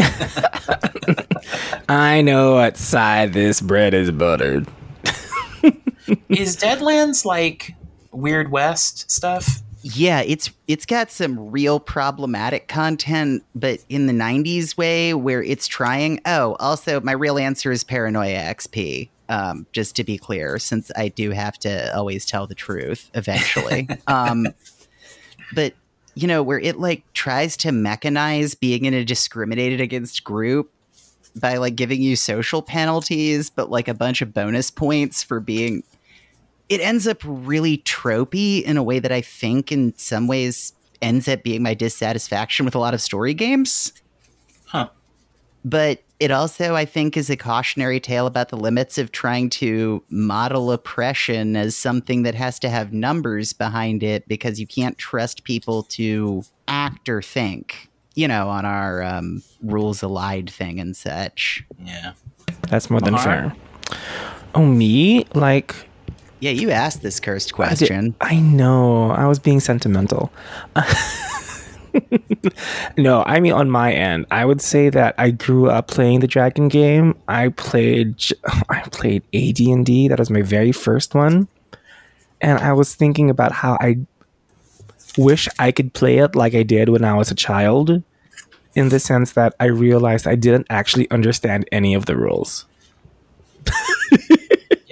I 1.88 2.22
know 2.22 2.54
what 2.54 2.76
side 2.76 3.32
this 3.32 3.60
bread 3.60 3.92
is 3.94 4.10
buttered. 4.10 4.66
Is 6.28 6.56
Deadlands 6.56 7.24
like 7.24 7.74
Weird 8.10 8.50
West 8.50 9.10
stuff? 9.10 9.62
yeah, 9.82 10.20
it's 10.20 10.50
it's 10.68 10.86
got 10.86 11.10
some 11.10 11.50
real 11.50 11.80
problematic 11.80 12.68
content, 12.68 13.44
but 13.54 13.80
in 13.88 14.06
the 14.06 14.12
'90s 14.12 14.76
way, 14.76 15.12
where 15.12 15.42
it's 15.42 15.66
trying. 15.66 16.20
Oh, 16.24 16.56
also, 16.60 17.00
my 17.00 17.12
real 17.12 17.38
answer 17.38 17.72
is 17.72 17.84
Paranoia 17.84 18.38
XP. 18.54 19.08
Um, 19.28 19.66
just 19.72 19.96
to 19.96 20.04
be 20.04 20.18
clear, 20.18 20.58
since 20.58 20.90
I 20.94 21.08
do 21.08 21.30
have 21.30 21.58
to 21.60 21.96
always 21.96 22.26
tell 22.26 22.46
the 22.46 22.54
truth 22.54 23.10
eventually. 23.14 23.88
um, 24.06 24.46
but 25.54 25.74
you 26.14 26.26
know, 26.26 26.42
where 26.42 26.58
it 26.58 26.78
like 26.78 27.04
tries 27.12 27.56
to 27.58 27.68
mechanize 27.68 28.58
being 28.58 28.84
in 28.84 28.94
a 28.94 29.04
discriminated 29.04 29.80
against 29.80 30.24
group 30.24 30.70
by 31.36 31.56
like 31.56 31.76
giving 31.76 32.02
you 32.02 32.16
social 32.16 32.62
penalties, 32.62 33.48
but 33.50 33.70
like 33.70 33.88
a 33.88 33.94
bunch 33.94 34.20
of 34.20 34.34
bonus 34.34 34.70
points 34.70 35.22
for 35.22 35.40
being 35.40 35.82
it 36.68 36.80
ends 36.80 37.06
up 37.06 37.18
really 37.24 37.78
tropey 37.78 38.62
in 38.62 38.78
a 38.78 38.82
way 38.82 38.98
that 38.98 39.12
I 39.12 39.20
think 39.20 39.70
in 39.70 39.94
some 39.98 40.26
ways 40.26 40.72
ends 41.02 41.28
up 41.28 41.42
being 41.42 41.62
my 41.62 41.74
dissatisfaction 41.74 42.64
with 42.64 42.74
a 42.74 42.78
lot 42.78 42.94
of 42.94 43.02
story 43.02 43.34
games. 43.34 43.92
Huh. 44.64 44.88
But 45.66 46.02
it 46.22 46.30
also, 46.30 46.76
I 46.76 46.84
think, 46.84 47.16
is 47.16 47.28
a 47.30 47.36
cautionary 47.36 47.98
tale 47.98 48.26
about 48.28 48.48
the 48.50 48.56
limits 48.56 48.96
of 48.96 49.10
trying 49.10 49.50
to 49.50 50.02
model 50.08 50.70
oppression 50.70 51.56
as 51.56 51.76
something 51.76 52.22
that 52.22 52.34
has 52.36 52.58
to 52.60 52.68
have 52.68 52.92
numbers 52.92 53.52
behind 53.52 54.02
it 54.04 54.28
because 54.28 54.60
you 54.60 54.66
can't 54.66 54.96
trust 54.98 55.42
people 55.42 55.82
to 55.84 56.44
act 56.68 57.08
or 57.08 57.22
think, 57.22 57.90
you 58.14 58.28
know, 58.28 58.48
on 58.48 58.64
our 58.64 59.02
um, 59.02 59.42
rules 59.62 60.02
allied 60.02 60.48
thing 60.48 60.78
and 60.78 60.96
such. 60.96 61.64
Yeah. 61.84 62.12
That's 62.68 62.88
more 62.88 63.00
than 63.00 63.14
Alright. 63.16 63.52
fair. 63.88 63.98
Oh, 64.54 64.64
me? 64.64 65.24
Like, 65.34 65.74
Yeah, 66.38 66.52
you 66.52 66.70
asked 66.70 67.02
this 67.02 67.18
cursed 67.18 67.48
I 67.48 67.50
did- 67.74 67.78
question. 67.78 68.14
I 68.20 68.36
know. 68.36 69.10
I 69.10 69.26
was 69.26 69.38
being 69.40 69.58
sentimental. 69.60 70.30
no, 72.96 73.22
I 73.26 73.40
mean 73.40 73.52
on 73.52 73.70
my 73.70 73.92
end, 73.92 74.26
I 74.30 74.44
would 74.44 74.60
say 74.60 74.88
that 74.90 75.14
I 75.18 75.30
grew 75.30 75.70
up 75.70 75.88
playing 75.88 76.20
the 76.20 76.26
Dragon 76.26 76.68
game. 76.68 77.16
I 77.28 77.48
played 77.50 78.16
I 78.68 78.82
played 78.90 79.22
AD&D. 79.34 80.08
That 80.08 80.18
was 80.18 80.30
my 80.30 80.42
very 80.42 80.72
first 80.72 81.14
one. 81.14 81.48
And 82.40 82.58
I 82.58 82.72
was 82.72 82.94
thinking 82.94 83.30
about 83.30 83.52
how 83.52 83.76
I 83.80 83.98
wish 85.16 85.48
I 85.58 85.70
could 85.72 85.92
play 85.92 86.18
it 86.18 86.34
like 86.34 86.54
I 86.54 86.62
did 86.62 86.88
when 86.88 87.04
I 87.04 87.14
was 87.14 87.30
a 87.30 87.34
child 87.34 88.02
in 88.74 88.88
the 88.88 88.98
sense 88.98 89.32
that 89.32 89.54
I 89.60 89.66
realized 89.66 90.26
I 90.26 90.34
didn't 90.34 90.66
actually 90.70 91.08
understand 91.10 91.68
any 91.70 91.94
of 91.94 92.06
the 92.06 92.16
rules. 92.16 92.66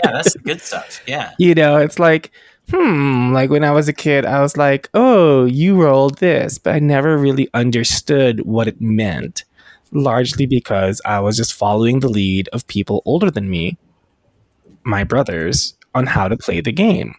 Yeah, 0.02 0.12
that's 0.12 0.32
the 0.32 0.38
good 0.38 0.60
stuff. 0.60 1.02
Yeah. 1.06 1.32
you 1.38 1.54
know, 1.54 1.76
it's 1.76 1.98
like, 1.98 2.30
hmm, 2.70 3.32
like 3.32 3.50
when 3.50 3.64
I 3.64 3.70
was 3.70 3.88
a 3.88 3.92
kid, 3.92 4.24
I 4.24 4.40
was 4.40 4.56
like, 4.56 4.88
oh, 4.94 5.44
you 5.44 5.80
rolled 5.80 6.18
this, 6.18 6.58
but 6.58 6.74
I 6.74 6.78
never 6.78 7.16
really 7.16 7.48
understood 7.54 8.40
what 8.46 8.68
it 8.68 8.80
meant, 8.80 9.44
largely 9.92 10.46
because 10.46 11.00
I 11.04 11.20
was 11.20 11.36
just 11.36 11.54
following 11.54 12.00
the 12.00 12.08
lead 12.08 12.48
of 12.52 12.66
people 12.66 13.02
older 13.04 13.30
than 13.30 13.50
me, 13.50 13.78
my 14.84 15.04
brothers, 15.04 15.74
on 15.94 16.06
how 16.06 16.28
to 16.28 16.36
play 16.36 16.60
the 16.60 16.72
game. 16.72 17.14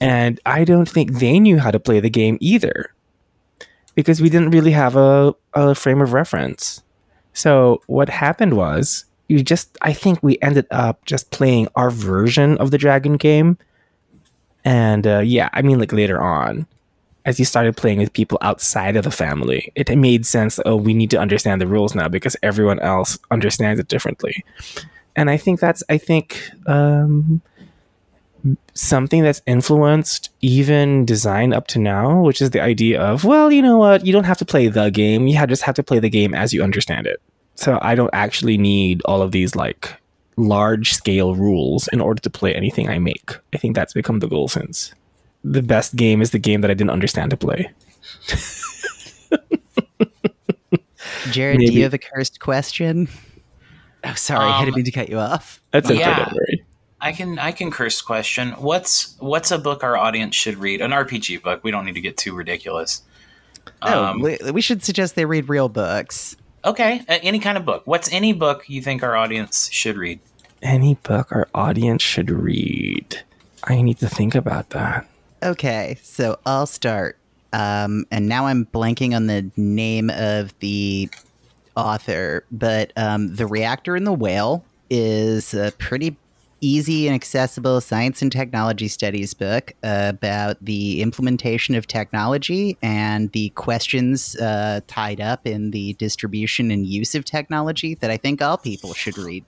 And 0.00 0.40
I 0.44 0.64
don't 0.64 0.88
think 0.88 1.12
they 1.12 1.38
knew 1.38 1.58
how 1.58 1.70
to 1.70 1.78
play 1.80 2.00
the 2.00 2.10
game 2.10 2.36
either 2.40 2.92
because 3.94 4.20
we 4.20 4.30
didn't 4.30 4.50
really 4.50 4.72
have 4.72 4.96
a, 4.96 5.34
a 5.54 5.74
frame 5.74 6.00
of 6.00 6.12
reference. 6.12 6.82
So 7.34 7.82
what 7.86 8.08
happened 8.08 8.56
was 8.56 9.04
you 9.28 9.42
just 9.42 9.78
I 9.80 9.92
think 9.92 10.22
we 10.22 10.38
ended 10.42 10.66
up 10.70 11.04
just 11.06 11.30
playing 11.30 11.68
our 11.76 11.90
version 11.90 12.58
of 12.58 12.70
the 12.70 12.78
dragon 12.78 13.16
game. 13.16 13.58
And 14.64 15.06
uh, 15.06 15.20
yeah, 15.20 15.48
I 15.52 15.62
mean 15.62 15.78
like 15.78 15.92
later 15.92 16.20
on 16.20 16.66
as 17.24 17.38
you 17.38 17.44
started 17.44 17.76
playing 17.76 17.98
with 17.98 18.12
people 18.12 18.38
outside 18.42 18.96
of 18.96 19.04
the 19.04 19.10
family, 19.10 19.72
it 19.74 19.96
made 19.96 20.26
sense. 20.26 20.58
Oh, 20.66 20.76
we 20.76 20.92
need 20.92 21.10
to 21.10 21.18
understand 21.18 21.60
the 21.60 21.66
rules 21.66 21.94
now 21.94 22.08
because 22.08 22.36
everyone 22.42 22.80
else 22.80 23.18
understands 23.30 23.78
it 23.78 23.88
differently. 23.88 24.44
And 25.14 25.30
I 25.30 25.36
think 25.36 25.60
that's 25.60 25.82
I 25.88 25.98
think 25.98 26.50
um, 26.66 27.42
something 28.74 29.22
that's 29.22 29.42
influenced 29.46 30.30
even 30.40 31.04
design 31.04 31.52
up 31.52 31.68
to 31.68 31.78
now, 31.78 32.22
which 32.22 32.42
is 32.42 32.50
the 32.50 32.60
idea 32.60 33.00
of, 33.00 33.24
well, 33.24 33.52
you 33.52 33.62
know 33.62 33.76
what, 33.76 34.04
you 34.04 34.12
don't 34.12 34.24
have 34.24 34.38
to 34.38 34.44
play 34.44 34.68
the 34.68 34.90
game, 34.90 35.26
you 35.26 35.46
just 35.46 35.62
have 35.62 35.74
to 35.76 35.82
play 35.82 35.98
the 35.98 36.10
game 36.10 36.34
as 36.34 36.52
you 36.52 36.62
understand 36.62 37.06
it. 37.06 37.20
So 37.54 37.78
I 37.82 37.94
don't 37.94 38.10
actually 38.12 38.58
need 38.58 39.02
all 39.04 39.22
of 39.22 39.30
these 39.30 39.54
like 39.54 39.94
large 40.36 40.92
scale 40.94 41.34
rules 41.34 41.88
in 41.88 42.00
order 42.00 42.20
to 42.22 42.30
play 42.30 42.54
anything 42.54 42.88
I 42.88 42.98
make. 42.98 43.32
I 43.52 43.58
think 43.58 43.74
that's 43.74 43.92
become 43.92 44.18
the 44.20 44.28
goal 44.28 44.48
since. 44.48 44.92
The 45.44 45.62
best 45.62 45.96
game 45.96 46.22
is 46.22 46.30
the 46.30 46.38
game 46.38 46.60
that 46.62 46.70
I 46.70 46.74
didn't 46.74 46.90
understand 46.90 47.30
to 47.30 47.36
play. 47.36 47.70
Jared, 51.30 51.58
do 51.60 51.72
you 51.72 51.82
have 51.82 51.94
a 51.94 51.98
cursed 51.98 52.40
question? 52.40 53.08
Oh, 54.04 54.14
sorry, 54.14 54.44
I 54.46 54.58
Um, 54.58 54.64
didn't 54.64 54.76
mean 54.76 54.84
to 54.86 54.90
cut 54.90 55.08
you 55.08 55.18
off. 55.18 55.60
That's 55.70 55.88
okay, 55.90 56.00
Yeah. 56.00 56.16
don't 56.24 56.32
worry. 56.32 56.64
I 57.00 57.12
can 57.12 57.38
I 57.38 57.50
can 57.52 57.70
curse 57.70 58.00
question. 58.00 58.50
What's 58.52 59.16
what's 59.18 59.50
a 59.50 59.58
book 59.58 59.82
our 59.82 59.96
audience 59.96 60.34
should 60.36 60.56
read? 60.56 60.80
An 60.80 60.92
RPG 60.92 61.42
book. 61.42 61.62
We 61.64 61.70
don't 61.72 61.84
need 61.84 61.94
to 61.94 62.00
get 62.00 62.16
too 62.16 62.34
ridiculous. 62.34 63.02
Oh, 63.82 64.04
Um, 64.04 64.20
we, 64.20 64.38
we 64.52 64.60
should 64.60 64.84
suggest 64.84 65.14
they 65.16 65.24
read 65.24 65.48
real 65.48 65.68
books. 65.68 66.36
Okay, 66.64 67.02
uh, 67.08 67.18
any 67.22 67.38
kind 67.38 67.56
of 67.58 67.64
book. 67.64 67.82
What's 67.86 68.12
any 68.12 68.32
book 68.32 68.64
you 68.68 68.82
think 68.82 69.02
our 69.02 69.16
audience 69.16 69.70
should 69.72 69.96
read? 69.96 70.20
Any 70.62 70.94
book 70.94 71.32
our 71.32 71.48
audience 71.54 72.02
should 72.02 72.30
read. 72.30 73.22
I 73.64 73.82
need 73.82 73.98
to 73.98 74.08
think 74.08 74.34
about 74.34 74.70
that. 74.70 75.06
Okay, 75.42 75.98
so 76.02 76.38
I'll 76.46 76.66
start. 76.66 77.18
Um, 77.52 78.06
and 78.10 78.28
now 78.28 78.46
I'm 78.46 78.66
blanking 78.66 79.14
on 79.14 79.26
the 79.26 79.50
name 79.56 80.08
of 80.10 80.58
the 80.60 81.10
author, 81.76 82.44
but 82.50 82.92
um, 82.96 83.34
The 83.34 83.46
Reactor 83.46 83.96
and 83.96 84.06
the 84.06 84.12
Whale 84.12 84.64
is 84.88 85.54
a 85.54 85.72
pretty 85.78 86.16
easy 86.62 87.08
and 87.08 87.14
accessible 87.14 87.80
science 87.80 88.22
and 88.22 88.32
technology 88.32 88.88
studies 88.88 89.34
book 89.34 89.72
about 89.82 90.56
the 90.64 91.02
implementation 91.02 91.74
of 91.74 91.86
technology 91.86 92.78
and 92.80 93.30
the 93.32 93.50
questions 93.50 94.36
uh, 94.36 94.80
tied 94.86 95.20
up 95.20 95.46
in 95.46 95.72
the 95.72 95.92
distribution 95.94 96.70
and 96.70 96.86
use 96.86 97.14
of 97.14 97.24
technology 97.24 97.94
that 97.96 98.10
I 98.10 98.16
think 98.16 98.40
all 98.40 98.56
people 98.56 98.94
should 98.94 99.18
read. 99.18 99.44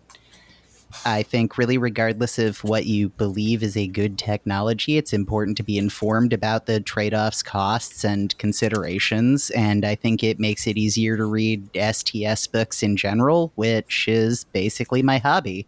I 1.04 1.24
think, 1.24 1.58
really, 1.58 1.76
regardless 1.76 2.38
of 2.38 2.62
what 2.62 2.86
you 2.86 3.08
believe 3.08 3.64
is 3.64 3.76
a 3.76 3.88
good 3.88 4.16
technology, 4.16 4.96
it's 4.96 5.12
important 5.12 5.56
to 5.56 5.64
be 5.64 5.76
informed 5.76 6.32
about 6.32 6.66
the 6.66 6.80
trade 6.80 7.14
offs, 7.14 7.42
costs, 7.42 8.04
and 8.04 8.36
considerations. 8.38 9.50
And 9.50 9.84
I 9.84 9.96
think 9.96 10.22
it 10.22 10.38
makes 10.38 10.68
it 10.68 10.76
easier 10.76 11.16
to 11.16 11.24
read 11.24 11.68
STS 11.74 12.46
books 12.46 12.82
in 12.82 12.96
general, 12.96 13.52
which 13.56 14.06
is 14.06 14.44
basically 14.44 15.02
my 15.02 15.18
hobby. 15.18 15.66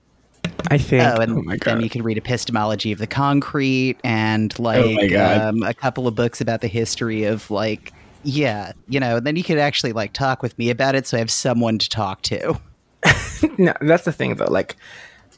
I 0.70 0.78
think. 0.78 1.02
Oh, 1.02 1.20
and 1.20 1.32
oh 1.32 1.42
my 1.42 1.56
then 1.62 1.76
god. 1.76 1.82
you 1.82 1.90
can 1.90 2.02
read 2.02 2.18
Epistemology 2.18 2.92
of 2.92 2.98
the 2.98 3.06
Concrete 3.06 3.96
and 4.04 4.56
like 4.58 4.96
my 4.96 5.06
God. 5.06 5.40
um, 5.40 5.62
a 5.62 5.74
couple 5.74 6.06
of 6.06 6.14
books 6.14 6.40
about 6.40 6.60
the 6.60 6.68
history 6.68 7.24
of 7.24 7.50
like, 7.50 7.92
yeah, 8.22 8.72
you 8.88 9.00
know, 9.00 9.16
and 9.16 9.26
then 9.26 9.36
you 9.36 9.44
could 9.44 9.58
actually 9.58 9.92
like 9.92 10.12
talk 10.12 10.42
with 10.42 10.56
me 10.58 10.70
about 10.70 10.94
it 10.94 11.06
so 11.06 11.16
I 11.16 11.20
have 11.20 11.30
someone 11.30 11.78
to 11.78 11.88
talk 11.88 12.22
to. 12.22 12.60
no, 13.58 13.72
that's 13.80 14.04
the 14.04 14.12
thing 14.12 14.34
though. 14.36 14.50
Like 14.50 14.76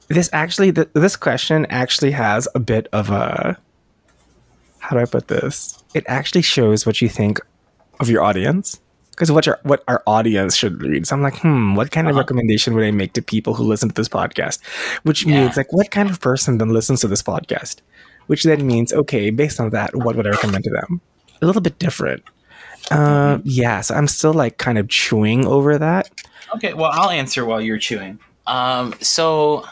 this 0.08 0.30
actually, 0.32 0.72
th- 0.72 0.88
this 0.94 1.16
question 1.16 1.66
actually 1.66 2.12
has 2.12 2.48
a 2.54 2.60
bit 2.60 2.88
of 2.92 3.10
a. 3.10 3.58
How 4.78 4.96
do 4.96 5.02
I 5.02 5.04
put 5.04 5.28
this? 5.28 5.82
It 5.94 6.04
actually 6.06 6.42
shows 6.42 6.86
what 6.86 7.02
you 7.02 7.08
think 7.08 7.40
of 8.00 8.08
your 8.08 8.22
audience 8.22 8.80
because 9.18 9.32
what 9.32 9.48
our 9.48 9.58
what 9.64 9.82
our 9.88 10.00
audience 10.06 10.54
should 10.54 10.80
read. 10.80 11.06
So 11.06 11.16
I'm 11.16 11.22
like, 11.22 11.38
hmm, 11.40 11.74
what 11.74 11.90
kind 11.90 12.06
of 12.06 12.12
Uh-huh. 12.12 12.20
recommendation 12.22 12.74
would 12.74 12.84
I 12.84 12.92
make 12.92 13.14
to 13.14 13.22
people 13.22 13.54
who 13.54 13.64
listen 13.64 13.88
to 13.88 13.94
this 13.94 14.08
podcast? 14.08 14.60
Which 15.02 15.26
Yeah. 15.26 15.40
means 15.42 15.56
like, 15.56 15.72
what 15.72 15.90
kind 15.90 16.08
of 16.08 16.20
person 16.20 16.58
then 16.58 16.68
listens 16.70 17.00
to 17.00 17.08
this 17.08 17.22
podcast? 17.22 17.82
Which 18.28 18.44
then 18.44 18.64
means, 18.66 18.92
okay, 18.92 19.30
based 19.30 19.58
on 19.58 19.70
that, 19.70 19.96
what 19.96 20.14
would 20.14 20.26
I 20.26 20.30
recommend 20.30 20.62
to 20.64 20.70
them? 20.70 21.00
A 21.42 21.46
little 21.46 21.62
bit 21.62 21.78
different. 21.80 22.22
Uh, 22.90 23.38
yeah, 23.44 23.80
so 23.80 23.94
I'm 23.94 24.06
still 24.06 24.32
like 24.32 24.58
kind 24.58 24.78
of 24.78 24.88
chewing 24.88 25.46
over 25.46 25.78
that. 25.78 26.10
Okay, 26.56 26.72
well, 26.74 26.90
I'll 26.92 27.10
answer 27.10 27.44
while 27.44 27.60
you're 27.60 27.78
chewing. 27.78 28.18
Um, 28.46 28.94
so 29.00 29.64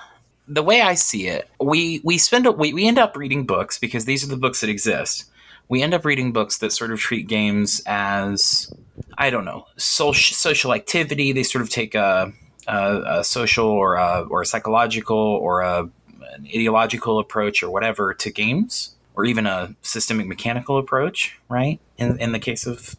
the 0.49 0.63
way 0.63 0.81
I 0.83 0.95
see 0.95 1.29
it, 1.29 1.49
we 1.61 2.01
we 2.05 2.19
spend 2.19 2.47
we 2.59 2.73
we 2.75 2.87
end 2.87 2.99
up 2.99 3.17
reading 3.17 3.47
books 3.47 3.79
because 3.79 4.05
these 4.07 4.25
are 4.25 4.29
the 4.29 4.37
books 4.37 4.61
that 4.61 4.69
exist. 4.71 5.25
We 5.69 5.83
end 5.83 5.95
up 5.95 6.05
reading 6.05 6.33
books 6.33 6.59
that 6.59 6.73
sort 6.73 6.91
of 6.93 6.99
treat 7.01 7.27
games 7.27 7.81
as 7.87 8.71
I 9.19 9.31
don't 9.31 9.45
know 9.45 9.67
social 9.77 10.35
social 10.35 10.75
activity. 10.75 11.33
They 11.33 11.43
sort 11.43 11.63
of 11.63 11.71
take 11.71 11.95
a, 11.95 12.33
a, 12.67 13.03
a 13.19 13.25
social 13.25 13.67
or 13.67 13.97
a, 13.97 14.27
or 14.29 14.43
a 14.43 14.47
psychological 14.47 15.17
or 15.17 15.63
a, 15.63 15.89
an 16.35 16.47
ideological 16.47 17.19
approach 17.19 17.63
or 17.63 17.71
whatever 17.71 18.15
to 18.15 18.31
games, 18.31 18.95
or 19.15 19.25
even 19.25 19.47
a 19.47 19.75
systemic 19.83 20.27
mechanical 20.27 20.79
approach, 20.79 21.39
right? 21.49 21.81
In 21.97 22.19
in 22.21 22.33
the 22.33 22.39
case 22.39 22.67
of 22.67 22.97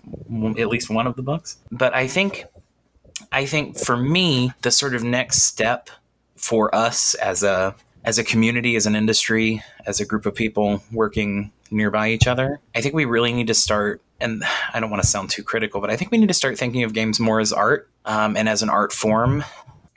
at 0.58 0.68
least 0.68 0.90
one 0.90 1.08
of 1.08 1.16
the 1.16 1.22
books, 1.22 1.58
but 1.72 1.94
I 1.94 2.08
think 2.08 2.46
I 3.32 3.46
think 3.46 3.78
for 3.78 3.98
me, 3.98 4.52
the 4.62 4.72
sort 4.72 4.96
of 4.96 5.04
next 5.04 5.44
step 5.44 5.90
for 6.36 6.74
us 6.74 7.14
as 7.16 7.44
a 7.44 7.76
as 8.08 8.18
a 8.18 8.24
community, 8.24 8.78
as 8.78 8.86
an 8.86 8.96
industry, 8.96 9.62
as 9.86 10.00
a 10.00 10.06
group 10.06 10.26
of 10.26 10.34
people 10.34 10.82
working 10.94 11.52
nearby 11.70 12.10
each 12.10 12.26
other, 12.26 12.62
I 12.74 12.80
think 12.80 12.96
we 12.96 13.04
really 13.04 13.34
need 13.34 13.48
to 13.48 13.54
start. 13.54 14.02
And 14.22 14.46
I 14.74 14.80
don't 14.80 14.90
want 14.90 15.04
to 15.04 15.10
sound 15.10 15.30
too 15.30 15.44
critical, 15.44 15.82
but 15.82 15.90
I 15.90 15.98
think 15.98 16.10
we 16.10 16.18
need 16.18 16.30
to 16.30 16.34
start 16.34 16.58
thinking 16.58 16.84
of 16.84 16.94
games 16.94 17.20
more 17.20 17.42
as 17.42 17.52
art 17.52 17.90
um, 18.06 18.38
and 18.38 18.48
as 18.48 18.64
an 18.64 18.70
art 18.70 18.94
form. 18.94 19.44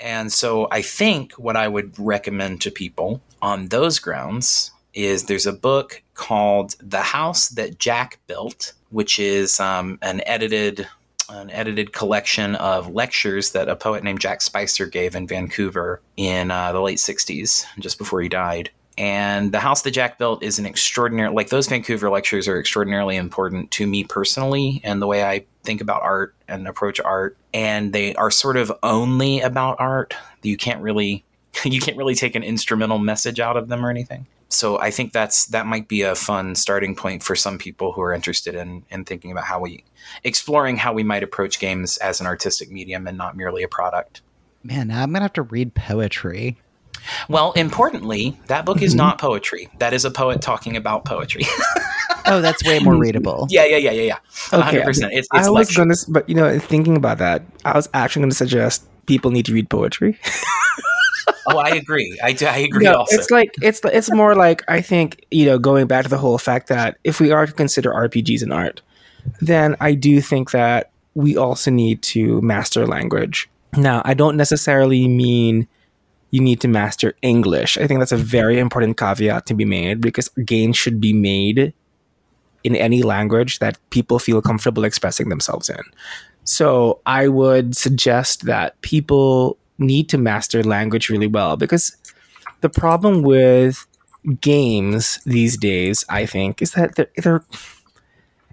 And 0.00 0.32
so 0.32 0.66
I 0.72 0.82
think 0.82 1.34
what 1.34 1.56
I 1.56 1.68
would 1.68 1.96
recommend 2.00 2.60
to 2.62 2.72
people 2.72 3.20
on 3.40 3.68
those 3.68 4.00
grounds 4.00 4.72
is 4.92 5.26
there's 5.26 5.46
a 5.46 5.52
book 5.52 6.02
called 6.14 6.74
The 6.82 7.02
House 7.02 7.48
That 7.50 7.78
Jack 7.78 8.18
Built, 8.26 8.72
which 8.88 9.20
is 9.20 9.60
um, 9.60 10.00
an 10.02 10.20
edited 10.26 10.88
an 11.30 11.50
edited 11.50 11.92
collection 11.92 12.54
of 12.56 12.92
lectures 12.92 13.52
that 13.52 13.68
a 13.68 13.76
poet 13.76 14.04
named 14.04 14.20
Jack 14.20 14.42
Spicer 14.42 14.86
gave 14.86 15.14
in 15.14 15.26
Vancouver 15.26 16.00
in 16.16 16.50
uh, 16.50 16.72
the 16.72 16.80
late 16.80 16.98
60s, 16.98 17.64
just 17.78 17.98
before 17.98 18.20
he 18.20 18.28
died. 18.28 18.70
And 18.98 19.52
the 19.52 19.60
house 19.60 19.82
that 19.82 19.92
Jack 19.92 20.18
built 20.18 20.42
is 20.42 20.58
an 20.58 20.66
extraordinary, 20.66 21.32
like 21.32 21.48
those 21.48 21.68
Vancouver 21.68 22.10
lectures 22.10 22.46
are 22.46 22.58
extraordinarily 22.58 23.16
important 23.16 23.70
to 23.72 23.86
me 23.86 24.04
personally 24.04 24.82
and 24.84 25.00
the 25.00 25.06
way 25.06 25.24
I 25.24 25.46
think 25.62 25.80
about 25.80 26.02
art 26.02 26.34
and 26.48 26.68
approach 26.68 27.00
art. 27.00 27.36
And 27.54 27.94
they 27.94 28.14
are 28.16 28.30
sort 28.30 28.58
of 28.58 28.70
only 28.82 29.40
about 29.40 29.76
art. 29.80 30.14
You 30.42 30.56
can't 30.56 30.82
really, 30.82 31.24
you 31.64 31.80
can't 31.80 31.96
really 31.96 32.14
take 32.14 32.34
an 32.34 32.42
instrumental 32.42 32.98
message 32.98 33.40
out 33.40 33.56
of 33.56 33.68
them 33.68 33.84
or 33.84 33.90
anything. 33.90 34.26
So 34.48 34.80
I 34.80 34.90
think 34.90 35.12
that's 35.12 35.46
that 35.46 35.66
might 35.66 35.86
be 35.86 36.02
a 36.02 36.14
fun 36.16 36.56
starting 36.56 36.96
point 36.96 37.22
for 37.22 37.36
some 37.36 37.56
people 37.56 37.92
who 37.92 38.00
are 38.00 38.12
interested 38.12 38.54
in 38.54 38.84
in 38.90 39.04
thinking 39.04 39.30
about 39.30 39.44
how 39.44 39.60
we 39.60 39.84
exploring 40.24 40.76
how 40.76 40.92
we 40.92 41.04
might 41.04 41.22
approach 41.22 41.60
games 41.60 41.96
as 41.98 42.20
an 42.20 42.26
artistic 42.26 42.70
medium 42.70 43.06
and 43.06 43.16
not 43.16 43.36
merely 43.36 43.62
a 43.62 43.68
product. 43.68 44.22
Man, 44.64 44.88
now 44.88 45.02
I'm 45.02 45.12
gonna 45.12 45.24
have 45.24 45.32
to 45.34 45.42
read 45.42 45.74
poetry. 45.74 46.58
Well, 47.28 47.52
importantly, 47.52 48.38
that 48.48 48.66
book 48.66 48.82
is 48.82 48.92
mm-hmm. 48.92 48.98
not 48.98 49.18
poetry. 49.18 49.68
That 49.78 49.94
is 49.94 50.04
a 50.04 50.10
poet 50.10 50.42
talking 50.42 50.76
about 50.76 51.04
poetry. 51.04 51.44
Oh, 52.26 52.40
that's 52.40 52.64
way 52.64 52.78
more 52.78 52.96
readable. 52.96 53.46
yeah, 53.50 53.64
yeah, 53.64 53.76
yeah, 53.76 53.90
yeah, 53.90 54.02
yeah. 54.02 54.18
Okay, 54.52 54.62
hundred 54.62 54.84
percent. 54.84 55.12
It's, 55.12 55.26
I 55.32 55.40
it's 55.40 55.48
was 55.48 55.68
lecture. 55.68 55.80
gonna, 55.80 55.94
but 56.08 56.28
you 56.28 56.34
know, 56.34 56.58
thinking 56.58 56.96
about 56.96 57.18
that, 57.18 57.42
I 57.64 57.74
was 57.74 57.88
actually 57.94 58.20
going 58.20 58.30
to 58.30 58.36
suggest 58.36 58.86
people 59.06 59.30
need 59.30 59.46
to 59.46 59.52
read 59.52 59.68
poetry. 59.68 60.18
Oh, 61.46 61.58
I 61.58 61.70
agree. 61.70 62.18
I, 62.22 62.32
do- 62.32 62.46
I 62.46 62.58
agree. 62.58 62.84
No, 62.84 62.94
also, 62.94 63.16
it's 63.16 63.30
like 63.30 63.54
it's 63.62 63.80
it's 63.84 64.12
more 64.12 64.34
like 64.34 64.62
I 64.68 64.80
think 64.80 65.24
you 65.30 65.46
know 65.46 65.58
going 65.58 65.86
back 65.86 66.04
to 66.04 66.10
the 66.10 66.18
whole 66.18 66.38
fact 66.38 66.68
that 66.68 66.98
if 67.04 67.20
we 67.20 67.30
are 67.32 67.46
to 67.46 67.52
consider 67.52 67.90
RPGs 67.92 68.42
an 68.42 68.52
art, 68.52 68.82
then 69.40 69.76
I 69.80 69.94
do 69.94 70.20
think 70.20 70.50
that 70.50 70.90
we 71.14 71.36
also 71.36 71.70
need 71.70 72.02
to 72.02 72.40
master 72.42 72.86
language. 72.86 73.48
Now, 73.76 74.02
I 74.04 74.14
don't 74.14 74.36
necessarily 74.36 75.06
mean 75.08 75.68
you 76.30 76.40
need 76.40 76.60
to 76.60 76.68
master 76.68 77.14
English. 77.22 77.76
I 77.78 77.86
think 77.86 78.00
that's 78.00 78.12
a 78.12 78.16
very 78.16 78.58
important 78.58 78.96
caveat 78.96 79.46
to 79.46 79.54
be 79.54 79.64
made 79.64 80.00
because 80.00 80.28
games 80.44 80.76
should 80.76 81.00
be 81.00 81.12
made 81.12 81.72
in 82.62 82.76
any 82.76 83.02
language 83.02 83.58
that 83.58 83.78
people 83.90 84.18
feel 84.18 84.40
comfortable 84.42 84.84
expressing 84.84 85.28
themselves 85.28 85.68
in. 85.70 85.82
So 86.44 87.00
I 87.06 87.28
would 87.28 87.76
suggest 87.76 88.44
that 88.46 88.80
people 88.82 89.58
need 89.80 90.08
to 90.10 90.18
master 90.18 90.62
language 90.62 91.08
really 91.08 91.26
well 91.26 91.56
because 91.56 91.96
the 92.60 92.68
problem 92.68 93.22
with 93.22 93.86
games 94.40 95.18
these 95.24 95.56
days, 95.56 96.04
I 96.08 96.26
think, 96.26 96.62
is 96.62 96.72
that 96.72 96.94
they're, 96.94 97.10
they're 97.16 97.44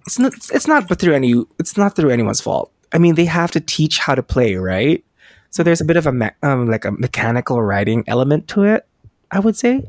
it's 0.05 0.17
not 0.17 0.33
it's 0.51 0.67
not 0.67 0.87
but 0.87 0.99
through 0.99 1.13
any 1.13 1.33
it's 1.59 1.77
not 1.77 1.95
through 1.95 2.09
anyone's 2.11 2.41
fault. 2.41 2.71
I 2.93 2.97
mean, 2.97 3.15
they 3.15 3.25
have 3.25 3.51
to 3.51 3.59
teach 3.59 3.99
how 3.99 4.15
to 4.15 4.23
play, 4.23 4.55
right? 4.55 5.03
So 5.49 5.63
there's 5.63 5.81
a 5.81 5.85
bit 5.85 5.97
of 5.97 6.07
a 6.07 6.13
me- 6.13 6.37
um, 6.41 6.69
like 6.69 6.85
a 6.85 6.91
mechanical 6.91 7.61
writing 7.61 8.03
element 8.07 8.47
to 8.49 8.63
it. 8.63 8.87
I 9.31 9.39
would 9.39 9.57
say, 9.57 9.83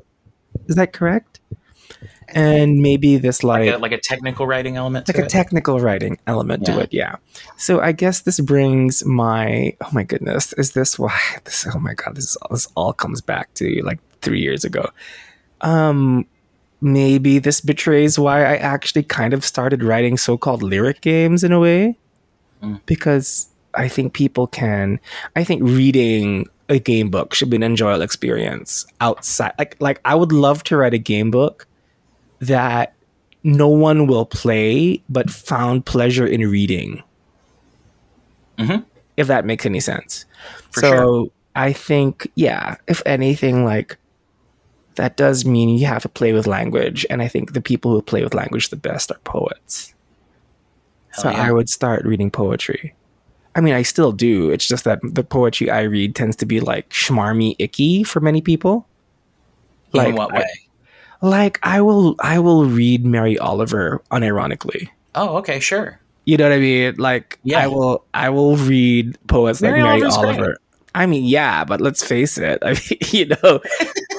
is 0.67 0.75
that 0.75 0.93
correct? 0.93 1.38
And 2.35 2.81
maybe 2.81 3.17
this 3.17 3.43
like 3.43 3.67
like, 3.67 3.75
a, 3.75 3.79
like 3.79 3.93
a 3.93 3.99
technical 4.01 4.47
writing 4.47 4.77
element 4.77 5.07
to 5.07 5.13
like 5.13 5.23
a 5.23 5.25
it. 5.25 5.31
technical 5.31 5.81
writing 5.81 6.19
element 6.27 6.67
to 6.67 6.73
Yeah. 6.73 6.81
it 6.81 6.89
yeah 6.93 7.15
so 7.57 7.81
i 7.81 7.93
guess 7.93 8.21
this 8.21 8.39
brings 8.41 9.05
my 9.05 9.75
oh 9.81 9.89
my 9.93 10.03
goodness 10.05 10.53
is 10.55 10.73
this 10.73 10.99
why 10.99 11.19
this 11.45 11.67
oh 11.75 11.79
my 11.79 11.95
god 11.95 12.15
this 12.17 12.25
is 12.25 12.37
this 12.51 12.69
all 12.75 12.93
comes 12.93 13.21
back 13.23 13.53
to 13.55 13.81
like 13.83 13.99
three 14.21 14.41
years 14.41 14.65
ago 14.65 14.85
um 15.63 16.27
maybe 16.81 17.39
this 17.39 17.61
betrays 17.61 18.19
why 18.19 18.41
i 18.45 18.57
actually 18.57 19.03
kind 19.03 19.33
of 19.35 19.45
started 19.45 19.83
writing 19.83 20.17
so-called 20.17 20.63
lyric 20.63 21.01
games 21.01 21.43
in 21.45 21.53
a 21.53 21.59
way 21.61 21.97
Mm. 22.63 22.81
because 22.87 23.47
i 23.75 23.87
think 23.87 24.13
people 24.15 24.49
can 24.49 24.99
i 25.37 25.45
think 25.45 25.63
reading 25.63 26.45
a 26.69 26.81
game 26.81 27.09
book 27.09 27.33
should 27.33 27.49
be 27.51 27.57
an 27.57 27.63
enjoyable 27.63 28.03
experience 28.03 28.85
outside 29.01 29.53
like 29.61 29.77
like 29.81 30.01
i 30.05 30.13
would 30.15 30.33
love 30.33 30.65
to 30.65 30.77
write 30.77 30.93
a 30.93 30.99
game 30.99 31.31
book 31.31 31.67
that 32.41 32.95
no 33.45 33.69
one 33.69 34.07
will 34.07 34.27
play 34.27 35.03
but 35.09 35.31
found 35.31 35.87
pleasure 35.87 36.27
in 36.27 36.41
reading. 36.51 37.03
Mhm. 38.59 38.85
If 39.17 39.27
that 39.29 39.45
makes 39.45 39.65
any 39.67 39.81
sense. 39.81 40.25
For 40.71 40.81
so 40.81 40.91
sure. 40.91 41.27
I 41.57 41.73
think, 41.73 42.31
yeah, 42.35 42.77
if 42.87 43.03
anything, 43.07 43.65
like 43.65 43.97
that 44.97 45.17
does 45.17 45.45
mean 45.45 45.69
you 45.69 45.87
have 45.87 46.03
to 46.03 46.09
play 46.09 46.33
with 46.33 46.47
language. 46.47 47.07
And 47.09 47.23
I 47.23 47.29
think 47.29 47.53
the 47.53 47.61
people 47.61 47.93
who 47.93 48.03
play 48.03 48.23
with 48.23 48.35
language 48.35 48.69
the 48.71 48.77
best 48.77 49.11
are 49.13 49.19
poets. 49.25 49.95
Hell 51.11 51.23
so 51.23 51.31
yeah. 51.31 51.43
I 51.43 51.53
would 51.53 51.69
start 51.69 52.05
reading 52.05 52.31
poetry. 52.31 52.95
I 53.55 53.61
mean, 53.61 53.75
I 53.75 53.83
still 53.83 54.13
do. 54.13 54.51
It's 54.51 54.67
just 54.69 54.85
that 54.85 55.01
the 55.03 55.25
poetry 55.25 55.71
I 55.71 55.83
read 55.83 56.15
tends 56.15 56.37
to 56.37 56.47
be 56.47 56.61
like 56.61 56.91
schmarmy 56.91 57.57
icky 57.59 58.05
for 58.05 58.21
many 58.21 58.41
people. 58.41 58.87
Like 59.93 60.09
in 60.09 60.15
what 60.17 60.33
I- 60.35 60.39
way? 60.41 60.68
Like 61.21 61.59
I 61.63 61.81
will 61.81 62.17
I 62.21 62.39
will 62.39 62.67
read 62.67 63.05
Mary 63.05 63.39
Oliver 63.39 64.03
unironically. 64.11 64.89
oh, 65.15 65.37
okay, 65.39 65.61
sure. 65.61 66.01
You 66.25 66.37
know 66.37 66.45
what 66.45 66.53
I 66.53 66.59
mean? 66.59 66.95
Like 66.99 67.39
Yeah. 67.43 67.65
I 67.65 67.67
will 67.69 68.05
I 68.15 68.31
will 68.31 68.57
read 68.57 69.19
poets 69.29 69.63
Mary 69.63 69.81
like 69.81 69.89
Mary 69.89 70.03
Oliver's 70.03 70.17
great. 70.19 70.39
Oliver. 70.39 70.57
I 70.95 71.07
mean, 71.07 71.25
yeah, 71.25 71.65
but 71.65 71.81
let's 71.81 72.05
face 72.05 72.39
it. 72.39 72.59
I 72.63 72.71
mean, 72.73 72.99
you 73.11 73.27
know, 73.27 73.61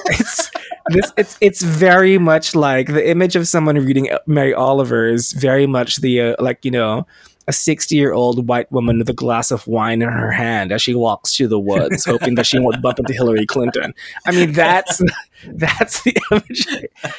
it's 0.06 0.50
this 0.88 1.12
it's 1.16 1.38
it's 1.40 1.62
very 1.62 2.18
much 2.18 2.54
like 2.54 2.88
the 2.88 3.08
image 3.08 3.36
of 3.36 3.46
someone 3.46 3.76
reading 3.76 4.08
Mary 4.26 4.54
Oliver 4.54 5.06
is 5.06 5.32
very 5.32 5.66
much 5.66 5.98
the 5.98 6.20
uh, 6.20 6.36
like, 6.38 6.64
you 6.64 6.70
know, 6.70 7.06
a 7.48 7.52
60-year-old 7.52 8.46
white 8.48 8.70
woman 8.70 8.98
with 8.98 9.08
a 9.08 9.14
glass 9.14 9.50
of 9.50 9.66
wine 9.66 10.02
in 10.02 10.08
her 10.08 10.30
hand 10.30 10.70
as 10.72 10.82
she 10.82 10.94
walks 10.94 11.36
through 11.36 11.48
the 11.48 11.58
woods 11.58 12.04
hoping 12.04 12.34
that 12.36 12.46
she 12.46 12.58
won't 12.58 12.80
bump 12.82 12.98
into 12.98 13.12
Hillary 13.12 13.46
Clinton. 13.46 13.92
I 14.26 14.30
mean, 14.32 14.52
that's 14.52 15.00
that's 15.46 16.02
the 16.02 16.16
image. 16.30 16.66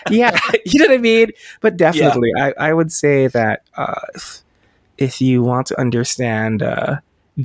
Yeah, 0.10 0.40
you 0.66 0.80
know 0.80 0.86
what 0.88 0.94
I 0.94 0.98
mean? 1.00 1.32
But 1.60 1.76
definitely 1.78 2.30
I 2.38 2.54
I 2.58 2.74
would 2.74 2.92
say 2.92 3.28
that 3.28 3.64
uh 3.76 3.96
if- 4.16 4.42
if 4.98 5.20
you 5.20 5.42
want 5.42 5.66
to 5.66 5.80
understand 5.80 6.62
uh, 6.62 6.98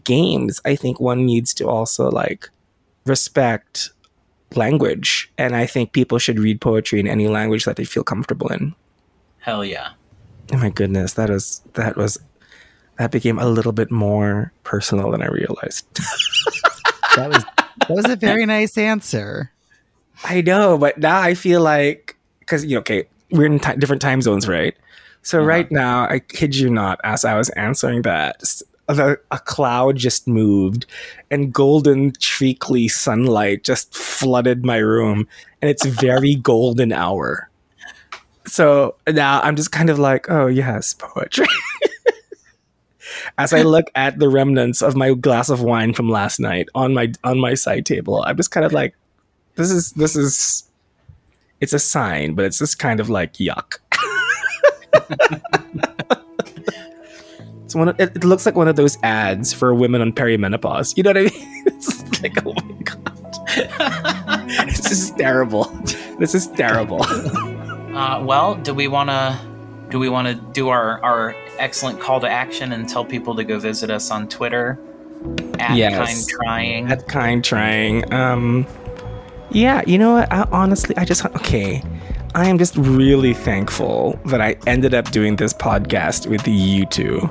games, 0.04 0.60
I 0.66 0.76
think 0.76 1.00
one 1.00 1.24
needs 1.24 1.54
to 1.54 1.66
also 1.66 2.10
like 2.10 2.50
respect 3.06 3.88
language, 4.54 5.30
and 5.38 5.56
I 5.56 5.64
think 5.64 5.92
people 5.92 6.18
should 6.18 6.38
read 6.38 6.60
poetry 6.60 7.00
in 7.00 7.06
any 7.06 7.28
language 7.28 7.64
that 7.64 7.76
they 7.76 7.84
feel 7.84 8.04
comfortable 8.04 8.48
in. 8.48 8.74
Hell 9.38 9.64
yeah. 9.64 9.90
Oh 10.52 10.58
my 10.58 10.68
goodness, 10.68 11.14
that 11.14 11.30
is 11.30 11.62
that 11.74 11.96
was 11.96 12.18
that 12.98 13.10
became 13.10 13.38
a 13.38 13.46
little 13.48 13.72
bit 13.72 13.90
more 13.90 14.52
personal 14.64 15.10
than 15.10 15.22
I 15.22 15.28
realized. 15.28 15.86
That 17.16 17.30
was 17.30 17.44
that 17.88 17.88
was 17.88 18.08
a 18.10 18.16
very 18.16 18.44
nice 18.44 18.76
answer. 18.76 19.50
I 20.24 20.42
know, 20.42 20.76
but 20.76 20.98
now 20.98 21.18
I 21.20 21.32
feel 21.34 21.62
like 21.62 22.16
because 22.40 22.64
you 22.64 22.74
know, 22.74 22.80
okay, 22.80 23.04
we're 23.30 23.46
in 23.46 23.58
ti 23.58 23.74
different 23.76 24.02
time 24.02 24.20
zones, 24.20 24.46
right? 24.46 24.74
So 25.22 25.38
Uh-huh. 25.38 25.46
right 25.48 25.70
now, 25.72 26.04
I 26.08 26.18
kid 26.20 26.54
you 26.56 26.68
not, 26.70 27.00
as 27.04 27.24
I 27.24 27.34
was 27.36 27.48
answering 27.50 28.02
that, 28.02 28.40
the, 28.86 29.18
a 29.30 29.38
cloud 29.38 29.96
just 29.96 30.28
moved, 30.28 30.84
and 31.30 31.52
golden 31.54 32.12
treacly 32.20 32.86
sunlight 32.86 33.64
just 33.64 33.94
flooded 33.94 34.64
my 34.64 34.76
room, 34.76 35.26
and 35.62 35.70
it's 35.70 35.86
very 35.86 36.34
golden 36.42 36.92
hour. 36.92 37.48
So 38.46 38.94
now 39.08 39.40
I'm 39.40 39.56
just 39.56 39.72
kind 39.72 39.88
of 39.90 39.98
like, 39.98 40.30
oh 40.30 40.46
yes, 40.48 40.94
poetry. 40.94 41.46
As 43.38 43.52
I 43.52 43.62
look 43.62 43.86
at 43.94 44.18
the 44.18 44.28
remnants 44.28 44.82
of 44.82 44.96
my 44.96 45.14
glass 45.14 45.48
of 45.48 45.62
wine 45.62 45.92
from 45.92 46.08
last 46.08 46.40
night 46.40 46.68
on 46.74 46.94
my 46.94 47.12
on 47.24 47.38
my 47.38 47.54
side 47.54 47.86
table, 47.86 48.22
I'm 48.26 48.36
just 48.36 48.50
kind 48.50 48.64
of 48.64 48.72
like, 48.72 48.94
this 49.54 49.70
is 49.70 49.92
this 49.92 50.16
is, 50.16 50.64
it's 51.60 51.72
a 51.72 51.78
sign, 51.78 52.34
but 52.34 52.44
it's 52.44 52.58
just 52.58 52.78
kind 52.78 53.00
of 53.00 53.08
like 53.10 53.34
yuck. 53.34 53.78
It's 57.66 57.74
one. 57.74 57.88
Of, 57.88 57.98
it, 57.98 58.14
it 58.14 58.22
looks 58.22 58.46
like 58.46 58.54
one 58.54 58.68
of 58.68 58.76
those 58.76 58.96
ads 59.02 59.52
for 59.52 59.74
women 59.74 60.00
on 60.00 60.12
perimenopause. 60.12 60.96
You 60.96 61.02
know 61.02 61.10
what 61.10 61.18
I 61.18 61.22
mean? 61.22 61.64
It's 61.66 62.22
like, 62.22 62.46
oh 62.46 62.54
my 62.54 62.82
god, 62.82 64.56
this 64.66 64.92
is 64.92 65.10
terrible. 65.10 65.64
This 66.20 66.32
is 66.32 66.46
terrible. 66.46 67.02
Uh, 67.02 68.22
well, 68.24 68.54
do 68.54 68.72
we 68.72 68.86
want 68.86 69.10
to 69.10 69.36
do 69.90 69.98
we 69.98 70.08
want 70.08 70.28
to 70.28 70.34
do 70.52 70.68
our 70.68 71.02
our 71.02 71.34
excellent 71.58 72.00
call 72.00 72.20
to 72.20 72.28
action 72.28 72.72
and 72.72 72.88
tell 72.88 73.04
people 73.04 73.34
to 73.36 73.44
go 73.44 73.58
visit 73.58 73.90
us 73.90 74.10
on 74.10 74.28
Twitter 74.28 74.78
at 75.58 75.76
Yes. 75.76 75.96
kind 75.96 76.28
trying? 76.28 76.86
That 76.88 77.08
kind 77.08 77.42
trying. 77.44 78.12
Um, 78.12 78.66
yeah, 79.50 79.82
you 79.86 79.96
know 79.98 80.12
what? 80.14 80.32
I, 80.32 80.46
honestly, 80.52 80.96
I 80.96 81.04
just 81.04 81.24
okay. 81.24 81.82
I 82.34 82.48
am 82.48 82.58
just 82.58 82.76
really 82.76 83.32
thankful 83.32 84.18
that 84.26 84.40
I 84.42 84.56
ended 84.66 84.92
up 84.92 85.10
doing 85.10 85.36
this 85.36 85.54
podcast 85.54 86.26
with 86.26 86.46
you 86.46 86.84
two. 86.86 87.30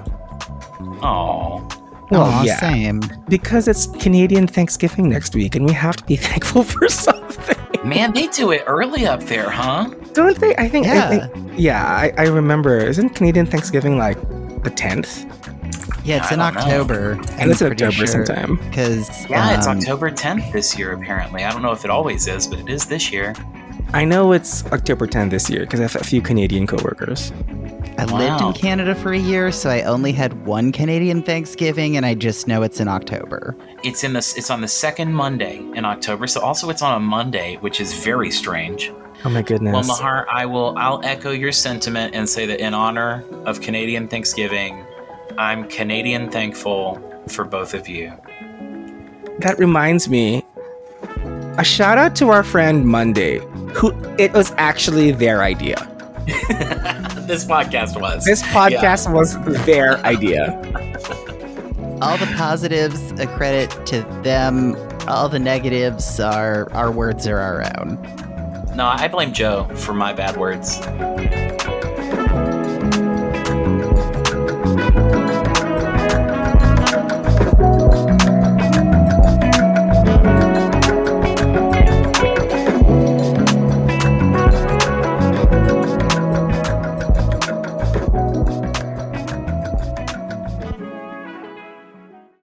Oh, 1.04 1.68
Well, 2.10 2.24
Aw, 2.24 2.44
yeah. 2.44 2.60
same. 2.60 3.02
Because 3.30 3.68
it's 3.68 3.86
Canadian 4.00 4.48
Thanksgiving 4.48 5.10
next 5.10 5.36
week, 5.36 5.56
and 5.56 5.66
we 5.66 5.74
have 5.74 5.96
to 5.98 6.04
be 6.06 6.16
thankful 6.30 6.64
for 6.64 6.88
something. 6.88 7.55
Man, 7.86 8.14
they 8.14 8.28
do 8.28 8.52
it 8.52 8.64
early 8.68 9.06
up 9.06 9.22
there, 9.24 9.50
huh? 9.50 9.90
Don't 10.14 10.38
they? 10.40 10.56
I 10.58 10.68
think. 10.68 10.88
I 10.88 10.94
Yeah. 10.96 11.10
think 11.10 11.54
yeah, 11.58 11.86
I, 11.86 12.14
I 12.18 12.28
remember. 12.28 12.78
Isn't 12.80 13.10
Canadian 13.10 13.46
Thanksgiving 13.46 13.98
like 13.98 14.18
the 14.64 14.70
tenth? 14.70 15.26
Yeah, 16.04 16.18
it's 16.18 16.32
I 16.32 16.36
in. 16.36 16.40
October. 16.42 17.12
And 17.40 17.50
it's 17.50 17.62
in 17.62 17.72
October 17.72 18.06
sometime. 18.06 18.58
Because 18.70 19.28
Yeah, 19.30 19.58
it's 19.58 19.66
um, 19.68 19.78
October 19.80 20.12
10th 20.12 20.52
this 20.52 20.78
year. 20.78 20.92
Apparently, 20.94 21.44
I 21.44 21.52
don't 21.52 21.62
know 21.64 21.72
if 21.72 21.84
it 21.84 21.90
always 21.90 22.28
is, 22.28 22.46
but 22.48 22.60
it 22.60 22.70
is 22.70 22.86
this 22.86 23.12
year. 23.12 23.34
I 23.94 24.04
know 24.04 24.34
it's 24.34 24.66
October 24.68 25.08
10th 25.08 25.30
this 25.30 25.50
year 25.50 25.62
because 25.62 25.80
I 25.80 25.84
have 25.84 25.96
a 25.96 26.04
few 26.04 26.22
Canadian 26.22 26.68
coworkers. 26.68 27.32
I 27.98 28.06
lived 28.06 28.42
in 28.42 28.54
Canada 28.54 28.94
for 28.94 29.14
a 29.14 29.18
year, 29.18 29.52
so 29.54 29.70
I 29.70 29.84
only 29.84 30.12
had 30.12 30.46
one 30.46 30.74
Canadian 30.74 31.24
Thanksgiving, 31.24 31.96
and 31.96 32.06
I 32.06 32.14
just 32.14 32.46
know 32.46 32.62
it's 32.62 32.82
in 32.82 32.90
October. 32.90 33.56
It's 33.84 34.04
in 34.04 34.12
this. 34.12 34.38
It's 34.38 34.50
on 34.50 34.60
the 34.60 34.68
second 34.68 35.14
Monday 35.14 35.60
in 35.76 35.86
October. 35.86 36.28
So 36.28 36.42
also, 36.42 36.70
it's 36.70 36.82
on 36.82 36.98
a 36.98 37.00
Monday, 37.00 37.56
which 37.62 37.80
is 37.80 37.94
very 38.04 38.32
strange. 38.32 38.92
Oh 39.24 39.30
my 39.30 39.42
goodness. 39.42 39.74
Well, 39.74 39.84
Mahar, 39.84 40.28
I 40.30 40.46
will. 40.46 40.78
I'll 40.78 41.00
echo 41.06 41.32
your 41.32 41.54
sentiment 41.54 42.14
and 42.16 42.28
say 42.28 42.46
that 42.46 42.60
in 42.60 42.74
honor 42.74 43.24
of 43.46 43.62
Canadian 43.62 44.10
Thanksgiving, 44.10 44.86
I'm 45.38 45.68
Canadian 45.70 46.30
thankful 46.30 47.02
for 47.30 47.46
both 47.46 47.74
of 47.74 47.88
you. 47.88 48.12
that 49.40 49.56
reminds 49.58 50.10
me. 50.10 50.44
A 51.58 51.64
shout 51.64 51.98
out 51.98 52.18
to 52.18 52.32
our 52.32 52.44
friend 52.44 52.86
Monday, 52.86 53.40
who 53.74 53.94
it 54.18 54.34
was 54.34 54.52
actually 54.58 55.12
their 55.12 55.42
idea. 55.42 55.78
this 57.28 57.46
podcast 57.46 58.00
was. 58.00 58.26
This 58.26 58.42
podcast 58.42 59.14
was 59.14 59.38
their 59.66 59.98
idea. 60.00 60.52
All 62.02 62.18
the 62.18 62.26
positives, 62.36 63.12
a 63.22 63.28
credit 63.28 63.70
to 63.86 64.02
them. 64.22 64.76
All 65.08 65.30
the 65.30 65.40
negatives 65.40 66.20
are 66.20 66.70
our 66.74 66.92
words 66.92 67.26
are 67.26 67.40
our 67.40 67.64
own. 67.80 68.02
No, 68.76 68.88
I 68.88 69.08
blame 69.08 69.32
Joe 69.32 69.70
for 69.76 69.94
my 69.94 70.12
bad 70.12 70.36
words. 70.36 70.80